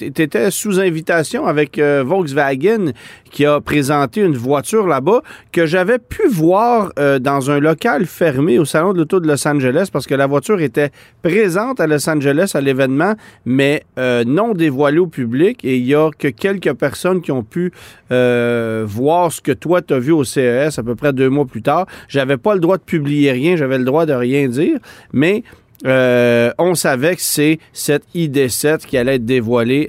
sous 0.50 0.78
invitation 0.80 1.46
avec 1.46 1.78
euh, 1.78 2.04
Volkswagen 2.06 2.92
qui 3.30 3.44
a 3.44 3.60
présenté 3.60 4.20
une 4.20 4.36
voiture 4.36 4.86
là-bas 4.86 5.22
que 5.52 5.66
j'avais 5.66 5.98
pu 5.98 6.28
voir 6.28 6.92
euh, 6.98 7.18
dans 7.18 7.50
un 7.50 7.58
local 7.58 8.06
fermé 8.06 8.58
au 8.58 8.64
Salon 8.64 8.92
de 8.92 8.98
l'Auto 8.98 9.20
de 9.20 9.26
Los 9.26 9.46
Angeles 9.46 9.88
parce 9.92 10.06
que 10.06 10.14
la 10.14 10.26
voiture 10.26 10.60
était 10.60 10.90
présente 11.22 11.80
à 11.80 11.86
Los 11.86 12.08
Angeles 12.08 12.52
à 12.54 12.60
l'événement, 12.60 13.14
mais 13.44 13.84
non 14.26 14.54
dévoilée 14.54 14.98
au 14.98 15.06
public 15.06 15.64
et 15.64 15.76
il 15.76 15.86
y 15.86 15.94
a 15.94 16.10
que 16.16 16.28
quelques 16.28 16.72
personnes 16.74 17.20
qui 17.20 17.32
ont 17.32 17.42
pu 17.42 17.72
voir 18.10 19.32
ce 19.32 19.40
que 19.40 19.52
toi 19.52 19.82
tu 19.82 19.94
as 19.94 19.98
vu 19.98 20.12
au 20.12 20.24
CES 20.24 20.78
à 20.78 20.82
peu 20.82 20.94
près 20.94 21.12
deux 21.12 21.28
mois 21.28 21.44
plus 21.44 21.62
tard. 21.62 21.86
J'avais 22.08 22.36
pas 22.36 22.54
le 22.54 22.60
droit 22.60 22.78
de 22.78 22.82
publier 22.82 23.32
rien, 23.32 23.56
j'avais 23.56 23.78
le 23.78 23.84
droit 23.84 24.06
de 24.06 24.12
rien 24.12 24.48
dire, 24.48 24.78
mais 25.12 25.42
euh, 25.86 26.52
on 26.58 26.74
savait 26.74 27.16
que 27.16 27.22
c'est 27.22 27.58
cette 27.72 28.04
ID7 28.14 28.80
qui 28.86 28.98
allait 28.98 29.14
être 29.14 29.24
dévoilée 29.24 29.88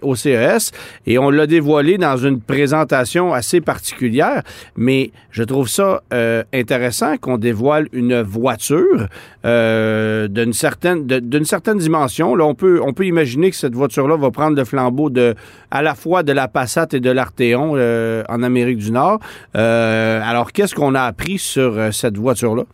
au 0.00 0.16
CES 0.16 0.72
et 1.06 1.18
on 1.18 1.30
l'a 1.30 1.46
dévoilée 1.46 1.98
dans 1.98 2.16
une 2.16 2.40
présentation 2.40 3.32
assez 3.32 3.60
particulière, 3.60 4.42
mais 4.76 5.12
je 5.30 5.44
trouve 5.44 5.68
ça 5.68 6.02
euh, 6.12 6.42
intéressant 6.52 7.16
qu'on 7.16 7.38
dévoile 7.38 7.88
une 7.92 8.22
voiture 8.22 9.06
euh, 9.44 10.28
d'une 10.28 10.52
certaine, 10.52 11.06
d'une 11.06 11.44
certaine 11.44 11.78
dimension. 11.78 12.34
Là, 12.34 12.44
on 12.44 12.54
peut, 12.54 12.80
on 12.84 12.92
peut 12.92 13.06
imaginer 13.06 13.50
que 13.50 13.56
cette 13.56 13.74
voiture-là 13.74 14.16
va 14.16 14.30
prendre 14.30 14.56
le 14.56 14.64
flambeau 14.64 15.10
de, 15.10 15.34
à 15.70 15.82
la 15.82 15.94
fois 15.94 16.22
de 16.22 16.32
la 16.32 16.48
Passat 16.48 16.88
et 16.92 17.00
de 17.00 17.10
l'Arteon 17.10 17.76
en 18.28 18.42
Amérique 18.42 18.78
du 18.78 18.90
Nord. 18.90 19.20
Alors, 19.54 20.52
qu'est-ce 20.52 20.74
qu'on 20.74 20.94
a 20.94 21.02
appris 21.02 21.38
sur 21.38 21.92
cette 21.92 22.16
voiture-là? 22.16 22.64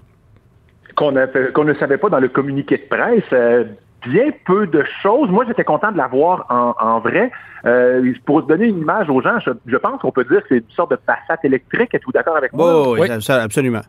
Qu'on 0.98 1.64
ne 1.64 1.74
savait 1.74 1.98
pas 1.98 2.08
dans 2.08 2.20
le 2.20 2.28
communiqué 2.28 2.76
de 2.78 2.94
presse. 2.96 3.24
euh, 3.32 3.64
bien 4.06 4.30
peu 4.46 4.66
de 4.68 4.84
choses. 5.02 5.28
Moi, 5.28 5.44
j'étais 5.48 5.64
content 5.64 5.90
de 5.90 5.96
la 5.98 6.06
voir 6.06 6.46
en, 6.50 6.72
en 6.80 7.00
vrai. 7.00 7.32
Euh, 7.66 8.12
pour 8.24 8.42
donner 8.44 8.66
une 8.66 8.78
image 8.78 9.11
aux 9.11 9.20
gens, 9.20 9.38
je, 9.44 9.50
je 9.66 9.76
pense 9.76 10.00
qu'on 10.00 10.12
peut 10.12 10.24
dire 10.24 10.40
que 10.42 10.46
c'est 10.50 10.56
une 10.58 10.70
sorte 10.76 10.92
de 10.92 10.96
Passat 11.04 11.40
électrique. 11.42 11.92
Êtes-vous 11.92 12.12
d'accord 12.12 12.37
avec 12.37 12.52
moi? 12.52 12.72
Oh, 12.72 12.92
oui, 12.94 13.00
Oui. 13.02 13.08
abso- 13.08 13.32
absolument. 13.32 13.80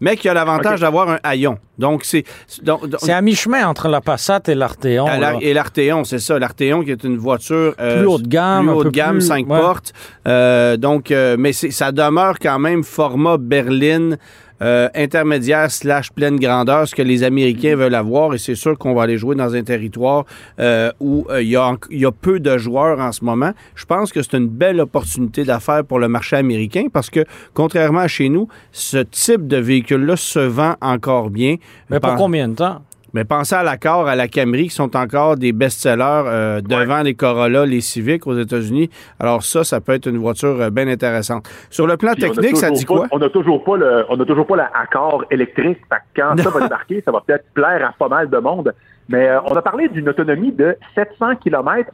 Mais 0.00 0.16
qui 0.16 0.28
a 0.28 0.34
l'avantage 0.34 0.80
d'avoir 0.80 1.08
un 1.10 1.18
haillon. 1.22 1.58
Donc, 1.78 2.02
c'est. 2.02 2.24
donc- 2.64 2.88
donc- 2.88 2.98
C'est 3.00 3.12
à 3.12 3.20
mi-chemin 3.22 3.64
entre 3.68 3.86
la 3.88 4.00
Passat 4.00 4.40
et 4.48 4.56
l'Arteon. 4.56 5.06
là. 5.06 5.34
et 5.40 5.54
l'Arteon, 5.54 6.02
c'est 6.02 6.18
ça. 6.18 6.40
L'Arteon 6.40 6.82
qui 6.82 6.90
est 6.90 7.04
une 7.04 7.16
voiture 7.18 7.72
euh, 7.80 7.98
Plus 7.98 8.06
haut 8.08 8.18
de 8.18 8.26
gamme, 8.26 8.66
plus 8.66 8.74
haut 8.74 8.82
de 8.84 8.90
gamme, 8.90 9.18
plus- 9.18 9.20
5 9.28 9.48
ouais. 9.48 9.60
portes. 9.60 9.92
Euh, 10.26 10.76
donc, 10.76 11.12
euh, 11.12 11.36
mais 11.38 11.52
c'est- 11.52 11.70
ça 11.70 11.92
demeure 11.92 12.40
quand 12.40 12.58
même 12.58 12.82
format 12.82 13.36
berline 13.38 14.18
euh, 14.62 14.88
intermédiaire 14.94 15.70
slash 15.70 16.10
pleine 16.12 16.38
grandeur, 16.38 16.86
ce 16.88 16.94
que 16.94 17.02
les 17.02 17.24
Américains 17.24 17.74
veulent 17.76 17.94
avoir. 17.94 18.32
Et 18.34 18.38
c'est 18.38 18.54
sûr 18.54 18.78
qu'on 18.78 18.94
va 18.94 19.02
aller 19.02 19.18
jouer 19.18 19.34
dans 19.34 19.54
un 19.54 19.62
territoire 19.62 20.24
euh, 20.60 20.90
où 21.00 21.26
euh, 21.30 21.42
il 21.42 21.48
y, 21.48 21.56
a 21.56 21.66
en- 21.66 21.76
il 21.90 22.00
y 22.00 22.06
a 22.06 22.12
peu 22.12 22.38
de 22.40 22.56
joueurs 22.58 23.00
en 23.00 23.10
ce 23.12 23.24
moment. 23.24 23.52
Je 23.74 23.84
pense 23.84 24.12
que 24.12 24.22
c'est 24.22 24.36
une 24.36 24.48
belle 24.48 24.80
opportunité 24.80 25.44
d'affaires 25.44 25.84
pour 25.84 25.98
le 25.98 26.08
marché 26.08 26.36
américain 26.36 26.86
parce 26.92 27.10
que, 27.10 27.24
contrairement 27.54 28.00
à 28.00 28.08
chez 28.08 28.28
nous, 28.28 28.46
ce 28.70 28.98
type 28.98 29.46
de 29.48 29.56
véhicule-là 29.56 30.16
se 30.16 30.38
vend 30.38 30.76
encore 30.80 31.30
bien. 31.30 31.56
Mais 31.90 31.98
pour 32.00 32.10
combien 32.16 32.48
de 32.48 32.54
temps? 32.54 32.82
Mais 33.14 33.24
pensez 33.24 33.54
à 33.54 33.62
l'accord, 33.62 34.08
à 34.08 34.16
la 34.16 34.28
Camry, 34.28 34.64
qui 34.64 34.74
sont 34.74 34.96
encore 34.96 35.36
des 35.36 35.52
best-sellers 35.52 36.22
euh, 36.26 36.60
devant 36.60 37.02
les 37.02 37.14
Corolla, 37.14 37.66
les 37.66 37.80
Civic 37.80 38.26
aux 38.26 38.36
États-Unis. 38.38 38.90
Alors 39.20 39.42
ça, 39.42 39.64
ça 39.64 39.80
peut 39.80 39.92
être 39.92 40.06
une 40.08 40.18
voiture 40.18 40.60
euh, 40.60 40.70
bien 40.70 40.88
intéressante. 40.88 41.48
Sur 41.70 41.86
le 41.86 41.96
plan 41.96 42.12
Puis 42.14 42.24
a 42.24 42.28
technique, 42.30 42.56
ça 42.56 42.70
dit 42.70 42.84
pas- 42.86 42.94
quoi? 42.94 43.06
On 43.10 43.18
n'a 43.18 43.28
toujours 43.28 43.62
pas 43.64 43.76
le, 43.76 44.04
on 44.08 44.16
n'a 44.16 44.24
toujours 44.24 44.46
pas 44.46 44.56
l'accord 44.56 45.24
électrique. 45.30 45.78
Quand 46.16 46.36
ça 46.38 46.50
va 46.54 46.60
débarquer, 46.60 47.02
ça 47.04 47.12
va 47.12 47.20
peut-être 47.26 47.44
plaire 47.54 47.86
à 47.88 47.92
pas 47.98 48.08
mal 48.08 48.28
de 48.30 48.38
monde. 48.38 48.72
Mais 49.08 49.28
euh, 49.28 49.40
on 49.46 49.54
a 49.54 49.62
parlé 49.62 49.88
d'une 49.88 50.08
autonomie 50.08 50.52
de 50.52 50.76
700 50.94 51.36
km. 51.36 51.90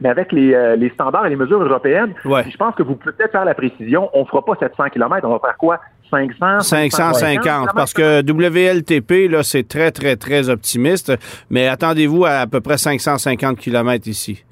Mais 0.00 0.08
avec 0.08 0.32
les, 0.32 0.52
euh, 0.52 0.74
les 0.74 0.90
standards 0.90 1.26
et 1.26 1.30
les 1.30 1.36
mesures 1.36 1.62
européennes, 1.62 2.12
Ouais. 2.24 2.44
je 2.50 2.56
pense 2.56 2.74
que 2.74 2.82
vous 2.82 2.96
pouvez 2.96 3.12
peut-être 3.12 3.30
faire 3.30 3.44
la 3.44 3.54
précision. 3.54 4.10
On 4.14 4.24
fera 4.24 4.44
pas 4.44 4.54
700 4.58 4.84
km, 4.92 5.26
on 5.28 5.32
va 5.32 5.38
faire 5.38 5.56
quoi? 5.56 5.80
500? 6.12 6.60
550, 6.60 7.70
parce 7.74 7.94
que 7.94 8.20
WLTP, 8.22 9.30
là, 9.30 9.42
c'est 9.42 9.66
très, 9.66 9.90
très, 9.90 10.16
très 10.16 10.48
optimiste. 10.50 11.12
Mais 11.50 11.68
attendez-vous 11.68 12.24
à 12.26 12.30
à 12.42 12.46
peu 12.46 12.60
près 12.60 12.76
550 12.76 13.56
km 13.58 14.06
ici. 14.08 14.44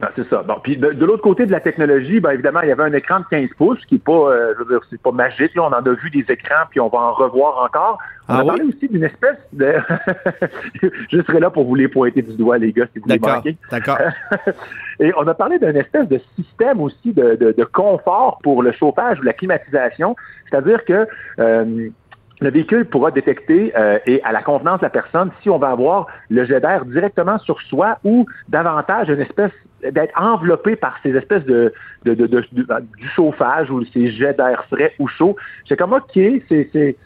Ben, 0.00 0.08
c'est 0.14 0.28
ça. 0.30 0.44
Bon, 0.44 0.54
puis 0.62 0.76
de, 0.76 0.92
de 0.92 1.04
l'autre 1.04 1.24
côté 1.24 1.44
de 1.44 1.50
la 1.50 1.58
technologie, 1.58 2.20
ben 2.20 2.30
évidemment, 2.30 2.60
il 2.60 2.68
y 2.68 2.72
avait 2.72 2.84
un 2.84 2.92
écran 2.92 3.18
de 3.18 3.24
15 3.30 3.48
pouces 3.58 3.84
qui 3.86 3.96
est 3.96 4.04
pas, 4.04 4.12
euh, 4.12 4.54
je 4.56 4.62
veux 4.62 4.70
dire, 4.70 4.80
c'est 4.88 5.02
pas 5.02 5.10
magique. 5.10 5.52
Là, 5.56 5.62
on 5.64 5.66
en 5.74 5.84
a 5.84 5.90
vu 5.94 6.08
des 6.10 6.24
écrans, 6.32 6.66
puis 6.70 6.78
on 6.78 6.88
va 6.88 6.98
en 6.98 7.12
revoir 7.14 7.58
encore. 7.64 7.98
On 8.28 8.34
Ah 8.34 8.38
a 8.38 8.42
oui? 8.42 8.46
parlé 8.46 8.62
aussi 8.64 8.86
d'une 8.88 9.02
espèce 9.02 9.38
de. 9.52 9.74
je 11.10 11.20
serai 11.22 11.40
là 11.40 11.50
pour 11.50 11.64
vous 11.66 11.74
les 11.74 11.88
pointer 11.88 12.22
du 12.22 12.36
doigt, 12.36 12.58
les 12.58 12.72
gars, 12.72 12.86
si 12.92 13.00
vous 13.00 13.08
les 13.08 13.18
D'accord, 13.18 13.36
manquez. 13.38 13.56
d'accord. 13.72 13.98
Et 15.00 15.12
on 15.16 15.26
a 15.26 15.34
parlé 15.34 15.58
d'une 15.58 15.76
espèce 15.76 16.08
de 16.08 16.20
système 16.36 16.80
aussi 16.80 17.12
de, 17.12 17.64
confort 17.72 18.38
pour 18.42 18.62
le 18.62 18.72
chauffage 18.72 19.20
ou 19.20 19.22
la 19.22 19.32
climatisation. 19.32 20.16
C'est-à-dire 20.50 20.84
que 20.84 21.06
euh, 21.38 21.88
le 22.40 22.50
véhicule 22.50 22.84
pourra 22.84 23.10
détecter 23.10 23.72
euh, 23.76 23.98
et 24.06 24.22
à 24.22 24.32
la 24.32 24.42
convenance 24.42 24.80
de 24.80 24.86
la 24.86 24.90
personne 24.90 25.30
si 25.42 25.50
on 25.50 25.58
va 25.58 25.70
avoir 25.70 26.06
le 26.30 26.44
jet 26.44 26.60
d'air 26.60 26.84
directement 26.84 27.38
sur 27.38 27.60
soi 27.62 27.98
ou 28.04 28.26
davantage 28.48 29.08
une 29.08 29.20
espèce 29.20 29.52
d'être 29.82 30.12
enveloppé 30.20 30.76
par 30.76 30.96
ces 31.02 31.10
espèces 31.10 31.44
de, 31.44 31.72
du 32.04 33.08
chauffage 33.14 33.70
ou 33.70 33.84
ces 33.86 34.10
jets 34.10 34.34
d'air 34.34 34.64
frais 34.70 34.92
ou 34.98 35.06
chaud. 35.06 35.36
C'est 35.68 35.76
comme 35.76 35.92
OK, 35.92 36.12
c'est- 36.14 36.96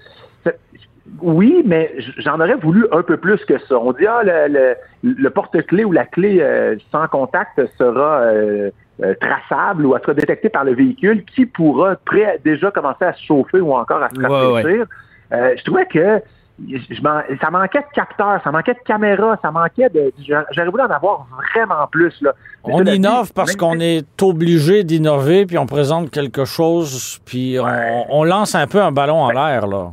oui, 1.21 1.63
mais 1.65 1.95
j'en 2.19 2.39
aurais 2.41 2.55
voulu 2.55 2.87
un 2.93 3.03
peu 3.03 3.17
plus 3.17 3.45
que 3.45 3.59
ça. 3.59 3.77
On 3.79 3.93
dit 3.93 4.07
ah 4.07 4.23
le, 4.23 4.53
le, 4.53 4.77
le 5.15 5.31
porte-clés 5.31 5.85
ou 5.85 5.93
la 5.93 6.05
clé 6.05 6.39
euh, 6.41 6.77
sans 6.93 7.09
contact 7.09 7.61
sera 7.77 8.21
euh, 8.21 8.71
euh, 9.03 9.15
traçable 9.21 9.85
ou 9.85 9.97
sera 9.99 10.15
détectée 10.15 10.49
par 10.49 10.65
le 10.65 10.75
véhicule 10.75 11.25
qui 11.25 11.47
pourra 11.47 11.97
prêt, 11.97 12.41
déjà 12.45 12.71
commencer 12.71 13.05
à 13.05 13.13
se 13.15 13.23
chauffer 13.25 13.61
ou 13.61 13.73
encore 13.73 14.03
à 14.03 14.11
se 14.11 14.21
Ouais, 14.21 14.27
rafraîchir. 14.27 14.87
Je 15.31 15.65
trouvais 15.65 15.87
que 15.87 16.21
je 16.69 17.01
ça 17.41 17.51
manquait 17.51 17.81
de 17.81 17.95
capteurs, 17.95 18.41
ça 18.45 18.53
manquait 18.53 18.75
de 18.75 18.81
caméras, 18.85 19.39
ça 19.43 19.51
manquait 19.51 19.89
de. 19.89 20.13
J'aurais 20.53 20.69
voulu 20.69 20.85
en 20.85 20.91
avoir 20.91 21.27
vraiment 21.55 21.87
plus. 21.91 22.15
Là. 22.21 22.35
On 22.63 22.81
dit, 22.83 22.97
innove 22.97 23.33
parce 23.33 23.57
qu'on 23.57 23.81
est 23.81 24.23
obligé 24.23 24.85
d'innover, 24.85 25.47
puis 25.47 25.59
on 25.59 25.67
présente 25.67 26.11
quelque 26.11 26.45
chose, 26.45 27.19
puis 27.25 27.59
on, 27.59 28.21
on 28.21 28.25
lance 28.25 28.55
un 28.55 28.67
peu 28.69 28.81
un 28.81 28.93
ballon 28.93 29.23
en 29.23 29.31
l'air, 29.31 29.67
là. 29.67 29.91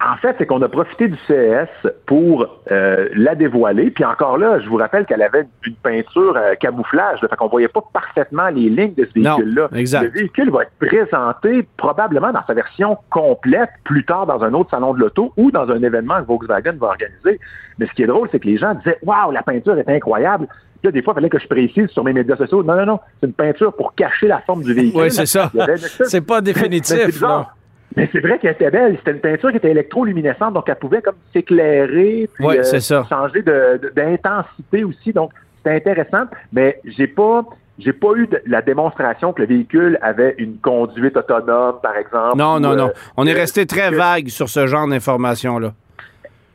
En 0.00 0.16
fait, 0.16 0.36
c'est 0.38 0.46
qu'on 0.46 0.62
a 0.62 0.68
profité 0.68 1.08
du 1.08 1.16
CES 1.26 1.68
pour 2.06 2.46
euh, 2.70 3.08
la 3.14 3.34
dévoiler. 3.34 3.90
Puis 3.90 4.04
encore 4.04 4.38
là, 4.38 4.60
je 4.60 4.68
vous 4.68 4.76
rappelle 4.76 5.06
qu'elle 5.06 5.22
avait 5.22 5.44
une 5.66 5.74
peinture 5.74 6.36
euh, 6.36 6.54
camouflage. 6.54 7.20
Là, 7.20 7.26
fait 7.28 7.34
qu'on 7.34 7.48
voyait 7.48 7.66
pas 7.66 7.82
parfaitement 7.92 8.48
les 8.48 8.68
lignes 8.70 8.94
de 8.94 9.08
ce 9.12 9.18
Non, 9.18 9.36
véhicule-là. 9.36 9.68
exact. 9.74 10.02
Le 10.02 10.08
véhicule 10.10 10.50
va 10.52 10.62
être 10.62 10.72
présenté 10.78 11.66
probablement 11.76 12.30
dans 12.30 12.44
sa 12.46 12.54
version 12.54 12.96
complète 13.10 13.70
plus 13.82 14.04
tard 14.04 14.26
dans 14.26 14.44
un 14.44 14.54
autre 14.54 14.70
salon 14.70 14.94
de 14.94 15.00
l'auto 15.00 15.32
ou 15.36 15.50
dans 15.50 15.68
un 15.68 15.82
événement 15.82 16.20
que 16.22 16.26
Volkswagen 16.28 16.76
va 16.78 16.86
organiser. 16.88 17.40
Mais 17.78 17.86
ce 17.86 17.92
qui 17.92 18.04
est 18.04 18.06
drôle, 18.06 18.28
c'est 18.30 18.38
que 18.38 18.46
les 18.46 18.56
gens 18.58 18.74
disaient 18.74 18.98
Waouh, 19.02 19.32
la 19.32 19.42
peinture 19.42 19.76
est 19.78 19.88
incroyable. 19.88 20.46
Puis 20.46 20.56
Là, 20.84 20.90
des 20.92 21.02
fois, 21.02 21.12
il 21.14 21.16
fallait 21.16 21.28
que 21.28 21.40
je 21.40 21.48
précise 21.48 21.88
sur 21.88 22.04
mes 22.04 22.12
médias 22.12 22.36
sociaux. 22.36 22.62
Non, 22.62 22.76
non, 22.76 22.86
non, 22.86 23.00
c'est 23.20 23.26
une 23.26 23.32
peinture 23.32 23.72
pour 23.74 23.96
cacher 23.96 24.28
la 24.28 24.38
forme 24.42 24.62
du 24.62 24.72
véhicule. 24.74 25.00
Oui, 25.00 25.10
c'est 25.10 25.26
ça. 25.26 25.50
C'est 26.04 26.24
pas 26.24 26.40
définitif. 26.40 27.20
Mais 27.96 28.08
c'est 28.12 28.20
vrai 28.20 28.38
qu'elle 28.38 28.52
était 28.52 28.70
belle. 28.70 28.96
C'était 28.98 29.12
une 29.12 29.20
peinture 29.20 29.50
qui 29.50 29.56
était 29.56 29.70
électroluminescente, 29.70 30.54
donc 30.54 30.68
elle 30.68 30.76
pouvait 30.76 31.02
comme 31.02 31.16
s'éclairer, 31.32 32.28
puis 32.34 32.44
Ouais, 32.44 32.58
euh, 32.58 32.80
ça. 32.80 33.04
changer 33.08 33.42
d'intensité 33.42 34.84
aussi. 34.84 35.12
Donc, 35.12 35.32
c'était 35.58 35.76
intéressant, 35.76 36.26
mais 36.52 36.80
j'ai 36.84 37.06
pas 37.06 37.44
j'ai 37.78 37.92
pas 37.92 38.08
eu 38.16 38.26
de, 38.26 38.42
la 38.46 38.60
démonstration 38.60 39.32
que 39.32 39.40
le 39.40 39.46
véhicule 39.46 39.98
avait 40.02 40.34
une 40.38 40.58
conduite 40.58 41.16
autonome, 41.16 41.76
par 41.80 41.96
exemple. 41.96 42.36
Non, 42.36 42.58
non, 42.58 42.74
non. 42.74 42.88
euh, 42.88 43.12
On 43.16 43.24
est 43.26 43.32
resté 43.32 43.66
très 43.66 43.90
vague 43.90 44.28
sur 44.28 44.48
ce 44.48 44.66
genre 44.66 44.88
d'informations-là. 44.88 45.72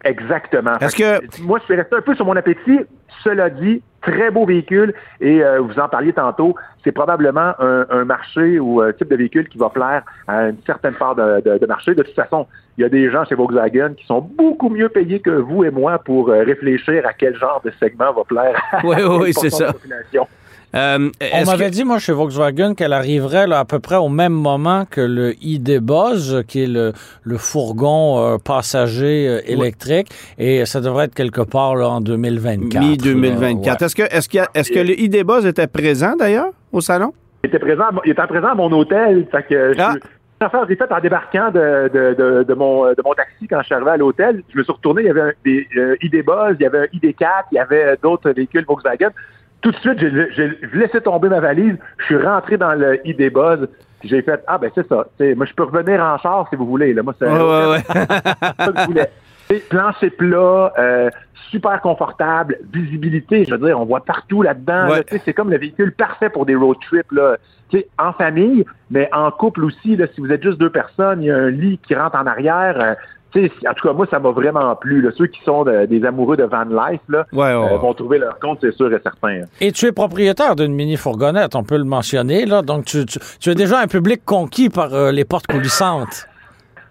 Exactement. 0.03 0.73
Fait 0.79 0.87
que- 1.19 1.41
moi 1.43 1.59
je 1.59 1.65
suis 1.65 1.75
resté 1.75 1.95
un 1.95 2.01
peu 2.01 2.15
sur 2.15 2.25
mon 2.25 2.35
appétit. 2.35 2.79
Cela 3.23 3.49
dit, 3.49 3.81
très 4.01 4.31
beau 4.31 4.45
véhicule 4.45 4.93
et 5.21 5.41
euh, 5.43 5.59
vous 5.61 5.79
en 5.79 5.87
parliez 5.87 6.11
tantôt, 6.11 6.55
c'est 6.83 6.91
probablement 6.91 7.53
un, 7.59 7.85
un 7.89 8.03
marché 8.03 8.59
ou 8.59 8.81
un 8.81 8.91
type 8.91 9.07
de 9.07 9.15
véhicule 9.15 9.47
qui 9.47 9.57
va 9.57 9.69
plaire 9.69 10.03
à 10.27 10.49
une 10.49 10.57
certaine 10.65 10.95
part 10.95 11.15
de, 11.15 11.39
de- 11.41 11.57
de 11.57 11.65
marché. 11.65 11.95
De 11.95 12.03
toute 12.03 12.15
façon, 12.15 12.47
il 12.77 12.81
y 12.81 12.85
a 12.85 12.89
des 12.89 13.09
gens 13.11 13.23
chez 13.23 13.35
Volkswagen 13.35 13.93
qui 13.95 14.05
sont 14.05 14.19
beaucoup 14.19 14.69
mieux 14.69 14.89
payés 14.89 15.19
que 15.21 15.29
vous 15.29 15.63
et 15.63 15.69
moi 15.71 15.99
pour 15.99 16.29
euh, 16.29 16.43
réfléchir 16.43 17.05
à 17.07 17.13
quel 17.13 17.35
genre 17.37 17.61
de 17.63 17.71
segment 17.79 18.11
va 18.11 18.23
plaire. 18.23 18.61
à 18.73 18.81
Oui, 18.85 18.95
oui, 19.21 19.33
c'est 19.33 19.49
ça. 19.51 19.67
la 19.67 19.73
population. 19.73 20.27
Euh, 20.75 21.09
On 21.33 21.45
m'avait 21.45 21.65
que- 21.65 21.69
dit, 21.71 21.83
moi, 21.83 21.99
chez 21.99 22.13
Volkswagen, 22.13 22.73
qu'elle 22.73 22.93
arriverait 22.93 23.45
là, 23.47 23.59
à 23.59 23.65
peu 23.65 23.79
près 23.79 23.97
au 23.97 24.09
même 24.09 24.33
moment 24.33 24.85
que 24.89 25.01
le 25.01 25.33
ID 25.43 25.79
Buzz, 25.79 26.43
qui 26.47 26.63
est 26.63 26.67
le, 26.67 26.93
le 27.23 27.37
fourgon 27.37 28.17
euh, 28.19 28.37
passager 28.43 29.27
euh, 29.27 29.41
électrique, 29.45 30.07
et 30.39 30.65
ça 30.65 30.81
devrait 30.81 31.05
être 31.05 31.13
quelque 31.15 31.41
part 31.41 31.75
là, 31.75 31.89
en 31.89 32.01
2024. 32.01 32.81
Mi-2024. 32.83 33.39
là, 33.41 33.71
ouais. 33.79 33.85
Est-ce 33.85 33.95
que, 33.95 34.01
est-ce, 34.03 34.27
qu'il 34.27 34.37
y 34.39 34.41
a- 34.41 34.49
est-ce 34.55 34.71
que 34.71 34.79
le 34.79 34.99
ID 34.99 35.23
Buzz 35.23 35.45
était 35.45 35.67
présent 35.67 36.15
d'ailleurs 36.17 36.49
au 36.71 36.81
salon? 36.81 37.13
Il 37.43 37.47
était 37.49 37.59
présent, 37.59 37.83
à 37.89 37.91
mon- 37.91 38.01
il 38.05 38.11
était 38.11 38.25
présent 38.27 38.47
à 38.47 38.55
mon 38.55 38.71
hôtel. 38.71 39.27
Fait 39.31 39.43
que 39.43 39.73
je- 39.73 39.79
Ah. 39.81 39.93
L'affaire, 40.41 40.65
j'ai 40.67 40.75
fait 40.75 40.91
en 40.91 40.99
débarquant 40.99 41.51
de, 41.51 41.89
de, 41.93 42.15
de, 42.15 42.43
de 42.43 42.53
mon, 42.53 42.85
de 42.89 43.01
mon 43.05 43.13
taxi 43.13 43.47
quand 43.47 43.59
je 43.61 43.65
suis 43.67 43.75
arrivé 43.75 43.91
à 43.91 43.97
l'hôtel. 43.97 44.43
Je 44.51 44.57
me 44.57 44.63
suis 44.63 44.73
retourné, 44.73 45.03
il 45.03 45.05
y 45.07 45.09
avait 45.09 45.21
un, 45.21 45.31
des 45.45 45.65
euh, 45.77 45.95
ID 46.01 46.21
Buzz, 46.25 46.57
il 46.59 46.63
y 46.63 46.65
avait 46.65 46.79
un 46.79 46.85
ID4, 46.97 47.45
il 47.51 47.55
y 47.55 47.59
avait 47.59 47.95
d'autres 48.01 48.29
véhicules 48.31 48.65
Volkswagen. 48.67 49.11
Tout 49.63 49.71
de 49.71 49.77
suite, 49.77 49.97
j'ai 49.99 50.59
laissé 50.73 51.01
tomber 51.01 51.29
ma 51.29 51.39
valise. 51.39 51.77
Je 51.97 52.05
suis 52.05 52.17
rentré 52.17 52.57
dans 52.57 52.73
le 52.73 52.99
ID 53.07 53.31
Buzz. 53.33 53.67
puis 53.99 54.09
J'ai 54.09 54.21
fait 54.21 54.43
Ah 54.45 54.57
ben 54.57 54.69
c'est 54.75 54.87
ça. 54.87 55.07
T'sais, 55.15 55.33
moi, 55.35 55.45
je 55.45 55.53
peux 55.53 55.63
revenir 55.63 56.01
en 56.03 56.17
char 56.19 56.47
si 56.49 56.55
vous 56.55 56.65
voulez. 56.67 56.93
Là. 56.93 57.01
Moi, 57.01 57.13
c'est 57.17 57.25
Ouais, 57.27 57.41
ouais, 57.41 58.97
ouais. 58.99 59.59
Plancher 59.69 60.09
plat, 60.09 60.73
euh, 60.79 61.09
super 61.51 61.79
confortable, 61.81 62.57
visibilité, 62.73 63.45
je 63.45 63.51
veux 63.53 63.67
dire, 63.67 63.79
on 63.79 63.85
voit 63.85 64.03
partout 64.03 64.41
là-dedans. 64.41 64.85
Ouais. 64.89 64.97
là. 64.97 65.03
T'sais, 65.03 65.21
c'est 65.23 65.33
comme 65.33 65.49
le 65.51 65.57
véhicule 65.57 65.91
parfait 65.93 66.29
pour 66.29 66.45
des 66.45 66.55
road 66.55 66.77
trips. 66.81 67.11
Là. 67.11 67.37
T'sais, 67.69 67.87
en 67.99 68.13
famille, 68.13 68.65
mais 68.89 69.09
en 69.13 69.29
couple 69.31 69.63
aussi, 69.65 69.95
là, 69.95 70.07
si 70.13 70.21
vous 70.21 70.31
êtes 70.31 70.41
juste 70.43 70.57
deux 70.59 70.69
personnes, 70.71 71.21
il 71.21 71.27
y 71.27 71.31
a 71.31 71.37
un 71.37 71.49
lit 71.49 71.79
qui 71.85 71.93
rentre 71.95 72.15
en 72.17 72.25
arrière. 72.25 72.79
euh, 72.79 72.95
t'sais, 73.33 73.51
en 73.67 73.73
tout 73.73 73.87
cas, 73.87 73.93
moi, 73.93 74.05
ça 74.09 74.19
m'a 74.19 74.29
vraiment 74.31 74.75
plu. 74.75 75.01
là. 75.01 75.09
Ceux 75.17 75.27
qui 75.27 75.41
sont 75.43 75.63
de- 75.63 75.85
des 75.85 76.05
amoureux 76.05 76.37
de 76.37 76.43
van 76.43 76.63
life 76.63 77.01
là, 77.09 77.25
Ouais, 77.33 77.39
ouais, 77.39 77.51
euh, 77.51 77.59
ouais. 77.73 77.77
vont 77.79 77.93
trouver 77.93 78.19
leur 78.19 78.39
compte, 78.39 78.59
c'est 78.61 78.73
sûr 78.75 78.87
et 78.93 78.99
certain. 79.03 79.41
hein. 79.41 79.45
Et 79.61 79.71
tu 79.71 79.85
es 79.87 79.91
propriétaire 79.91 80.55
d'une 80.55 80.73
mini-fourgonnette, 80.73 81.55
on 81.55 81.63
peut 81.63 81.77
le 81.77 81.83
mentionner, 81.83 82.45
là. 82.45 82.61
Donc, 82.61 82.85
tu, 82.85 83.05
tu, 83.05 83.19
tu 83.39 83.49
es 83.49 83.55
déjà 83.55 83.79
un 83.79 83.87
public 83.87 84.21
conquis 84.25 84.69
par 84.69 84.93
euh, 84.93 85.11
les 85.11 85.25
portes 85.25 85.47
coulissantes. 85.47 86.27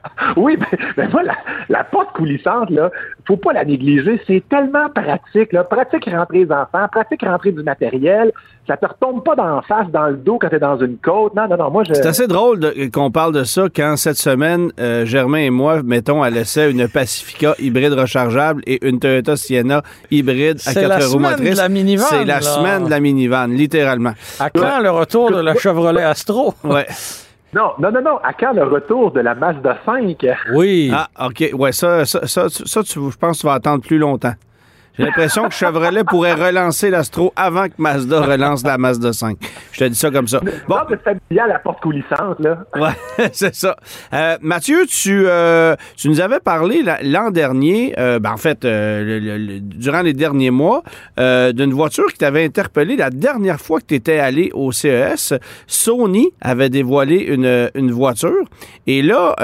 Oui, 0.36 0.56
mais, 0.58 0.78
mais 0.96 1.08
moi, 1.08 1.22
la, 1.22 1.34
la 1.68 1.84
porte 1.84 2.12
coulissante, 2.14 2.70
là, 2.70 2.90
faut 3.26 3.36
pas 3.36 3.52
la 3.52 3.64
négliger. 3.64 4.20
C'est 4.26 4.42
tellement 4.48 4.88
pratique, 4.90 5.52
là. 5.52 5.64
Pratique 5.64 6.06
rentrer 6.10 6.44
les 6.44 6.52
enfants, 6.52 6.86
pratique 6.90 7.22
rentrer 7.24 7.52
du 7.52 7.62
matériel. 7.62 8.32
Ça 8.66 8.76
te 8.76 8.86
retombe 8.86 9.24
pas 9.24 9.34
dans 9.34 9.56
la 9.56 9.62
face, 9.62 9.88
dans 9.92 10.06
le 10.08 10.16
dos 10.16 10.38
quand 10.40 10.48
t'es 10.48 10.58
dans 10.60 10.78
une 10.78 10.96
côte. 10.98 11.34
Non, 11.34 11.48
non, 11.48 11.56
non, 11.56 11.70
moi, 11.70 11.82
je... 11.84 11.94
C'est 11.94 12.06
assez 12.06 12.26
drôle 12.28 12.60
qu'on 12.92 13.10
parle 13.10 13.32
de 13.34 13.44
ça 13.44 13.64
quand 13.74 13.96
cette 13.96 14.16
semaine, 14.16 14.70
euh, 14.80 15.04
Germain 15.04 15.38
et 15.38 15.50
moi, 15.50 15.82
mettons 15.82 16.22
à 16.22 16.30
l'essai 16.30 16.70
une 16.70 16.86
Pacifica 16.88 17.54
hybride 17.58 17.92
rechargeable 17.92 18.62
et 18.66 18.86
une 18.86 18.98
Toyota 19.00 19.36
Sienna 19.36 19.82
hybride 20.10 20.56
à 20.66 20.70
C'est 20.72 20.82
la 20.82 20.96
quatre 20.96 21.06
roues 21.06 21.12
semaine 21.18 21.30
motrices. 21.32 21.50
de 21.56 21.56
la 21.58 21.68
minivan, 21.68 22.04
C'est 22.08 22.24
la 22.24 22.34
là. 22.34 22.40
semaine 22.42 22.84
de 22.84 22.90
la 22.90 23.00
minivan, 23.00 23.46
littéralement. 23.48 24.12
À 24.38 24.50
quand 24.50 24.80
le 24.80 24.90
retour 24.90 25.30
de 25.32 25.40
la 25.40 25.54
Chevrolet 25.56 26.02
Astro? 26.02 26.54
Ouais. 26.64 26.86
Non, 27.54 27.72
non, 27.78 27.90
non, 27.92 28.00
non. 28.02 28.16
À 28.24 28.32
quand 28.32 28.52
le 28.52 28.64
retour 28.64 29.10
de 29.12 29.20
la 29.20 29.34
Mazda 29.34 29.78
5? 29.84 30.26
Oui. 30.54 30.90
Ah, 30.94 31.08
OK. 31.26 31.50
Ouais, 31.52 31.72
ça, 31.72 32.04
ça, 32.06 32.26
ça, 32.26 32.48
ça, 32.48 32.82
tu- 32.82 33.10
je 33.10 33.16
pense 33.16 33.36
que 33.36 33.40
tu 33.42 33.46
vas 33.46 33.54
attendre 33.54 33.82
plus 33.82 33.98
longtemps. 33.98 34.32
J'ai 34.98 35.04
l'impression 35.04 35.44
que 35.48 35.54
Chevrolet 35.54 36.04
pourrait 36.04 36.34
relancer 36.34 36.90
l'Astro 36.90 37.32
avant 37.34 37.66
que 37.68 37.74
Mazda 37.78 38.20
relance 38.22 38.62
la 38.62 38.76
Mazda 38.78 39.12
5. 39.12 39.38
Je 39.82 39.86
te 39.88 39.92
dis 39.94 39.98
ça 39.98 40.10
comme 40.12 40.28
ça. 40.28 40.40
Bon, 40.68 40.76
de 40.88 40.96
familial, 40.96 41.48
la 41.48 41.58
porte 41.58 41.80
coulissante, 41.80 42.38
là. 42.38 42.58
Ouais, 42.76 43.28
c'est 43.32 43.52
ça. 43.54 43.74
Euh, 44.12 44.36
Mathieu, 44.40 44.86
tu, 44.86 45.24
euh, 45.26 45.74
tu 45.96 46.08
nous 46.08 46.20
avais 46.20 46.38
parlé 46.38 46.82
la- 46.82 47.02
l'an 47.02 47.30
dernier, 47.30 47.94
euh, 47.98 48.20
ben, 48.20 48.30
en 48.32 48.36
fait, 48.36 48.60
le- 48.62 49.18
le- 49.18 49.38
le- 49.38 49.60
durant 49.60 50.02
les 50.02 50.12
derniers 50.12 50.50
mois, 50.52 50.82
d'une 51.18 51.72
voiture 51.72 52.06
qui 52.12 52.18
t'avait 52.18 52.44
interpellé 52.44 52.96
la 52.96 53.10
dernière 53.10 53.60
fois 53.60 53.80
que 53.80 53.86
tu 53.86 53.94
étais 53.96 54.18
allé 54.18 54.50
au 54.54 54.70
CES. 54.72 55.34
Sony 55.66 56.28
avait 56.40 56.70
dévoilé 56.70 57.16
une, 57.16 57.70
une 57.74 57.90
voiture. 57.90 58.44
Et 58.86 59.02
là, 59.02 59.34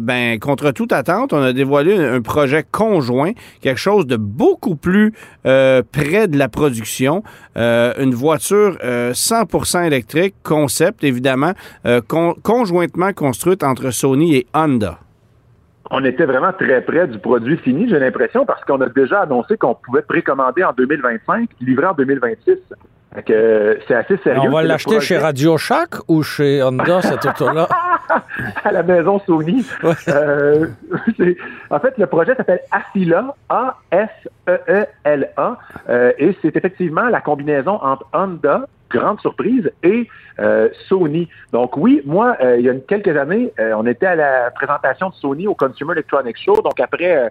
ben, 0.00 0.38
contre 0.38 0.70
toute 0.72 0.92
attente, 0.92 1.32
on 1.32 1.42
a 1.42 1.52
dévoilé 1.54 1.96
un, 1.96 2.14
un 2.16 2.20
projet 2.20 2.64
conjoint, 2.70 3.32
quelque 3.62 3.78
chose 3.80 4.06
de 4.06 4.16
beaucoup 4.16 4.76
plus 4.76 5.12
près 5.42 6.28
de 6.28 6.36
la 6.38 6.48
production. 6.48 7.22
Une 7.56 8.14
voiture 8.14 8.76
euh, 8.84 9.12
100% 9.44 9.86
électrique, 9.86 10.34
concept 10.42 11.04
évidemment, 11.04 11.52
euh, 11.86 12.00
con- 12.06 12.34
conjointement 12.42 13.12
construite 13.12 13.62
entre 13.62 13.90
Sony 13.90 14.36
et 14.36 14.46
Honda. 14.54 14.98
On 15.90 16.04
était 16.04 16.26
vraiment 16.26 16.52
très 16.52 16.82
près 16.82 17.08
du 17.08 17.18
produit 17.18 17.56
fini, 17.56 17.88
j'ai 17.88 17.98
l'impression, 17.98 18.44
parce 18.44 18.62
qu'on 18.64 18.80
a 18.82 18.88
déjà 18.90 19.22
annoncé 19.22 19.56
qu'on 19.56 19.74
pouvait 19.74 20.02
précommander 20.02 20.62
en 20.62 20.72
2025, 20.72 21.48
livrer 21.60 21.86
en 21.86 21.94
2026. 21.94 22.56
Fait 23.14 23.22
que, 23.22 23.32
euh, 23.32 23.74
c'est 23.88 23.94
assez 23.94 24.18
sérieux. 24.18 24.42
on 24.44 24.50
va 24.50 24.62
l'acheter 24.62 25.00
chez 25.00 25.16
Radio 25.16 25.56
Shack 25.56 25.94
ou 26.08 26.22
chez 26.22 26.62
Honda, 26.62 27.00
cette 27.00 27.24
auto-là? 27.24 27.66
à 28.64 28.70
la 28.70 28.82
maison 28.82 29.18
Sony. 29.24 29.64
Ouais. 29.82 29.94
Euh, 30.08 30.66
en 31.70 31.80
fait, 31.80 31.94
le 31.96 32.06
projet 32.06 32.34
s'appelle 32.34 32.60
Afila, 32.70 33.34
A-S-E-E-L-A, 33.48 35.58
euh, 35.88 36.12
et 36.18 36.36
c'est 36.42 36.54
effectivement 36.54 37.08
la 37.08 37.22
combinaison 37.22 37.82
entre 37.82 38.04
Honda, 38.12 38.66
grande 38.90 39.20
surprise, 39.20 39.70
et 39.82 40.08
euh, 40.40 40.68
Sony. 40.88 41.28
Donc 41.52 41.76
oui, 41.76 42.00
moi, 42.04 42.36
euh, 42.40 42.56
il 42.58 42.64
y 42.64 42.70
a 42.70 42.74
quelques 42.74 43.16
années, 43.16 43.52
euh, 43.58 43.72
on 43.76 43.86
était 43.86 44.06
à 44.06 44.16
la 44.16 44.50
présentation 44.50 45.08
de 45.10 45.14
Sony 45.14 45.46
au 45.46 45.54
Consumer 45.54 45.92
Electronics 45.92 46.38
Show, 46.42 46.60
donc 46.62 46.78
après 46.80 47.30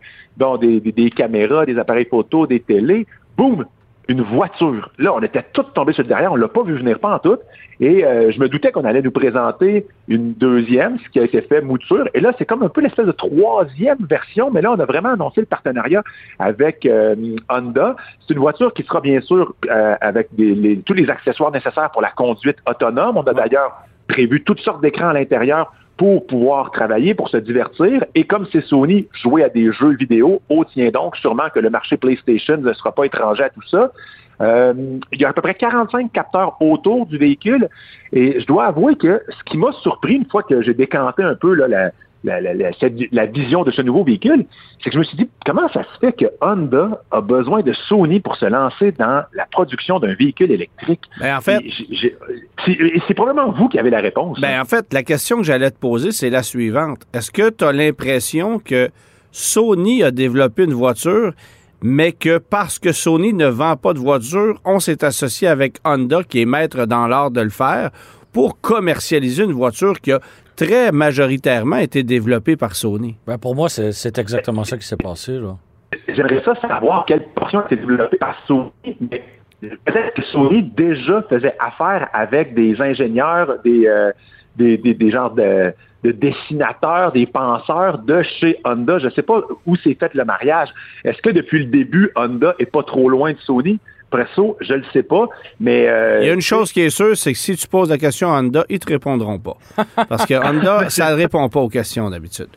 des, 0.62 0.80
des- 0.82 0.92
des 0.92 1.10
caméras, 1.10 1.66
des 1.66 1.78
appareils 1.78 2.06
photo, 2.06 2.46
des 2.48 2.60
télés, 2.60 3.08
boum, 3.38 3.66
une 4.08 4.22
voiture. 4.22 4.90
Là, 4.98 5.14
on 5.14 5.22
était 5.22 5.44
tous 5.54 5.64
tombés 5.74 5.94
sur 5.94 6.04
le 6.04 6.10
derrière, 6.10 6.32
on 6.32 6.36
l'a 6.36 6.48
pas 6.48 6.64
vu 6.64 6.76
venir 6.76 7.00
pas 7.00 7.16
en 7.16 7.20
tout. 7.20 7.38
Et 7.80 8.04
euh, 8.06 8.32
je 8.32 8.40
me 8.40 8.48
doutais 8.50 8.72
qu'on 8.72 8.86
allait 8.86 9.02
nous 9.02 9.12
présenter 9.12 9.86
une 10.08 10.34
deuxième, 10.34 10.98
ce 11.00 11.10
qui 11.10 11.20
a 11.20 11.24
été 11.24 11.42
fait 11.42 11.62
mouture. 11.62 12.08
Et 12.14 12.20
là, 12.22 12.32
c'est 12.38 12.46
comme 12.46 12.64
un 12.64 12.70
peu 12.70 12.82
l'espèce 12.82 13.06
de 13.06 13.12
troisième 13.12 13.98
version, 14.10 14.50
mais 14.52 14.62
là, 14.62 14.72
on 14.72 14.80
a 14.80 14.86
vraiment 14.86 15.10
annoncé 15.10 15.42
le 15.42 15.46
partenariat 15.46 16.04
avec 16.40 16.86
euh, 16.86 17.16
Honda. 17.50 17.96
C'est 18.28 18.34
une 18.34 18.40
voiture 18.40 18.74
qui 18.74 18.84
sera 18.84 19.02
bien 19.02 19.22
sûr 19.22 19.54
euh, 19.70 19.96
avec 20.02 20.30
des- 20.36 20.56
les- 20.56 20.78
tous 20.80 20.94
les 20.94 21.10
accessoires 21.10 21.52
nécessaires 21.52 21.92
pour 21.92 22.02
la 22.02 22.10
conduite 22.10 22.58
autonome. 22.68 23.18
On 23.18 23.24
a 23.24 23.34
d'ailleurs 23.34 23.74
prévu 24.08 24.44
toutes 24.44 24.62
sortes 24.62 24.82
d'écrans 24.82 25.10
à 25.10 25.14
l'intérieur 25.14 25.72
pour 25.98 26.28
pouvoir 26.28 26.72
travailler, 26.72 27.14
pour 27.14 27.30
se 27.30 27.38
divertir. 27.38 28.06
Et 28.16 28.24
comme 28.24 28.46
c'est 28.52 28.62
Sony, 28.62 29.08
jouer 29.14 29.44
à 29.44 29.50
des 29.50 29.72
jeux 29.74 29.96
vidéo, 29.96 30.42
oh 30.50 30.64
tient 30.64 30.90
donc 30.90 31.16
sûrement 31.18 31.50
que 31.54 31.60
le 31.60 31.70
marché 31.70 31.98
PlayStation 31.98 32.58
ne 32.58 32.74
sera 32.74 32.92
pas 32.92 33.06
étranger 33.06 33.44
à 33.44 33.50
tout 33.50 33.68
ça. 33.68 33.92
Euh, 34.40 34.74
il 35.12 35.20
y 35.20 35.26
a 35.26 35.30
à 35.30 35.34
peu 35.34 35.42
près 35.42 35.56
45 35.56 36.12
capteurs 36.12 36.62
autour 36.62 37.08
du 37.08 37.18
véhicule 37.18 37.68
et 38.14 38.40
je 38.40 38.46
dois 38.46 38.66
avouer 38.66 38.96
que 38.96 39.22
ce 39.30 39.44
qui 39.46 39.58
m'a 39.58 39.72
surpris 39.82 40.14
une 40.14 40.28
fois 40.28 40.44
que 40.44 40.62
j'ai 40.62 40.76
décanté 40.76 41.24
un 41.24 41.34
peu 41.34 41.56
là, 41.56 41.68
la, 41.68 41.92
la, 42.24 42.42
la, 42.42 42.54
la- 42.54 42.72
cette- 42.80 42.96
la 43.12 43.26
vision 43.26 43.64
de 43.64 43.72
ce 43.72 43.82
nouveau 43.82 44.04
véhicule, 44.04 44.46
c'est 44.84 44.90
que 44.90 44.94
je 44.96 45.00
me 45.00 45.04
suis 45.04 45.18
dit 45.18 45.30
comment 45.46 45.68
ça 45.70 45.84
se 45.84 46.00
fait 46.00 46.14
que 46.14 46.26
Honda 46.42 47.02
a 47.12 47.22
besoin 47.22 47.62
de 47.62 47.74
Sony 47.88 48.20
pour 48.20 48.36
se 48.36 48.46
lancer 48.46 48.92
dans 48.92 49.24
la 49.34 49.46
production 49.52 50.00
d'un 50.00 50.14
véhicule 50.16 50.52
électrique? 50.52 51.02
Ben, 51.20 51.38
en 51.38 51.42
fait, 51.42 51.60
c'est 53.08 53.14
probablement 53.14 53.52
vous 53.52 53.68
qui 53.70 53.80
avez 53.80 53.90
la 53.90 54.00
réponse. 54.02 54.40
ben, 54.42 54.62
en 54.62 54.66
fait, 54.66 54.92
la 54.94 55.04
question 55.04 55.38
que 55.38 55.44
j'allais 55.44 55.72
te 55.72 55.78
poser, 55.80 56.12
c'est 56.12 56.30
la 56.30 56.44
suivante. 56.44 57.00
Est-ce 57.14 57.32
que 57.32 57.50
tu 57.50 57.64
as 57.64 57.72
l'impression 57.72 58.60
que 58.60 58.90
Sony 59.32 60.04
a 60.04 60.12
développé 60.12 60.64
une 60.64 60.74
voiture, 60.74 61.34
mais 61.82 62.12
que 62.12 62.40
parce 62.40 62.80
que 62.80 62.92
Sony 62.92 63.34
ne 63.34 63.48
vend 63.48 63.76
pas 63.76 63.94
de 63.94 64.00
voiture, 64.00 64.60
on 64.66 64.80
s'est 64.80 65.04
associé 65.04 65.48
avec 65.48 65.78
Honda, 65.86 66.24
qui 66.24 66.42
est 66.42 66.46
maître 66.46 66.86
dans 66.86 67.08
l'art 67.08 67.32
de 67.32 67.42
le 67.42 67.50
faire, 67.50 67.92
pour 68.34 68.60
commercialiser 68.62 69.44
une 69.44 69.52
voiture 69.54 70.00
qui 70.02 70.12
a 70.12 70.20
très 70.58 70.92
majoritairement 70.92 71.78
été 71.78 72.04
développée 72.04 72.58
par 72.58 72.76
Sony? 72.76 73.16
Ben, 73.26 73.38
pour 73.38 73.56
moi, 73.56 73.70
c'est 73.70 74.20
exactement 74.20 74.66
ça 74.66 74.78
qui 74.78 74.86
s'est 74.86 74.98
passé. 74.98 75.34
Là. 75.34 75.56
J'aimerais 76.10 76.42
ça 76.44 76.54
savoir 76.60 77.06
quelle 77.06 77.24
portion 77.30 77.62
a 77.62 77.66
été 77.66 77.78
développée 77.78 78.18
par 78.18 78.36
Sony, 78.46 78.98
mais 79.00 79.24
peut-être 79.62 80.14
que 80.16 80.24
Sony 80.24 80.64
déjà 80.64 81.24
faisait 81.30 81.56
affaire 81.60 82.10
avec 82.12 82.54
des 82.54 82.82
ingénieurs, 82.82 83.56
des, 83.64 83.88
euh, 83.88 84.12
des, 84.58 84.78
des, 84.78 84.94
des 84.94 85.12
genres 85.12 85.32
de, 85.32 85.74
de 86.04 86.12
dessinateurs, 86.12 87.12
des 87.14 87.26
penseurs 87.26 88.00
de 88.00 88.22
chez 88.24 88.60
Honda. 88.66 89.00
Je 89.00 89.06
ne 89.06 89.12
sais 89.12 89.22
pas 89.22 89.42
où 89.66 89.76
s'est 89.78 89.98
fait 90.00 90.14
le 90.14 90.26
mariage. 90.26 90.70
Est-ce 91.06 91.22
que 91.22 91.30
depuis 91.30 91.60
le 91.60 91.66
début, 91.66 92.12
Honda 92.16 92.54
est 92.60 92.72
pas 92.72 92.84
trop 92.84 93.10
loin 93.10 93.32
de 93.32 93.40
Sony? 93.40 93.80
Presso, 94.10 94.58
je 94.62 94.74
le 94.74 94.84
sais 94.94 95.04
pas, 95.04 95.28
mais... 95.60 95.88
Euh, 95.88 96.20
Il 96.22 96.28
y 96.28 96.30
a 96.30 96.34
une 96.34 96.42
chose 96.42 96.72
qui 96.72 96.82
est 96.82 96.90
sûre, 96.90 97.16
c'est 97.18 97.34
que 97.34 97.38
si 97.38 97.56
tu 97.56 97.68
poses 97.68 97.90
la 97.90 97.98
question 97.98 98.34
à 98.34 98.40
Honda, 98.40 98.66
ils 98.70 98.80
te 98.80 98.88
répondront 98.88 99.38
pas. 99.40 99.58
Parce 100.08 100.26
que 100.26 100.34
Honda, 100.34 100.90
ça 100.90 101.12
ne 101.12 101.16
répond 101.16 101.48
pas 101.50 101.60
aux 101.60 101.70
questions 101.70 102.10
d'habitude. 102.10 102.48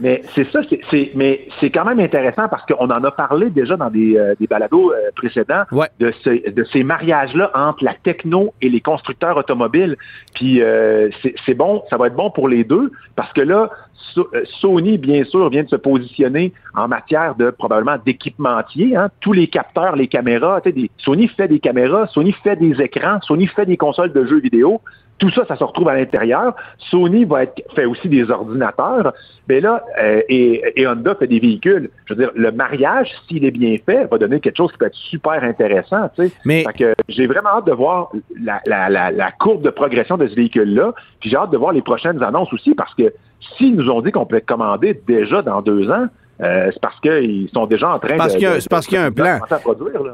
Mais, 0.00 0.22
c'est 0.34 0.50
ça, 0.50 0.60
c'est, 0.90 1.12
mais 1.14 1.48
c'est 1.60 1.70
quand 1.70 1.84
même 1.84 2.00
intéressant 2.00 2.48
parce 2.48 2.64
qu'on 2.66 2.90
en 2.90 3.04
a 3.04 3.10
parlé 3.10 3.50
déjà 3.50 3.76
dans 3.76 3.90
des, 3.90 4.16
euh, 4.16 4.34
des 4.40 4.46
balados 4.46 4.92
euh, 4.92 5.10
précédents 5.14 5.64
de, 5.98 6.12
de 6.50 6.64
ces 6.64 6.82
mariages-là 6.82 7.50
entre 7.54 7.84
la 7.84 7.94
techno 7.94 8.54
et 8.62 8.68
les 8.68 8.80
constructeurs 8.80 9.36
automobiles. 9.36 9.96
Puis 10.34 10.62
c'est 11.44 11.54
bon, 11.54 11.82
ça 11.90 11.96
va 11.96 12.06
être 12.06 12.16
bon 12.16 12.30
pour 12.30 12.48
les 12.48 12.64
deux 12.64 12.90
parce 13.16 13.32
que 13.32 13.40
là, 13.40 13.70
euh, 14.18 14.44
Sony, 14.60 14.98
bien 14.98 15.24
sûr, 15.24 15.48
vient 15.50 15.62
de 15.62 15.68
se 15.68 15.76
positionner 15.76 16.52
en 16.74 16.88
matière 16.88 17.34
de 17.34 17.50
probablement 17.50 17.96
d'équipementier. 18.04 18.96
Hein. 18.96 19.08
Tous 19.20 19.32
les 19.32 19.48
capteurs, 19.48 19.96
les 19.96 20.08
caméras, 20.08 20.60
Sony 20.98 21.28
fait 21.28 21.48
des 21.48 21.60
caméras, 21.60 22.06
Sony 22.08 22.32
fait 22.32 22.56
des 22.56 22.80
écrans, 22.80 23.20
Sony 23.22 23.46
fait 23.46 23.66
des 23.66 23.76
consoles 23.76 24.12
de 24.12 24.24
jeux 24.26 24.40
vidéo. 24.40 24.80
Tout 25.20 25.30
ça, 25.30 25.44
ça 25.46 25.56
se 25.56 25.62
retrouve 25.62 25.88
à 25.88 25.94
l'intérieur. 25.94 26.56
Sony 26.78 27.24
va 27.24 27.44
être, 27.44 27.62
fait 27.74 27.84
aussi 27.84 28.08
des 28.08 28.28
ordinateurs. 28.30 29.12
Mais 29.48 29.60
là, 29.60 29.84
euh, 30.02 30.22
et, 30.28 30.86
Honda 30.86 31.14
fait 31.14 31.28
des 31.28 31.38
véhicules. 31.38 31.90
Je 32.06 32.14
veux 32.14 32.20
dire, 32.20 32.32
le 32.34 32.50
mariage, 32.50 33.10
s'il 33.28 33.44
est 33.44 33.52
bien 33.52 33.76
fait, 33.86 34.06
va 34.10 34.18
donner 34.18 34.40
quelque 34.40 34.56
chose 34.56 34.72
qui 34.72 34.78
peut 34.78 34.86
être 34.86 34.94
super 34.94 35.44
intéressant. 35.44 36.08
Tu 36.16 36.26
sais. 36.28 36.32
Mais 36.44 36.64
j'ai 37.08 37.26
vraiment 37.26 37.50
hâte 37.50 37.66
de 37.66 37.72
voir 37.72 38.10
la, 38.42 38.60
la 38.88 39.30
courbe 39.32 39.62
de 39.62 39.70
progression 39.70 40.16
de 40.16 40.26
ce 40.26 40.34
véhicule-là. 40.34 40.92
Puis 41.20 41.30
j'ai 41.30 41.36
hâte 41.36 41.50
de 41.50 41.58
voir 41.58 41.72
les 41.72 41.82
prochaines 41.82 42.22
annonces 42.22 42.52
aussi 42.52 42.74
parce 42.74 42.94
que 42.94 43.12
s'ils 43.56 43.76
nous 43.76 43.90
ont 43.90 44.00
dit 44.00 44.12
qu'on 44.12 44.26
peut 44.26 44.36
être 44.36 44.46
commandé 44.46 45.00
déjà 45.06 45.42
dans 45.42 45.62
deux 45.62 45.90
ans, 45.90 46.06
euh, 46.42 46.70
c'est 46.72 46.80
parce 46.80 46.98
qu'ils 47.00 47.48
sont 47.52 47.66
déjà 47.66 47.94
en 47.94 47.98
train 47.98 48.16
parce 48.16 48.34
de, 48.34 48.60
C'est 48.60 48.68
parce 48.68 48.86
qu'il 48.86 48.96
y 48.96 49.00
a 49.00 49.04
un 49.04 49.12
plan. 49.12 49.40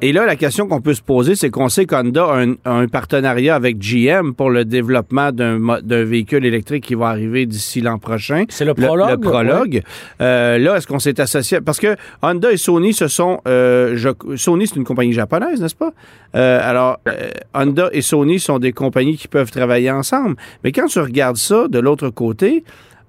Et 0.02 0.12
là, 0.12 0.26
la 0.26 0.36
question 0.36 0.66
qu'on 0.66 0.80
peut 0.80 0.94
se 0.94 1.02
poser, 1.02 1.36
c'est 1.36 1.50
qu'on 1.50 1.68
sait 1.68 1.86
qu'Honda 1.86 2.24
a 2.24 2.44
un, 2.64 2.88
partenariat 2.88 3.54
avec 3.54 3.78
GM 3.78 4.32
pour 4.32 4.50
le 4.50 4.64
développement 4.64 5.30
d'un 5.32 6.04
véhicule 6.04 6.44
électrique 6.44 6.84
qui 6.84 6.94
va 6.94 7.08
arriver 7.08 7.46
d'ici 7.46 7.80
l'an 7.80 7.98
prochain. 7.98 8.44
C'est 8.48 8.64
le 8.64 8.74
prologue. 8.74 9.10
Le, 9.10 9.18
prologue. 9.18 9.82
Euh, 10.20 10.58
là, 10.58 10.76
est-ce 10.76 10.86
qu'on 10.86 10.98
s'est 10.98 11.20
associé? 11.20 11.60
Parce 11.60 11.78
que 11.78 11.96
Honda 12.22 12.50
et 12.50 12.56
Sony, 12.56 12.92
ce 12.92 13.08
sont... 13.08 13.40
Euh, 13.46 13.96
Sony, 14.36 14.66
c'est 14.66 14.76
une 14.76 14.84
compagnie 14.84 15.12
japonaise, 15.12 15.60
n'est-ce 15.60 15.76
pas? 15.76 15.92
alors, 16.34 16.98
Honda 17.54 17.88
et 17.92 18.02
Sony 18.02 18.38
sont 18.38 18.58
des 18.58 18.72
compagnies 18.72 19.16
qui 19.16 19.26
peuvent 19.26 19.50
travailler 19.50 19.90
ensemble. 19.90 20.36
Mais 20.64 20.72
quand 20.72 20.86
tu 20.86 20.98
regardes 20.98 21.38
ça 21.38 21.66
de 21.66 21.78
l'autre 21.78 22.10
côté, 22.10 22.62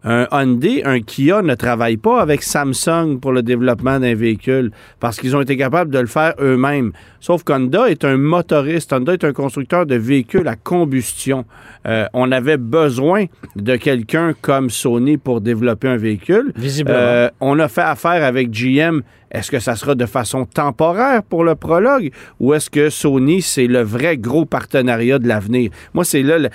un 0.03 0.27
Hyundai, 0.31 0.83
un 0.85 1.01
Kia 1.01 1.41
ne 1.41 1.55
travaille 1.55 1.97
pas 1.97 2.21
avec 2.21 2.43
Samsung 2.43 3.19
pour 3.19 3.31
le 3.31 3.41
développement 3.41 3.99
d'un 3.99 4.15
véhicule 4.15 4.71
parce 4.99 5.19
qu'ils 5.19 5.35
ont 5.35 5.41
été 5.41 5.57
capables 5.57 5.91
de 5.91 5.99
le 5.99 6.07
faire 6.07 6.33
eux-mêmes. 6.39 6.91
Sauf 7.19 7.43
qu'Honda 7.43 7.89
est 7.89 8.05
un 8.05 8.17
motoriste, 8.17 8.93
Honda 8.93 9.13
est 9.13 9.23
un 9.23 9.33
constructeur 9.33 9.85
de 9.85 9.95
véhicules 9.95 10.47
à 10.47 10.55
combustion. 10.55 11.45
Euh, 11.87 12.05
on 12.13 12.31
avait 12.31 12.57
besoin 12.57 13.25
de 13.55 13.75
quelqu'un 13.75 14.33
comme 14.41 14.69
Sony 14.69 15.17
pour 15.17 15.41
développer 15.41 15.87
un 15.87 15.97
véhicule. 15.97 16.53
Visiblement. 16.55 16.97
Euh, 16.97 17.29
on 17.41 17.59
a 17.59 17.67
fait 17.67 17.81
affaire 17.81 18.23
avec 18.23 18.51
GM 18.51 19.01
est-ce 19.31 19.51
que 19.51 19.59
ça 19.59 19.75
sera 19.75 19.95
de 19.95 20.05
façon 20.05 20.45
temporaire 20.45 21.23
pour 21.23 21.43
le 21.43 21.55
prologue 21.55 22.11
ou 22.39 22.53
est-ce 22.53 22.69
que 22.69 22.89
Sony, 22.89 23.41
c'est 23.41 23.67
le 23.67 23.81
vrai 23.81 24.17
gros 24.17 24.45
partenariat 24.45 25.19
de 25.19 25.27
l'avenir? 25.27 25.71
Moi, 25.93 26.03
c'est 26.03 26.23
là, 26.23 26.49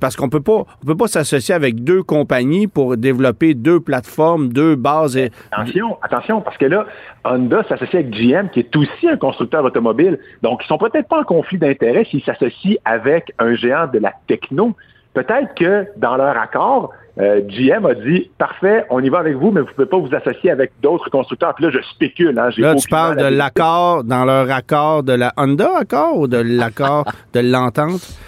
parce 0.00 0.16
qu'on 0.16 0.28
peut 0.28 0.40
pas, 0.40 0.64
on 0.82 0.86
peut 0.86 0.96
pas 0.96 1.08
s'associer 1.08 1.54
avec 1.54 1.82
deux 1.82 2.02
compagnies 2.02 2.66
pour 2.66 2.96
développer 2.96 3.54
deux 3.54 3.80
plateformes, 3.80 4.48
deux 4.48 4.76
bases. 4.76 5.18
Attention, 5.52 5.98
attention, 6.02 6.40
parce 6.40 6.56
que 6.56 6.66
là, 6.66 6.86
Honda 7.24 7.64
s'associe 7.68 7.94
avec 7.94 8.10
GM, 8.10 8.48
qui 8.50 8.60
est 8.60 8.76
aussi 8.76 9.08
un 9.08 9.16
constructeur 9.16 9.64
automobile. 9.64 10.18
Donc, 10.42 10.60
ils 10.64 10.68
sont 10.68 10.78
peut-être 10.78 11.08
pas 11.08 11.20
en 11.20 11.24
conflit 11.24 11.58
d'intérêts 11.58 12.04
s'ils 12.04 12.22
s'associent 12.22 12.76
avec 12.84 13.32
un 13.38 13.54
géant 13.54 13.86
de 13.86 13.98
la 13.98 14.12
techno. 14.26 14.76
Peut-être 15.14 15.54
que 15.54 15.86
dans 15.96 16.16
leur 16.16 16.36
accord, 16.36 16.90
euh, 17.20 17.42
GM 17.46 17.86
a 17.86 17.94
dit 17.94 18.30
parfait, 18.38 18.84
on 18.90 19.00
y 19.00 19.08
va 19.08 19.20
avec 19.20 19.36
vous, 19.36 19.52
mais 19.52 19.60
vous 19.60 19.68
ne 19.68 19.72
pouvez 19.72 19.86
pas 19.86 19.98
vous 19.98 20.14
associer 20.14 20.50
avec 20.50 20.72
d'autres 20.82 21.10
constructeurs. 21.10 21.54
Puis 21.54 21.64
là, 21.64 21.70
je 21.70 21.80
spécule. 21.94 22.36
Hein, 22.38 22.50
là, 22.56 22.74
tu 22.74 22.88
parles 22.88 23.16
de 23.16 23.26
l'accord, 23.26 24.02
dans 24.02 24.24
leur 24.24 24.50
accord 24.50 25.04
de 25.04 25.12
la 25.12 25.32
Honda 25.36 25.78
accord 25.78 26.18
ou 26.18 26.26
de 26.26 26.38
l'accord 26.38 27.04
de 27.32 27.40
l'entente? 27.40 28.18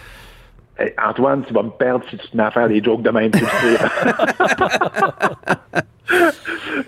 Antoine, 1.09 1.43
tu 1.47 1.55
vas 1.55 1.63
me 1.63 1.71
perdre 1.71 2.05
si 2.11 2.19
tu 2.19 2.29
te 2.29 2.37
mets 2.37 2.43
à 2.43 2.51
faire 2.51 2.69
des 2.69 2.83
jokes 2.83 3.03
de 3.03 3.11
même, 3.11 3.31
tu 3.31 3.43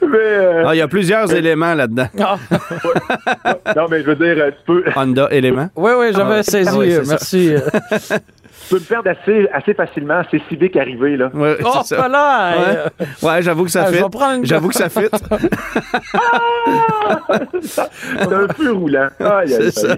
euh, 0.05 0.65
ah, 0.67 0.75
il 0.75 0.79
y 0.79 0.83
a 0.83 0.89
plusieurs 0.89 1.33
éléments 1.35 1.75
là-dedans. 1.75 2.07
Ah. 2.21 2.37
non, 3.77 3.87
mais 3.91 4.03
je 4.03 4.07
veux 4.07 4.15
dire, 4.15 4.37
tu 4.47 4.65
peux. 4.65 4.85
Honda 4.95 5.29
élément. 5.31 5.69
Oui, 5.75 5.91
oui, 5.99 6.13
j'avais 6.15 6.39
ah, 6.39 6.43
saisi. 6.43 6.79
merci 7.09 7.55
peux 8.69 8.77
me 8.77 8.85
perdre 8.85 9.11
assez, 9.11 9.49
assez 9.53 9.75
facilement. 9.75 10.23
C'est 10.31 10.41
si 10.49 10.57
vite 10.57 10.77
arrivé, 10.77 11.17
là. 11.17 11.31
Ouais, 11.35 11.57
oh, 11.65 11.83
ça. 11.85 12.09
là! 12.09 12.91
Ouais, 13.23 13.43
j'avoue 13.43 13.65
que 13.65 13.71
ça 13.71 13.85
ah, 13.87 13.93
fait. 13.93 14.05
J'avoue 14.43 14.69
que 14.69 14.75
ça 14.75 14.89
fit. 14.89 15.09
c'est 17.63 18.33
un 18.33 18.47
peu 18.47 18.73
roulant. 18.73 19.09
c'est 19.47 19.71
ça. 19.71 19.97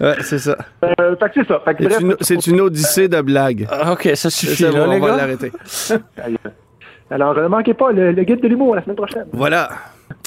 Ouais, 0.00 0.16
c'est 0.20 0.38
ça. 0.38 0.56
Euh, 0.84 1.16
fait 1.16 1.28
que 1.28 1.34
c'est 1.34 1.48
ça. 1.48 1.62
c'est, 2.20 2.46
une, 2.46 2.60
odyssée 2.60 3.08
de 3.08 3.20
blagues. 3.20 3.66
Ah, 3.70 3.92
OK, 3.92 4.08
ça 4.14 4.30
suffit. 4.30 4.64
là, 4.64 4.70
on 4.86 4.90
les 4.90 5.00
va 5.00 5.16
l'arrêter. 5.16 5.52
Alors, 7.10 7.34
ne 7.36 7.48
manquez 7.48 7.74
pas 7.74 7.92
le, 7.92 8.12
le 8.12 8.22
guide 8.24 8.40
de 8.40 8.48
l'humour 8.48 8.74
la 8.74 8.82
semaine 8.82 8.96
prochaine. 8.96 9.26
Voilà. 9.32 9.70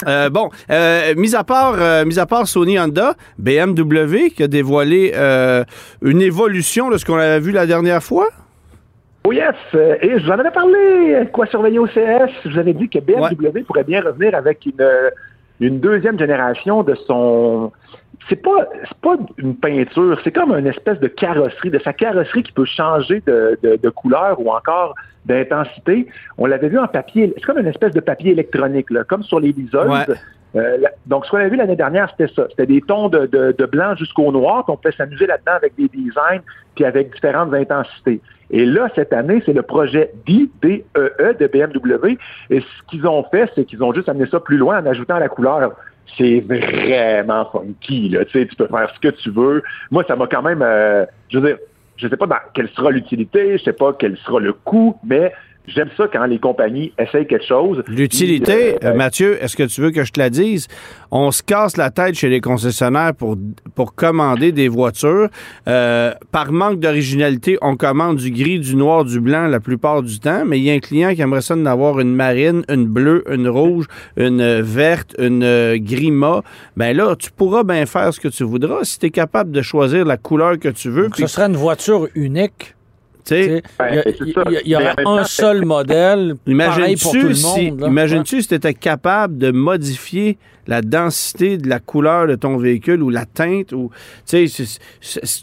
Euh, 0.06 0.30
bon, 0.30 0.50
euh, 0.70 1.14
mis, 1.16 1.34
à 1.34 1.44
part, 1.44 1.76
euh, 1.78 2.04
mis 2.04 2.18
à 2.18 2.26
part 2.26 2.46
Sony 2.46 2.78
Honda, 2.78 3.14
BMW 3.38 4.30
qui 4.34 4.42
a 4.42 4.48
dévoilé 4.48 5.12
une 6.02 6.22
évolution 6.22 6.90
de 6.90 6.96
ce 6.96 7.04
qu'on 7.04 7.16
avait 7.16 7.40
vu 7.40 7.52
la 7.52 7.66
dernière 7.66 8.02
fois? 8.02 8.28
Oh 9.24 9.32
yes, 9.32 9.54
et 9.74 10.18
je 10.18 10.24
vous 10.24 10.30
en 10.30 10.38
avais 10.38 10.50
parlé, 10.50 11.28
quoi 11.32 11.46
surveiller 11.46 11.78
au 11.78 11.86
CS. 11.86 12.30
Je 12.44 12.50
vous 12.50 12.58
avais 12.58 12.72
dit 12.72 12.88
que 12.88 12.98
BMW 12.98 13.62
pourrait 13.66 13.84
bien 13.84 14.00
revenir 14.00 14.34
avec 14.34 14.64
une, 14.64 14.86
une 15.60 15.78
deuxième 15.78 16.18
génération 16.18 16.82
de 16.82 16.94
son 17.06 17.70
c'est 18.28 18.36
pas 18.36 18.68
pas 19.02 19.16
une 19.38 19.56
peinture, 19.56 20.18
c'est 20.22 20.32
comme 20.32 20.52
une 20.52 20.66
espèce 20.66 21.00
de 21.00 21.08
carrosserie, 21.08 21.70
de 21.70 21.78
sa 21.78 21.92
carrosserie 21.92 22.42
qui 22.42 22.52
peut 22.52 22.64
changer 22.64 23.22
de, 23.26 23.58
de, 23.62 23.88
couleur 23.90 24.38
ou 24.40 24.50
encore 24.50 24.94
d'intensité. 25.26 26.06
On 26.38 26.46
l'avait 26.46 26.68
vu 26.68 26.78
en 26.78 26.86
papier, 26.86 27.32
c'est 27.36 27.44
comme 27.44 27.58
une 27.58 27.66
espèce 27.66 27.92
de 27.92 28.00
papier 28.00 28.32
électronique, 28.32 28.90
là, 28.90 29.04
comme 29.04 29.22
sur 29.22 29.40
les 29.40 29.52
liseuses. 29.52 30.16
Euh, 30.56 30.78
donc, 31.06 31.26
ce 31.26 31.30
qu'on 31.30 31.36
a 31.36 31.48
vu 31.48 31.56
l'année 31.56 31.76
dernière, 31.76 32.10
c'était 32.10 32.32
ça. 32.34 32.46
C'était 32.50 32.66
des 32.66 32.80
tons 32.80 33.08
de, 33.08 33.26
de, 33.26 33.66
blanc 33.66 33.94
jusqu'au 33.94 34.32
noir, 34.32 34.64
puis 34.64 34.72
on 34.72 34.76
pouvait 34.76 34.94
s'amuser 34.96 35.26
là-dedans 35.26 35.52
avec 35.52 35.76
des 35.76 35.88
designs, 35.88 36.42
puis 36.74 36.84
avec 36.84 37.12
différentes 37.14 37.54
intensités. 37.54 38.20
Et 38.50 38.66
là, 38.66 38.88
cette 38.96 39.12
année, 39.12 39.40
c'est 39.46 39.52
le 39.52 39.62
projet 39.62 40.10
DEE 40.26 40.84
e 40.96 41.34
de 41.38 41.46
BMW. 41.46 42.18
Et 42.50 42.60
ce 42.60 42.66
qu'ils 42.88 43.06
ont 43.06 43.22
fait, 43.30 43.48
c'est 43.54 43.64
qu'ils 43.64 43.82
ont 43.84 43.92
juste 43.92 44.08
amené 44.08 44.26
ça 44.28 44.40
plus 44.40 44.56
loin 44.56 44.82
en 44.82 44.86
ajoutant 44.86 45.18
la 45.18 45.28
couleur 45.28 45.72
c'est 46.18 46.40
vraiment 46.40 47.48
funky. 47.50 48.08
Là. 48.08 48.24
Tu, 48.24 48.32
sais, 48.32 48.46
tu 48.46 48.56
peux 48.56 48.66
faire 48.66 48.90
ce 48.94 49.00
que 49.00 49.14
tu 49.14 49.30
veux. 49.30 49.62
Moi, 49.90 50.04
ça 50.06 50.16
m'a 50.16 50.26
quand 50.26 50.42
même... 50.42 50.62
Euh, 50.62 51.04
je 51.28 51.38
veux 51.38 51.48
dire, 51.48 51.58
je 52.00 52.08
sais 52.08 52.16
pas 52.16 52.26
quelle 52.54 52.68
sera 52.70 52.90
l'utilité, 52.90 53.58
je 53.58 53.64
sais 53.64 53.72
pas 53.72 53.92
quel 53.92 54.16
sera 54.18 54.40
le 54.40 54.52
coût, 54.52 54.96
mais 55.04 55.32
J'aime 55.66 55.90
ça 55.96 56.08
quand 56.12 56.24
les 56.24 56.38
compagnies 56.38 56.92
essayent 56.98 57.26
quelque 57.26 57.46
chose. 57.46 57.82
L'utilité, 57.86 58.74
euh, 58.74 58.90
euh, 58.90 58.94
Mathieu, 58.94 59.42
est-ce 59.42 59.56
que 59.56 59.62
tu 59.62 59.80
veux 59.80 59.90
que 59.90 60.04
je 60.04 60.10
te 60.10 60.18
la 60.18 60.30
dise? 60.30 60.66
On 61.10 61.30
se 61.30 61.42
casse 61.42 61.76
la 61.76 61.90
tête 61.90 62.14
chez 62.14 62.28
les 62.28 62.40
concessionnaires 62.40 63.14
pour, 63.14 63.36
pour 63.74 63.94
commander 63.94 64.52
des 64.52 64.68
voitures. 64.68 65.28
Euh, 65.68 66.12
par 66.32 66.50
manque 66.50 66.80
d'originalité, 66.80 67.58
on 67.62 67.76
commande 67.76 68.16
du 68.16 68.30
gris, 68.30 68.58
du 68.58 68.74
noir, 68.74 69.04
du 69.04 69.20
blanc 69.20 69.46
la 69.46 69.60
plupart 69.60 70.02
du 70.02 70.18
temps, 70.18 70.44
mais 70.44 70.58
il 70.58 70.64
y 70.64 70.70
a 70.70 70.74
un 70.74 70.80
client 70.80 71.14
qui 71.14 71.20
aimerait 71.20 71.42
ça 71.42 71.54
d'avoir 71.54 72.00
une 72.00 72.14
marine, 72.14 72.64
une 72.68 72.86
bleue, 72.86 73.22
une 73.30 73.48
rouge, 73.48 73.86
une 74.16 74.60
verte, 74.60 75.14
une 75.18 75.76
grima. 75.76 76.42
Ben 76.76 76.96
là, 76.96 77.14
tu 77.16 77.30
pourras 77.30 77.64
bien 77.64 77.86
faire 77.86 78.12
ce 78.14 78.20
que 78.20 78.28
tu 78.28 78.44
voudras 78.44 78.84
si 78.84 78.98
tu 78.98 79.06
es 79.06 79.10
capable 79.10 79.50
de 79.52 79.62
choisir 79.62 80.04
la 80.04 80.16
couleur 80.16 80.58
que 80.58 80.68
tu 80.68 80.88
veux. 80.90 81.08
ce 81.16 81.26
sera 81.26 81.46
une 81.46 81.56
voiture 81.56 82.08
unique 82.14 82.74
il 83.30 83.62
y, 84.64 84.74
aurait 84.76 84.94
un 85.04 85.24
seul 85.24 85.64
modèle, 85.64 86.34
pareil 86.58 86.96
pour 86.96 87.12
tout 87.12 87.28
le 87.28 87.42
monde. 87.42 87.84
Imagine-tu 87.86 88.42
si 88.42 88.48
tu 88.48 88.54
étais 88.54 88.74
capable 88.74 89.38
de 89.38 89.50
modifier 89.50 90.38
la 90.66 90.82
densité 90.82 91.58
de 91.58 91.68
la 91.68 91.80
couleur 91.80 92.26
de 92.26 92.34
ton 92.36 92.56
véhicule 92.56 93.02
ou 93.02 93.10
la 93.10 93.26
teinte. 93.26 93.72
ou 93.72 93.90
C'est 94.24 94.46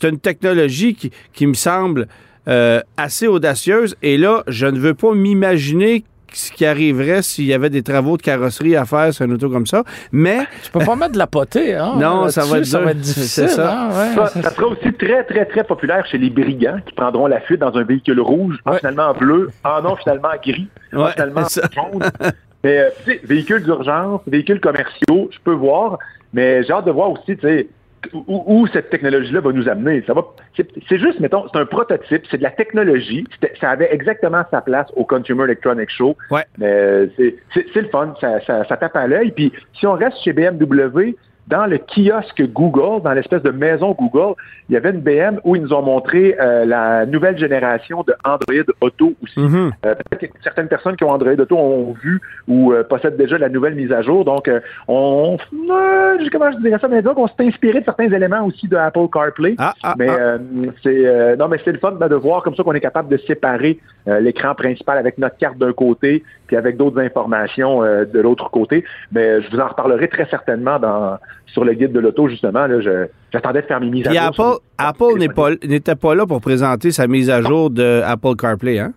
une 0.04 0.20
technologie 0.20 0.96
qui, 0.96 1.12
qui 1.34 1.48
me 1.48 1.54
semble 1.54 2.08
euh, 2.48 2.82
assez 2.96 3.28
audacieuse. 3.28 3.96
Et 4.02 4.18
là, 4.18 4.44
je 4.48 4.68
ne 4.68 4.80
veux 4.80 4.94
pas 4.94 5.14
m'imaginer 5.14 6.06
ce 6.34 6.52
qui 6.52 6.66
arriverait 6.66 7.22
s'il 7.22 7.46
y 7.46 7.54
avait 7.54 7.70
des 7.70 7.84
travaux 7.84 8.18
de 8.18 8.22
carrosserie 8.22 8.76
à 8.76 8.86
faire 8.86 9.14
sur 9.14 9.26
un 9.26 9.32
auto 9.32 9.50
comme 9.50 9.66
ça. 9.66 9.84
Mais. 10.12 10.40
Tu 10.64 10.72
peux 10.72 10.86
pas 10.86 10.96
mettre 10.96 11.14
de 11.14 11.18
la 11.18 11.28
potée, 11.28 11.76
hein? 11.76 11.96
Non, 11.98 12.30
ça 12.30 12.46
va, 12.46 12.60
être, 12.60 12.66
ça 12.66 12.80
va 12.80 12.92
être 12.92 13.00
difficile. 13.00 13.50
Ça. 13.50 13.90
Hein, 13.90 14.16
ça, 14.16 14.52
sera 14.52 14.68
aussi 14.68 14.94
très, 14.94 15.24
très, 15.24 15.46
très 15.46 15.64
populaire 15.64 16.06
chez 16.06 16.18
les 16.18 16.30
brigands 16.30 16.80
qui 16.86 16.94
prendront 16.94 17.28
la 17.28 17.42
fuite 17.42 17.60
dans 17.60 17.76
un 17.76 17.84
véhicule 17.84 18.20
rouge, 18.20 18.58
finalement 18.78 19.14
bleu, 19.14 19.50
ah 19.64 19.82
non, 19.84 19.96
finalement 19.96 20.30
gris, 20.44 20.68
finalement 20.92 21.48
jaune. 21.74 22.04
Mais, 22.64 22.92
tu 23.06 23.12
sais, 23.12 23.22
véhicules 23.24 23.64
d'urgence, 23.64 24.22
véhicules 24.28 24.60
commerciaux, 24.60 25.30
je 25.32 25.38
peux 25.44 25.54
voir, 25.54 26.00
mais 26.34 26.64
j'ai 26.64 26.74
hâte 26.74 26.86
de 26.86 26.92
voir 26.92 27.12
aussi, 27.12 27.38
tu 27.38 27.42
sais, 27.42 27.68
où, 28.14 28.68
cette 28.68 28.90
technologie-là 28.90 29.42
va 29.42 29.52
nous 29.52 29.68
amener. 29.68 30.04
Ça 30.06 30.14
va, 30.14 30.24
c'est 30.56 30.98
juste, 30.98 31.20
mettons, 31.20 31.46
c'est 31.52 31.60
un 31.60 31.66
prototype, 31.66 32.24
c'est 32.30 32.38
de 32.38 32.44
la 32.44 32.52
technologie. 32.52 33.26
Ça 33.60 33.72
avait 33.72 33.94
exactement 33.94 34.44
sa 34.52 34.62
place 34.62 34.88
au 34.96 35.06
Consumer 35.06 35.46
Electronics 35.46 35.90
Show. 35.90 36.16
Ouais. 36.32 36.46
C'est 36.60 37.82
le 37.82 37.90
fun, 37.90 38.14
ça, 38.22 38.40
ça, 38.42 38.66
ça 38.66 38.78
tape 38.78 38.96
à 38.96 39.08
l'œil. 39.08 39.32
Puis 39.32 39.52
si 39.74 39.88
on 39.88 39.94
reste 39.94 40.18
chez 40.24 40.34
BMW, 40.34 41.16
dans 41.48 41.66
le 41.66 41.78
kiosque 41.78 42.44
Google, 42.52 43.02
dans 43.04 43.14
l'espèce 43.14 43.42
de 43.42 43.52
maison 43.52 43.96
Google, 43.98 44.36
il 44.70 44.74
y 44.74 44.78
avait 44.78 44.92
une 44.92 45.00
BM 45.00 45.40
où 45.44 45.56
ils 45.56 45.62
nous 45.62 45.74
ont 45.74 45.82
montré 45.82 46.36
euh, 46.40 46.66
la 46.66 47.06
nouvelle 47.06 47.38
génération 47.38 48.04
de 48.04 48.14
Android 48.26 48.74
Auto 48.82 49.14
aussi. 49.24 49.40
Mm-hmm. 49.40 49.72
Euh, 49.86 49.96
peut-être 49.96 50.34
que 50.34 50.44
certaines 50.44 50.68
personnes 50.68 50.98
qui 50.98 51.06
ont 51.06 51.12
Android 51.12 51.32
Auto 51.32 51.58
ont 51.58 51.94
vu 51.94 52.20
ou 52.48 52.74
euh, 52.74 52.84
possèdent 52.84 53.16
déjà 53.16 53.38
la 53.38 53.50
nouvelle 53.50 53.76
mise 53.76 53.92
à 53.94 54.02
jour. 54.02 54.26
Donc, 54.26 54.50
on, 54.88 55.38
comment 56.32 56.52
je 56.52 56.58
dirais 56.58 56.80
ça, 56.80 56.88
mais 56.90 57.02
donc 57.02 57.18
on 57.18 57.28
s'est 57.28 57.34
inspiré 57.40 57.80
de 57.80 57.86
certains 57.86 58.12
éléments 58.12 58.46
aussi 58.46 58.68
de 58.68 58.76
Apple 58.76 59.08
CarPlay. 59.12 59.56
Ah, 59.58 59.74
ah, 59.84 59.96
mais 59.98 60.10
ah. 60.10 60.38
c'est 60.84 61.38
non, 61.38 61.48
mais 61.48 61.60
c'est 61.64 61.72
le 61.72 61.80
fun 61.80 61.92
ben, 61.92 62.10
de 62.10 62.16
voir 62.16 62.44
comme 62.44 62.56
ça 62.56 62.64
qu'on 62.64 62.74
est 62.74 62.82
capable 62.82 63.10
de 63.10 63.18
séparer 63.18 63.80
l'écran 64.22 64.56
principal 64.56 64.98
avec 64.98 65.18
notre 65.18 65.38
carte 65.38 65.58
d'un 65.58 65.74
côté, 65.74 66.24
puis 66.48 66.56
avec 66.56 66.78
d'autres 66.78 67.00
informations 67.00 67.82
de 67.82 68.20
l'autre 68.20 68.50
côté. 68.50 68.84
Mais 69.12 69.42
je 69.42 69.52
vous 69.52 69.60
en 69.60 69.68
reparlerai 69.68 70.08
très 70.08 70.26
certainement 70.30 70.80
dans 70.80 71.18
sur 71.48 71.64
le 71.64 71.74
guide 71.74 71.92
de 71.92 72.00
l'auto, 72.00 72.28
justement. 72.28 72.68
j'attendais 73.32 73.62
de 73.62 73.68
faire 73.68 73.80
mes 73.80 73.90
mises 73.90 74.08
à 74.08 74.32
jour. 74.32 74.62
Apple, 74.78 75.10
Apple 75.18 75.68
n'était 75.68 75.96
pas, 75.96 76.16
là 76.16 76.26
pour 76.26 76.42
présenter 76.42 76.92
sa 76.92 77.08
mise 77.08 77.30
à 77.30 77.42
jour 77.42 77.70
de 77.70 78.02
Apple 78.06 78.36
CarPlay, 78.38 78.80
hein? 78.80 78.94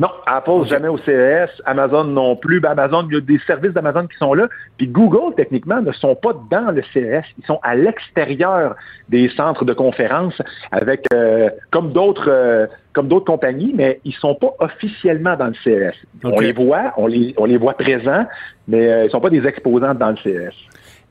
Non, 0.00 0.08
Apple 0.24 0.66
jamais 0.66 0.88
au 0.88 0.96
CES, 0.96 1.50
Amazon 1.66 2.04
non 2.04 2.34
plus. 2.34 2.58
Ben, 2.58 2.70
Amazon, 2.70 3.06
il 3.10 3.14
y 3.14 3.18
a 3.18 3.20
des 3.20 3.38
services 3.46 3.72
d'Amazon 3.72 4.06
qui 4.06 4.16
sont 4.16 4.32
là. 4.32 4.48
Puis 4.78 4.88
Google, 4.88 5.34
techniquement, 5.36 5.82
ne 5.82 5.92
sont 5.92 6.14
pas 6.14 6.32
dans 6.50 6.70
le 6.70 6.82
CES. 6.94 7.22
Ils 7.38 7.44
sont 7.44 7.60
à 7.62 7.74
l'extérieur 7.74 8.76
des 9.10 9.28
centres 9.28 9.66
de 9.66 9.74
conférence 9.74 10.40
avec 10.72 11.04
euh, 11.12 11.50
comme 11.70 11.92
d'autres 11.92 12.30
euh, 12.30 12.66
comme 12.94 13.08
d'autres 13.08 13.26
compagnies, 13.26 13.74
mais 13.76 14.00
ils 14.06 14.14
sont 14.14 14.34
pas 14.34 14.54
officiellement 14.60 15.36
dans 15.36 15.48
le 15.48 15.54
CES. 15.62 15.94
On 16.24 16.40
les 16.40 16.52
voit, 16.52 16.94
on 16.96 17.06
les, 17.06 17.34
on 17.36 17.44
les 17.44 17.58
voit 17.58 17.74
présents, 17.74 18.24
mais 18.68 18.90
euh, 18.90 19.04
ils 19.04 19.10
sont 19.10 19.20
pas 19.20 19.28
des 19.28 19.46
exposants 19.46 19.94
dans 19.94 20.10
le 20.10 20.16
CES. 20.16 20.54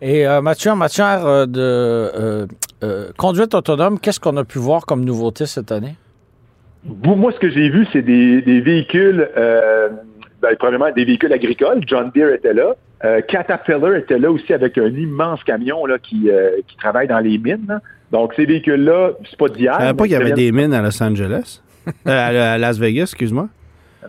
Et 0.01 0.25
Mathieu, 0.41 0.71
en 0.71 0.77
matière 0.77 1.45
de 1.45 2.47
conduite 3.17 3.53
autonome, 3.53 3.99
qu'est-ce 3.99 4.19
qu'on 4.19 4.37
a 4.37 4.45
pu 4.45 4.57
voir 4.57 4.85
comme 4.85 5.05
nouveauté 5.05 5.45
cette 5.45 5.71
année? 5.71 5.95
Moi, 6.83 7.31
ce 7.33 7.39
que 7.39 7.49
j'ai 7.49 7.69
vu, 7.69 7.85
c'est 7.91 8.01
des, 8.01 8.61
véhicules, 8.61 9.27
euh, 9.37 9.89
ben, 10.41 10.55
probablement 10.55 10.91
des 10.91 11.05
véhicules 11.05 11.33
agricoles. 11.33 11.81
John 11.85 12.11
Deere 12.15 12.33
était 12.33 12.53
là. 12.53 12.75
Euh, 13.03 13.21
Caterpillar 13.21 13.95
était 13.95 14.19
là 14.19 14.31
aussi 14.31 14.53
avec 14.53 14.77
un 14.77 14.87
immense 14.87 15.43
camion 15.43 15.85
là, 15.85 15.97
qui, 15.99 16.29
euh, 16.29 16.51
qui 16.67 16.77
travaille 16.77 17.07
dans 17.07 17.19
les 17.19 17.37
mines. 17.37 17.79
Donc, 18.11 18.33
ces 18.35 18.45
véhicules-là, 18.45 19.11
c'est 19.29 19.37
pas 19.37 19.49
d'hier. 19.49 19.73
Je 19.73 19.79
savais 19.79 19.93
pas 19.93 20.03
qu'il 20.03 20.13
y 20.13 20.15
avait 20.15 20.31
des 20.31 20.51
mines 20.51 20.73
à 20.73 20.81
Los 20.81 21.01
Angeles. 21.01 21.61
à, 22.05 22.57
Las 22.57 22.77
Vegas, 22.77 23.03
excuse-moi. 23.03 23.47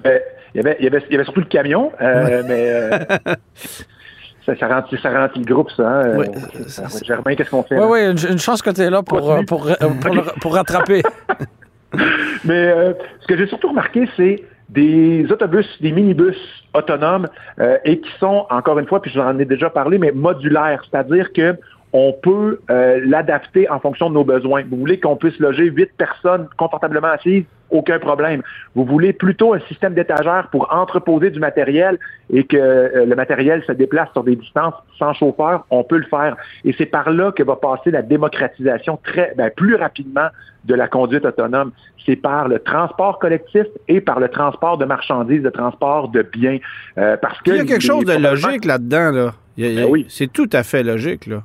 Ben, 0.05 0.21
il, 0.55 0.59
y 0.59 0.61
avait, 0.61 0.77
il, 0.81 0.85
y 0.85 1.15
avait, 1.15 1.25
surtout 1.25 1.41
le 1.41 1.47
camion, 1.47 1.93
mais 2.01 2.91
ça, 4.47 4.57
ça, 4.57 4.69
rend, 4.69 4.83
ça 4.91 5.31
le 5.37 5.45
groupe, 5.45 5.71
ça. 5.77 5.89
Hein? 5.89 6.17
Oui, 6.17 6.27
Germain, 7.05 7.35
qu'est-ce 7.35 7.51
qu'on 7.51 7.63
fait? 7.63 7.79
Oui, 7.79 7.87
oui, 8.15 8.31
une, 8.31 8.39
chance 8.39 8.63
que 8.63 8.71
tu 8.71 8.81
es 8.81 8.91
là 8.91 9.03
pour, 9.03 9.45
pour, 9.45 9.69
pour, 10.01 10.33
pour 10.41 10.55
rattraper. 10.55 11.03
Mais 12.45 12.69
euh, 12.69 12.93
ce 13.21 13.27
que 13.27 13.37
j'ai 13.37 13.47
surtout 13.47 13.69
remarqué, 13.69 14.09
c'est 14.17 14.45
des 14.69 15.27
autobus, 15.31 15.67
des 15.81 15.93
minibus 15.93 16.37
autonomes 16.75 17.29
euh, 17.59 17.79
et 17.85 18.01
qui 18.01 18.11
sont, 18.19 18.47
encore 18.51 18.79
une 18.79 18.87
fois, 18.87 19.03
puis 19.03 19.11
j'en 19.11 19.39
ai 19.39 19.45
déjà 19.45 19.69
parlé, 19.69 19.99
mais 19.99 20.13
modulaires, 20.13 20.83
c'est-à-dire 20.89 21.33
que 21.33 21.57
on 21.93 22.13
peut 22.13 22.61
euh, 22.71 23.01
l'adapter 23.05 23.69
en 23.69 23.81
fonction 23.81 24.09
de 24.09 24.15
nos 24.15 24.23
besoins. 24.23 24.63
Vous 24.71 24.77
voulez 24.77 25.01
qu'on 25.01 25.17
puisse 25.17 25.37
loger 25.41 25.65
huit 25.65 25.91
personnes 25.99 26.49
confortablement 26.57 27.09
assises, 27.09 27.45
aucun 27.71 27.99
problème. 27.99 28.43
Vous 28.75 28.85
voulez 28.85 29.13
plutôt 29.13 29.55
un 29.55 29.61
système 29.61 29.95
d'étagères 29.95 30.49
pour 30.51 30.73
entreposer 30.73 31.31
du 31.31 31.41
matériel 31.41 31.99
et 32.33 32.45
que 32.45 32.57
euh, 32.57 33.05
le 33.07 33.17
matériel 33.17 33.63
se 33.67 33.73
déplace 33.73 34.11
sur 34.13 34.25
des 34.25 34.37
distances 34.37 34.75
sans 34.99 35.13
chauffeur, 35.15 35.67
on 35.71 35.85
peut 35.85 35.99
le 35.99 36.05
faire. 36.05 36.37
Et 36.65 36.75
c'est 36.77 36.87
par 36.87 37.11
là 37.11 37.33
que 37.33 37.43
va 37.43 37.57
passer 37.57 37.91
la 37.91 38.03
démocratisation 38.03 38.99
très 39.03 39.33
ben, 39.37 39.51
plus 39.51 39.75
rapidement 39.75 40.29
de 40.65 40.75
la 40.75 40.89
conduite 40.89 41.25
autonome. 41.25 41.73
C'est 42.05 42.17
par 42.17 42.49
le 42.49 42.59
transport 42.59 43.19
collectif 43.19 43.67
et 43.89 44.01
par 44.01 44.21
le 44.21 44.29
transport 44.29 44.79
de 44.79 44.85
marchandises, 44.85 45.43
de 45.43 45.51
transport 45.51 46.09
de 46.09 46.23
biens. 46.23 46.59
Euh, 46.99 47.17
parce 47.17 47.41
que 47.43 47.51
il 47.51 47.57
y 47.57 47.61
a 47.61 47.65
quelque 47.65 47.83
chose 47.83 48.05
de 48.05 48.17
logique 48.17 48.65
là-dedans. 48.65 49.11
Là. 49.11 49.35
Ben 49.57 49.87
oui. 49.89 50.07
C'est 50.09 50.33
tout 50.33 50.49
à 50.53 50.63
fait 50.63 50.83
logique. 50.83 51.27
Là. 51.27 51.43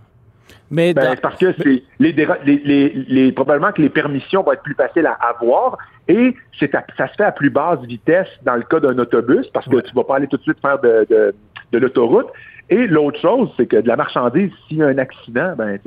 Mais 0.72 0.94
ben, 0.94 1.16
parce 1.22 1.38
que 1.38 1.54
c'est 1.58 1.84
les, 2.00 2.12
les, 2.12 2.94
les, 3.08 3.32
probablement 3.32 3.72
que 3.72 3.82
les 3.82 3.90
permissions 3.90 4.44
vont 4.44 4.54
être 4.54 4.64
plus 4.64 4.74
faciles 4.74 5.06
à 5.06 5.14
avoir 5.14 5.78
et 6.08 6.36
c'est 6.60 6.72
ça 6.72 7.08
se 7.08 7.14
fait 7.16 7.24
à 7.24 7.32
plus 7.32 7.50
basse 7.50 7.80
vitesse 7.82 8.28
dans 8.44 8.56
le 8.56 8.64
cas 8.64 8.80
d'un 8.80 8.98
autobus 9.00 9.48
parce 9.54 9.68
que 9.68 9.82
tu 9.82 9.94
vas 9.96 10.04
pas 10.04 10.18
aller 10.18 10.28
tout 10.28 10.38
de 10.38 10.44
suite 10.44 10.60
faire 10.62 10.80
de, 10.80 11.06
de, 11.10 11.34
de 11.72 11.78
l'autoroute. 11.78 12.28
Et 12.70 12.88
l'autre 12.88 13.20
chose, 13.20 13.52
c'est 13.58 13.68
que 13.68 13.78
de 13.78 13.88
la 13.88 13.96
marchandise, 13.96 14.52
s'il 14.68 14.78
y 14.78 14.84
a 14.84 14.88
un 14.88 14.98
accident, 14.98 15.54
ben 15.56 15.78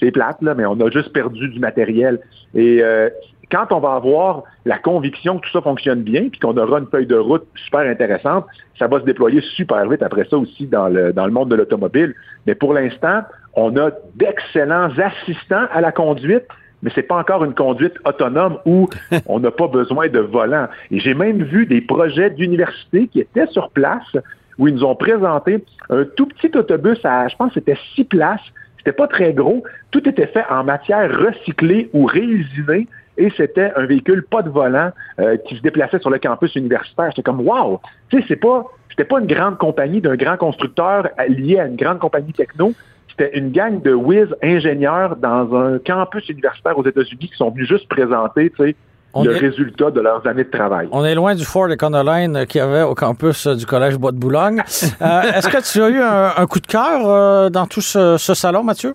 c'est 0.00 0.10
plate 0.10 0.40
là, 0.40 0.54
mais 0.54 0.64
on 0.64 0.80
a 0.80 0.90
juste 0.90 1.12
perdu 1.12 1.48
du 1.48 1.58
matériel. 1.58 2.20
Et 2.54 2.82
euh, 2.82 3.10
quand 3.50 3.66
on 3.70 3.80
va 3.80 3.94
avoir 3.94 4.42
la 4.64 4.78
conviction 4.78 5.38
que 5.38 5.46
tout 5.46 5.52
ça 5.52 5.60
fonctionne 5.60 6.02
bien, 6.02 6.28
puis 6.28 6.40
qu'on 6.40 6.56
aura 6.56 6.78
une 6.78 6.86
feuille 6.86 7.06
de 7.06 7.16
route 7.16 7.46
super 7.54 7.80
intéressante, 7.80 8.46
ça 8.78 8.88
va 8.88 9.00
se 9.00 9.04
déployer 9.04 9.40
super 9.56 9.88
vite 9.88 10.02
après 10.02 10.26
ça 10.28 10.38
aussi 10.38 10.66
dans 10.66 10.88
le, 10.88 11.12
dans 11.12 11.26
le 11.26 11.32
monde 11.32 11.50
de 11.50 11.56
l'automobile. 11.56 12.14
Mais 12.46 12.54
pour 12.54 12.72
l'instant, 12.72 13.22
on 13.54 13.76
a 13.76 13.90
d'excellents 14.14 14.90
assistants 14.98 15.66
à 15.70 15.80
la 15.80 15.92
conduite, 15.92 16.44
mais 16.82 16.90
c'est 16.94 17.02
pas 17.02 17.16
encore 17.16 17.44
une 17.44 17.54
conduite 17.54 17.94
autonome 18.04 18.58
où 18.66 18.88
on 19.26 19.40
n'a 19.40 19.50
pas 19.50 19.68
besoin 19.68 20.08
de 20.08 20.20
volant. 20.20 20.68
Et 20.90 20.98
j'ai 20.98 21.14
même 21.14 21.42
vu 21.42 21.66
des 21.66 21.80
projets 21.80 22.30
d'université 22.30 23.08
qui 23.08 23.20
étaient 23.20 23.46
sur 23.48 23.70
place 23.70 24.16
où 24.58 24.68
ils 24.68 24.74
nous 24.74 24.84
ont 24.84 24.94
présenté 24.94 25.64
un 25.90 26.04
tout 26.04 26.26
petit 26.26 26.56
autobus 26.56 26.98
à, 27.04 27.28
je 27.28 27.36
pense, 27.36 27.52
c'était 27.54 27.78
six 27.94 28.04
places. 28.04 28.40
C'était 28.78 28.92
pas 28.92 29.08
très 29.08 29.32
gros. 29.32 29.64
Tout 29.90 30.08
était 30.08 30.28
fait 30.28 30.44
en 30.48 30.64
matière 30.64 31.10
recyclée 31.10 31.90
ou 31.92 32.06
réusinée 32.06 32.86
et 33.18 33.30
c'était 33.36 33.72
un 33.76 33.86
véhicule 33.86 34.22
pas 34.22 34.42
de 34.42 34.50
volant 34.50 34.90
euh, 35.18 35.36
qui 35.38 35.56
se 35.56 35.62
déplaçait 35.62 35.98
sur 35.98 36.10
le 36.10 36.18
campus 36.18 36.54
universitaire. 36.54 37.10
J'étais 37.10 37.22
comme 37.22 37.40
wow, 37.40 37.80
tu 38.10 38.18
sais, 38.18 38.24
c'est 38.28 38.36
pas, 38.36 38.64
c'était 38.96 39.08
pas 39.08 39.20
une 39.20 39.26
grande 39.26 39.58
compagnie 39.58 40.00
d'un 40.00 40.16
grand 40.16 40.38
constructeur 40.38 41.08
lié 41.28 41.58
à 41.58 41.66
une 41.66 41.76
grande 41.76 41.98
compagnie 41.98 42.32
techno. 42.32 42.72
C'était 43.10 43.36
une 43.36 43.50
gang 43.50 43.82
de 43.82 43.92
whiz 43.92 44.28
ingénieurs 44.42 45.16
dans 45.16 45.54
un 45.54 45.78
campus 45.78 46.26
universitaire 46.30 46.78
aux 46.78 46.86
États-Unis 46.86 47.28
qui 47.28 47.36
sont 47.36 47.50
venus 47.50 47.68
juste 47.68 47.88
présenter, 47.88 48.50
tu 48.50 48.64
sais, 48.64 48.76
le 49.22 49.32
résultat 49.32 49.90
de 49.90 50.00
leurs 50.00 50.26
années 50.26 50.44
de 50.44 50.50
travail. 50.50 50.88
On 50.92 51.04
est 51.04 51.14
loin 51.14 51.34
du 51.34 51.44
Ford 51.44 51.68
Econoline 51.70 52.46
qu'il 52.46 52.58
y 52.58 52.64
avait 52.64 52.82
au 52.82 52.94
campus 52.94 53.46
du 53.46 53.66
Collège 53.66 53.98
Bois 53.98 54.12
de 54.12 54.18
Boulogne. 54.18 54.62
Euh, 55.02 55.22
est-ce 55.22 55.48
que 55.48 55.72
tu 55.72 55.82
as 55.82 55.90
eu 55.90 56.00
un, 56.00 56.46
coup 56.46 56.60
de 56.60 56.66
cœur 56.66 57.06
euh, 57.06 57.50
dans 57.50 57.66
tout 57.66 57.82
ce, 57.82 58.16
salon, 58.16 58.62
Mathieu? 58.62 58.94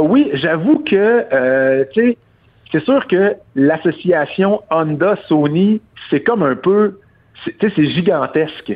oui, 0.00 0.30
j'avoue 0.34 0.78
que, 0.80 1.84
tu 1.92 2.00
sais, 2.00 2.18
c'est 2.72 2.84
sûr 2.84 3.06
que 3.06 3.34
l'association 3.54 4.62
Honda-Sony, 4.70 5.80
c'est 6.10 6.22
comme 6.22 6.42
un 6.42 6.56
peu, 6.56 6.98
c'est 7.60 7.84
gigantesque. 7.84 8.72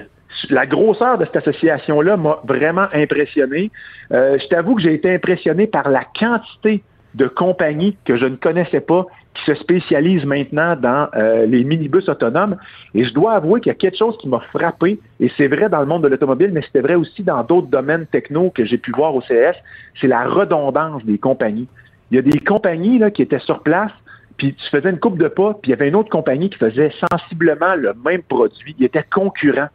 La 0.48 0.66
grosseur 0.66 1.18
de 1.18 1.26
cette 1.26 1.36
association-là 1.36 2.16
m'a 2.16 2.40
vraiment 2.44 2.86
impressionné. 2.92 3.70
Euh, 4.12 4.38
je 4.38 4.46
t'avoue 4.48 4.76
que 4.76 4.82
j'ai 4.82 4.94
été 4.94 5.14
impressionné 5.14 5.66
par 5.66 5.90
la 5.90 6.04
quantité 6.18 6.82
de 7.14 7.26
compagnies 7.26 7.96
que 8.06 8.16
je 8.16 8.24
ne 8.24 8.36
connaissais 8.36 8.80
pas 8.80 9.06
qui 9.34 9.44
se 9.44 9.54
spécialisent 9.54 10.24
maintenant 10.24 10.76
dans 10.76 11.08
euh, 11.14 11.46
les 11.46 11.64
minibus 11.64 12.08
autonomes. 12.08 12.56
Et 12.94 13.04
je 13.04 13.12
dois 13.14 13.32
avouer 13.32 13.60
qu'il 13.60 13.70
y 13.70 13.74
a 13.74 13.78
quelque 13.78 13.96
chose 13.96 14.16
qui 14.18 14.28
m'a 14.28 14.40
frappé, 14.52 15.00
et 15.20 15.30
c'est 15.36 15.48
vrai 15.48 15.68
dans 15.68 15.80
le 15.80 15.86
monde 15.86 16.02
de 16.02 16.08
l'automobile, 16.08 16.50
mais 16.52 16.62
c'était 16.62 16.80
vrai 16.80 16.94
aussi 16.94 17.22
dans 17.22 17.42
d'autres 17.42 17.68
domaines 17.68 18.06
techno 18.06 18.50
que 18.50 18.64
j'ai 18.64 18.78
pu 18.78 18.92
voir 18.92 19.14
au 19.14 19.20
CS, 19.20 19.56
c'est 20.00 20.06
la 20.06 20.24
redondance 20.24 21.04
des 21.04 21.18
compagnies. 21.18 21.68
Il 22.10 22.16
y 22.16 22.18
a 22.18 22.22
des 22.22 22.40
compagnies 22.40 23.00
qui 23.12 23.22
étaient 23.22 23.38
sur 23.38 23.60
place, 23.60 23.90
puis 24.36 24.54
tu 24.54 24.68
faisais 24.70 24.90
une 24.90 24.98
coupe 24.98 25.18
de 25.18 25.28
pas, 25.28 25.54
puis 25.54 25.70
il 25.70 25.70
y 25.70 25.74
avait 25.74 25.88
une 25.88 25.96
autre 25.96 26.10
compagnie 26.10 26.50
qui 26.50 26.58
faisait 26.58 26.92
sensiblement 27.10 27.74
le 27.74 27.94
même 28.04 28.22
produit. 28.22 28.74
Il 28.78 28.84
était 28.84 29.04
concurrent. 29.10 29.68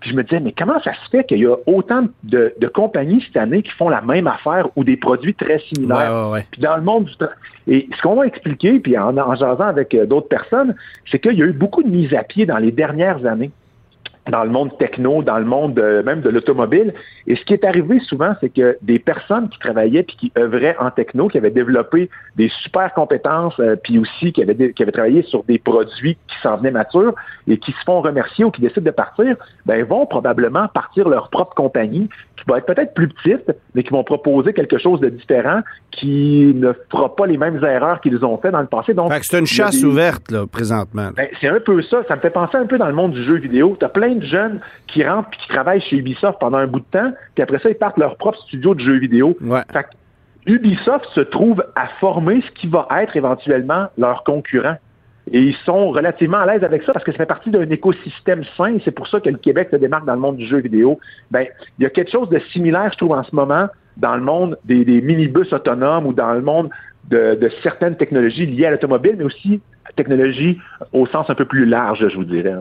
Puis 0.00 0.10
je 0.10 0.16
me 0.16 0.22
disais, 0.22 0.38
mais 0.38 0.54
comment 0.56 0.80
ça 0.80 0.92
se 0.94 1.10
fait 1.10 1.24
qu'il 1.24 1.38
y 1.38 1.46
a 1.46 1.56
autant 1.66 2.04
de, 2.22 2.54
compagnies 2.72 3.20
cette 3.26 3.36
année 3.36 3.62
qui 3.62 3.70
font 3.72 3.88
la 3.88 4.00
même 4.00 4.28
affaire 4.28 4.68
ou 4.76 4.84
des 4.84 4.96
produits 4.96 5.34
très 5.34 5.58
similaires? 5.58 6.32
Puis 6.52 6.60
dans 6.60 6.76
le 6.76 6.82
monde 6.82 7.06
du 7.06 7.12
Et 7.66 7.88
ce 7.96 8.02
qu'on 8.02 8.14
m'a 8.14 8.26
expliqué, 8.26 8.78
puis 8.78 8.96
en, 8.96 9.16
en 9.16 9.34
jasant 9.34 9.66
avec 9.66 9.94
euh, 9.94 10.06
d'autres 10.06 10.28
personnes, 10.28 10.76
c'est 11.10 11.18
qu'il 11.18 11.36
y 11.36 11.42
a 11.42 11.46
eu 11.46 11.52
beaucoup 11.52 11.82
de 11.82 11.88
mises 11.88 12.14
à 12.14 12.22
pied 12.22 12.46
dans 12.46 12.58
les 12.58 12.70
dernières 12.70 13.26
années 13.26 13.50
dans 14.28 14.44
le 14.44 14.50
monde 14.50 14.76
techno, 14.78 15.22
dans 15.22 15.38
le 15.38 15.44
monde 15.44 15.78
euh, 15.78 16.02
même 16.02 16.20
de 16.20 16.28
l'automobile. 16.28 16.94
Et 17.26 17.36
ce 17.36 17.44
qui 17.44 17.54
est 17.54 17.64
arrivé 17.64 18.00
souvent, 18.00 18.34
c'est 18.40 18.50
que 18.50 18.76
des 18.82 18.98
personnes 18.98 19.48
qui 19.48 19.58
travaillaient 19.58 20.02
puis 20.02 20.16
qui 20.16 20.32
œuvraient 20.38 20.76
en 20.78 20.90
techno, 20.90 21.28
qui 21.28 21.38
avaient 21.38 21.50
développé 21.50 22.10
des 22.36 22.50
super 22.62 22.92
compétences, 22.94 23.58
euh, 23.60 23.76
puis 23.76 23.98
aussi 23.98 24.32
qui 24.32 24.42
avaient, 24.42 24.72
qui 24.72 24.82
avaient 24.82 24.92
travaillé 24.92 25.22
sur 25.22 25.44
des 25.44 25.58
produits 25.58 26.16
qui 26.28 26.36
s'en 26.42 26.56
venaient 26.56 26.70
matures 26.70 27.14
et 27.46 27.58
qui 27.58 27.72
se 27.72 27.84
font 27.84 28.00
remercier 28.00 28.44
ou 28.44 28.50
qui 28.50 28.60
décident 28.60 28.84
de 28.84 28.90
partir, 28.90 29.36
ben 29.66 29.84
vont 29.84 30.06
probablement 30.06 30.68
partir 30.68 31.08
leur 31.08 31.30
propre 31.30 31.54
compagnie, 31.54 32.08
qui 32.36 32.44
va 32.46 32.58
être 32.58 32.66
peut-être 32.66 32.94
plus 32.94 33.08
petite, 33.08 33.50
mais 33.74 33.82
qui 33.82 33.90
vont 33.90 34.04
proposer 34.04 34.52
quelque 34.52 34.78
chose 34.78 35.00
de 35.00 35.08
différent 35.08 35.60
qui 35.90 36.52
ne 36.54 36.72
fera 36.90 37.14
pas 37.16 37.26
les 37.26 37.38
mêmes 37.38 37.62
erreurs 37.64 38.00
qu'ils 38.00 38.24
ont 38.24 38.36
fait 38.38 38.50
dans 38.50 38.60
le 38.60 38.66
passé. 38.66 38.94
Donc, 38.94 39.12
c'est 39.22 39.38
une 39.38 39.46
chasse 39.46 39.82
ouverte, 39.82 40.30
là, 40.30 40.46
présentement. 40.46 41.10
Ben, 41.16 41.28
c'est 41.40 41.48
un 41.48 41.60
peu 41.60 41.82
ça. 41.82 42.02
Ça 42.06 42.16
me 42.16 42.20
fait 42.20 42.30
penser 42.30 42.56
un 42.56 42.66
peu 42.66 42.78
dans 42.78 42.86
le 42.86 42.92
monde 42.92 43.12
du 43.12 43.24
jeu 43.24 43.36
vidéo. 43.36 43.76
Tu 43.78 43.84
as 43.84 43.88
plein 43.88 44.17
de 44.18 44.24
jeunes 44.24 44.60
qui 44.86 45.04
rentrent 45.04 45.28
et 45.32 45.36
qui 45.36 45.48
travaillent 45.48 45.80
chez 45.80 45.96
Ubisoft 45.96 46.38
pendant 46.38 46.58
un 46.58 46.66
bout 46.66 46.80
de 46.80 46.86
temps, 46.90 47.12
puis 47.34 47.42
après 47.42 47.58
ça, 47.58 47.70
ils 47.70 47.76
partent 47.76 47.98
leur 47.98 48.16
propre 48.16 48.38
studio 48.40 48.74
de 48.74 48.80
jeux 48.80 48.98
vidéo. 48.98 49.36
Ouais. 49.40 49.62
Fait 49.72 49.84
que 49.84 50.52
Ubisoft 50.52 51.06
se 51.14 51.20
trouve 51.20 51.64
à 51.74 51.88
former 52.00 52.42
ce 52.42 52.50
qui 52.52 52.66
va 52.66 52.86
être 53.00 53.16
éventuellement 53.16 53.88
leur 53.98 54.24
concurrent. 54.24 54.76
Et 55.30 55.42
ils 55.42 55.56
sont 55.66 55.90
relativement 55.90 56.38
à 56.38 56.46
l'aise 56.46 56.64
avec 56.64 56.82
ça 56.84 56.94
parce 56.94 57.04
que 57.04 57.12
ça 57.12 57.18
fait 57.18 57.26
partie 57.26 57.50
d'un 57.50 57.68
écosystème 57.68 58.44
sain. 58.56 58.78
C'est 58.82 58.92
pour 58.92 59.08
ça 59.08 59.20
que 59.20 59.28
le 59.28 59.36
Québec 59.36 59.68
se 59.70 59.76
démarque 59.76 60.06
dans 60.06 60.14
le 60.14 60.20
monde 60.20 60.36
du 60.38 60.46
jeu 60.46 60.58
vidéo. 60.58 60.98
Ben, 61.30 61.46
il 61.78 61.82
y 61.82 61.86
a 61.86 61.90
quelque 61.90 62.10
chose 62.10 62.30
de 62.30 62.38
similaire, 62.50 62.90
je 62.92 62.96
trouve, 62.96 63.12
en 63.12 63.22
ce 63.22 63.34
moment, 63.34 63.66
dans 63.98 64.16
le 64.16 64.22
monde 64.22 64.56
des, 64.64 64.86
des 64.86 65.02
minibus 65.02 65.52
autonomes 65.52 66.06
ou 66.06 66.14
dans 66.14 66.32
le 66.32 66.40
monde 66.40 66.70
de, 67.10 67.34
de 67.34 67.50
certaines 67.62 67.96
technologies 67.96 68.46
liées 68.46 68.66
à 68.66 68.70
l'automobile, 68.70 69.16
mais 69.18 69.24
aussi 69.24 69.60
technologies 69.96 70.58
au 70.92 71.06
sens 71.06 71.28
un 71.28 71.34
peu 71.34 71.44
plus 71.44 71.66
large, 71.66 72.08
je 72.08 72.16
vous 72.16 72.24
dirais. 72.24 72.54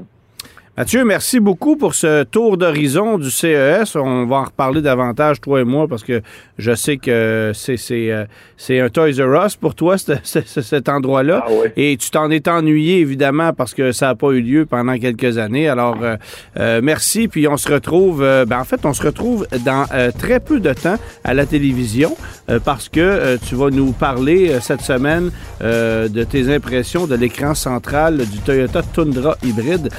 Mathieu, 0.79 1.03
merci 1.05 1.39
beaucoup 1.39 1.75
pour 1.75 1.95
ce 1.95 2.23
tour 2.23 2.55
d'horizon 2.55 3.17
du 3.17 3.31
CES. 3.31 3.95
On 3.95 4.27
va 4.27 4.35
en 4.35 4.43
reparler 4.43 4.83
davantage, 4.83 5.41
toi 5.41 5.61
et 5.61 5.63
moi, 5.63 5.87
parce 5.87 6.03
que 6.03 6.21
je 6.59 6.75
sais 6.75 6.97
que 6.97 7.51
c'est 7.55 8.11
euh, 8.11 8.25
un 8.69 8.89
Toys 8.89 9.19
R 9.19 9.43
Us 9.43 9.55
pour 9.55 9.73
toi, 9.73 9.95
cet 9.97 10.87
endroit-là. 10.87 11.45
Ah 11.47 11.51
ouais. 11.51 11.73
Et 11.77 11.97
tu 11.97 12.11
t'en 12.11 12.29
es 12.29 12.47
ennuyé, 12.47 12.99
évidemment, 12.99 13.53
parce 13.53 13.73
que 13.73 13.91
ça 13.91 14.09
n'a 14.09 14.15
pas 14.15 14.29
eu 14.33 14.41
lieu 14.41 14.67
pendant 14.67 14.95
quelques 14.99 15.39
années. 15.39 15.67
Alors, 15.67 15.97
euh, 16.03 16.15
euh, 16.59 16.79
merci. 16.83 17.27
Puis 17.27 17.47
on 17.47 17.57
se 17.57 17.73
retrouve, 17.73 18.21
euh, 18.21 18.45
ben, 18.45 18.59
en 18.59 18.63
fait, 18.63 18.85
on 18.85 18.93
se 18.93 19.01
retrouve 19.01 19.47
dans 19.65 19.87
très 20.19 20.39
peu 20.39 20.59
de 20.59 20.73
temps 20.73 20.97
à 21.23 21.33
la 21.33 21.47
télévision, 21.47 22.15
euh, 22.49 22.59
parce 22.63 22.87
que 22.87 23.37
tu 23.47 23.55
vas 23.55 23.69
nous 23.69 23.91
parler 23.91 24.49
euh, 24.49 24.59
cette 24.61 24.81
semaine 24.81 25.31
euh, 25.61 26.07
de 26.07 26.23
tes 26.23 26.53
impressions 26.53 27.05
de 27.05 27.15
l'écran 27.15 27.53
central 27.53 28.17
du 28.17 28.37
Toyota 28.39 28.81
Tundra 28.81 29.35
hybride. 29.43 29.89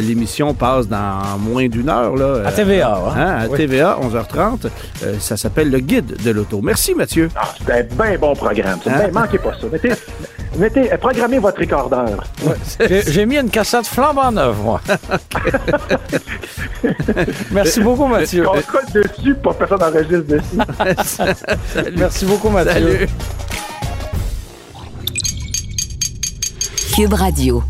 L'émission 0.00 0.54
passe 0.54 0.88
dans 0.88 1.38
moins 1.38 1.68
d'une 1.68 1.88
heure. 1.88 2.16
Là, 2.16 2.42
À 2.46 2.52
TVA, 2.52 2.94
hein? 3.06 3.12
Hein, 3.16 3.38
à 3.42 3.46
Oui. 3.48 3.56
TVA, 3.56 3.98
11h30. 4.02 4.66
Euh, 5.04 5.14
ça 5.20 5.36
s'appelle 5.36 5.70
Le 5.70 5.78
Guide 5.80 6.16
de 6.22 6.30
l'auto. 6.30 6.60
Merci, 6.62 6.94
Mathieu. 6.94 7.28
Ah, 7.36 7.52
c'est 7.66 7.72
un 7.72 7.82
bien 7.82 8.18
bon 8.18 8.34
programme. 8.34 8.78
Hein? 8.86 8.92
Ben, 8.98 9.12
manquez 9.12 9.38
pas 9.38 9.52
ça. 9.60 9.66
Mettez, 9.70 9.92
mettez, 10.58 10.90
programmez 11.00 11.38
votre 11.38 11.60
recordeur. 11.60 12.24
J'ai 12.80 13.02
j'ai 13.10 13.26
mis 13.26 13.36
une 13.38 13.50
cassette 13.50 13.86
flambant 13.86 14.32
neuve, 14.32 14.56
moi. 14.62 14.80
Merci 17.52 17.80
beaucoup, 17.80 18.06
Mathieu. 18.06 18.44
On 18.48 18.52
colle 18.62 18.84
dessus 18.92 19.34
pour 19.42 19.56
que 19.58 19.64
personne 19.64 19.80
n'enregistre 19.80 20.26
dessus. 20.26 21.92
Merci 21.96 22.24
beaucoup, 22.24 22.48
Mathieu. 22.50 22.72
Salut. 22.72 23.08
Cube 26.94 27.12
Radio. 27.14 27.62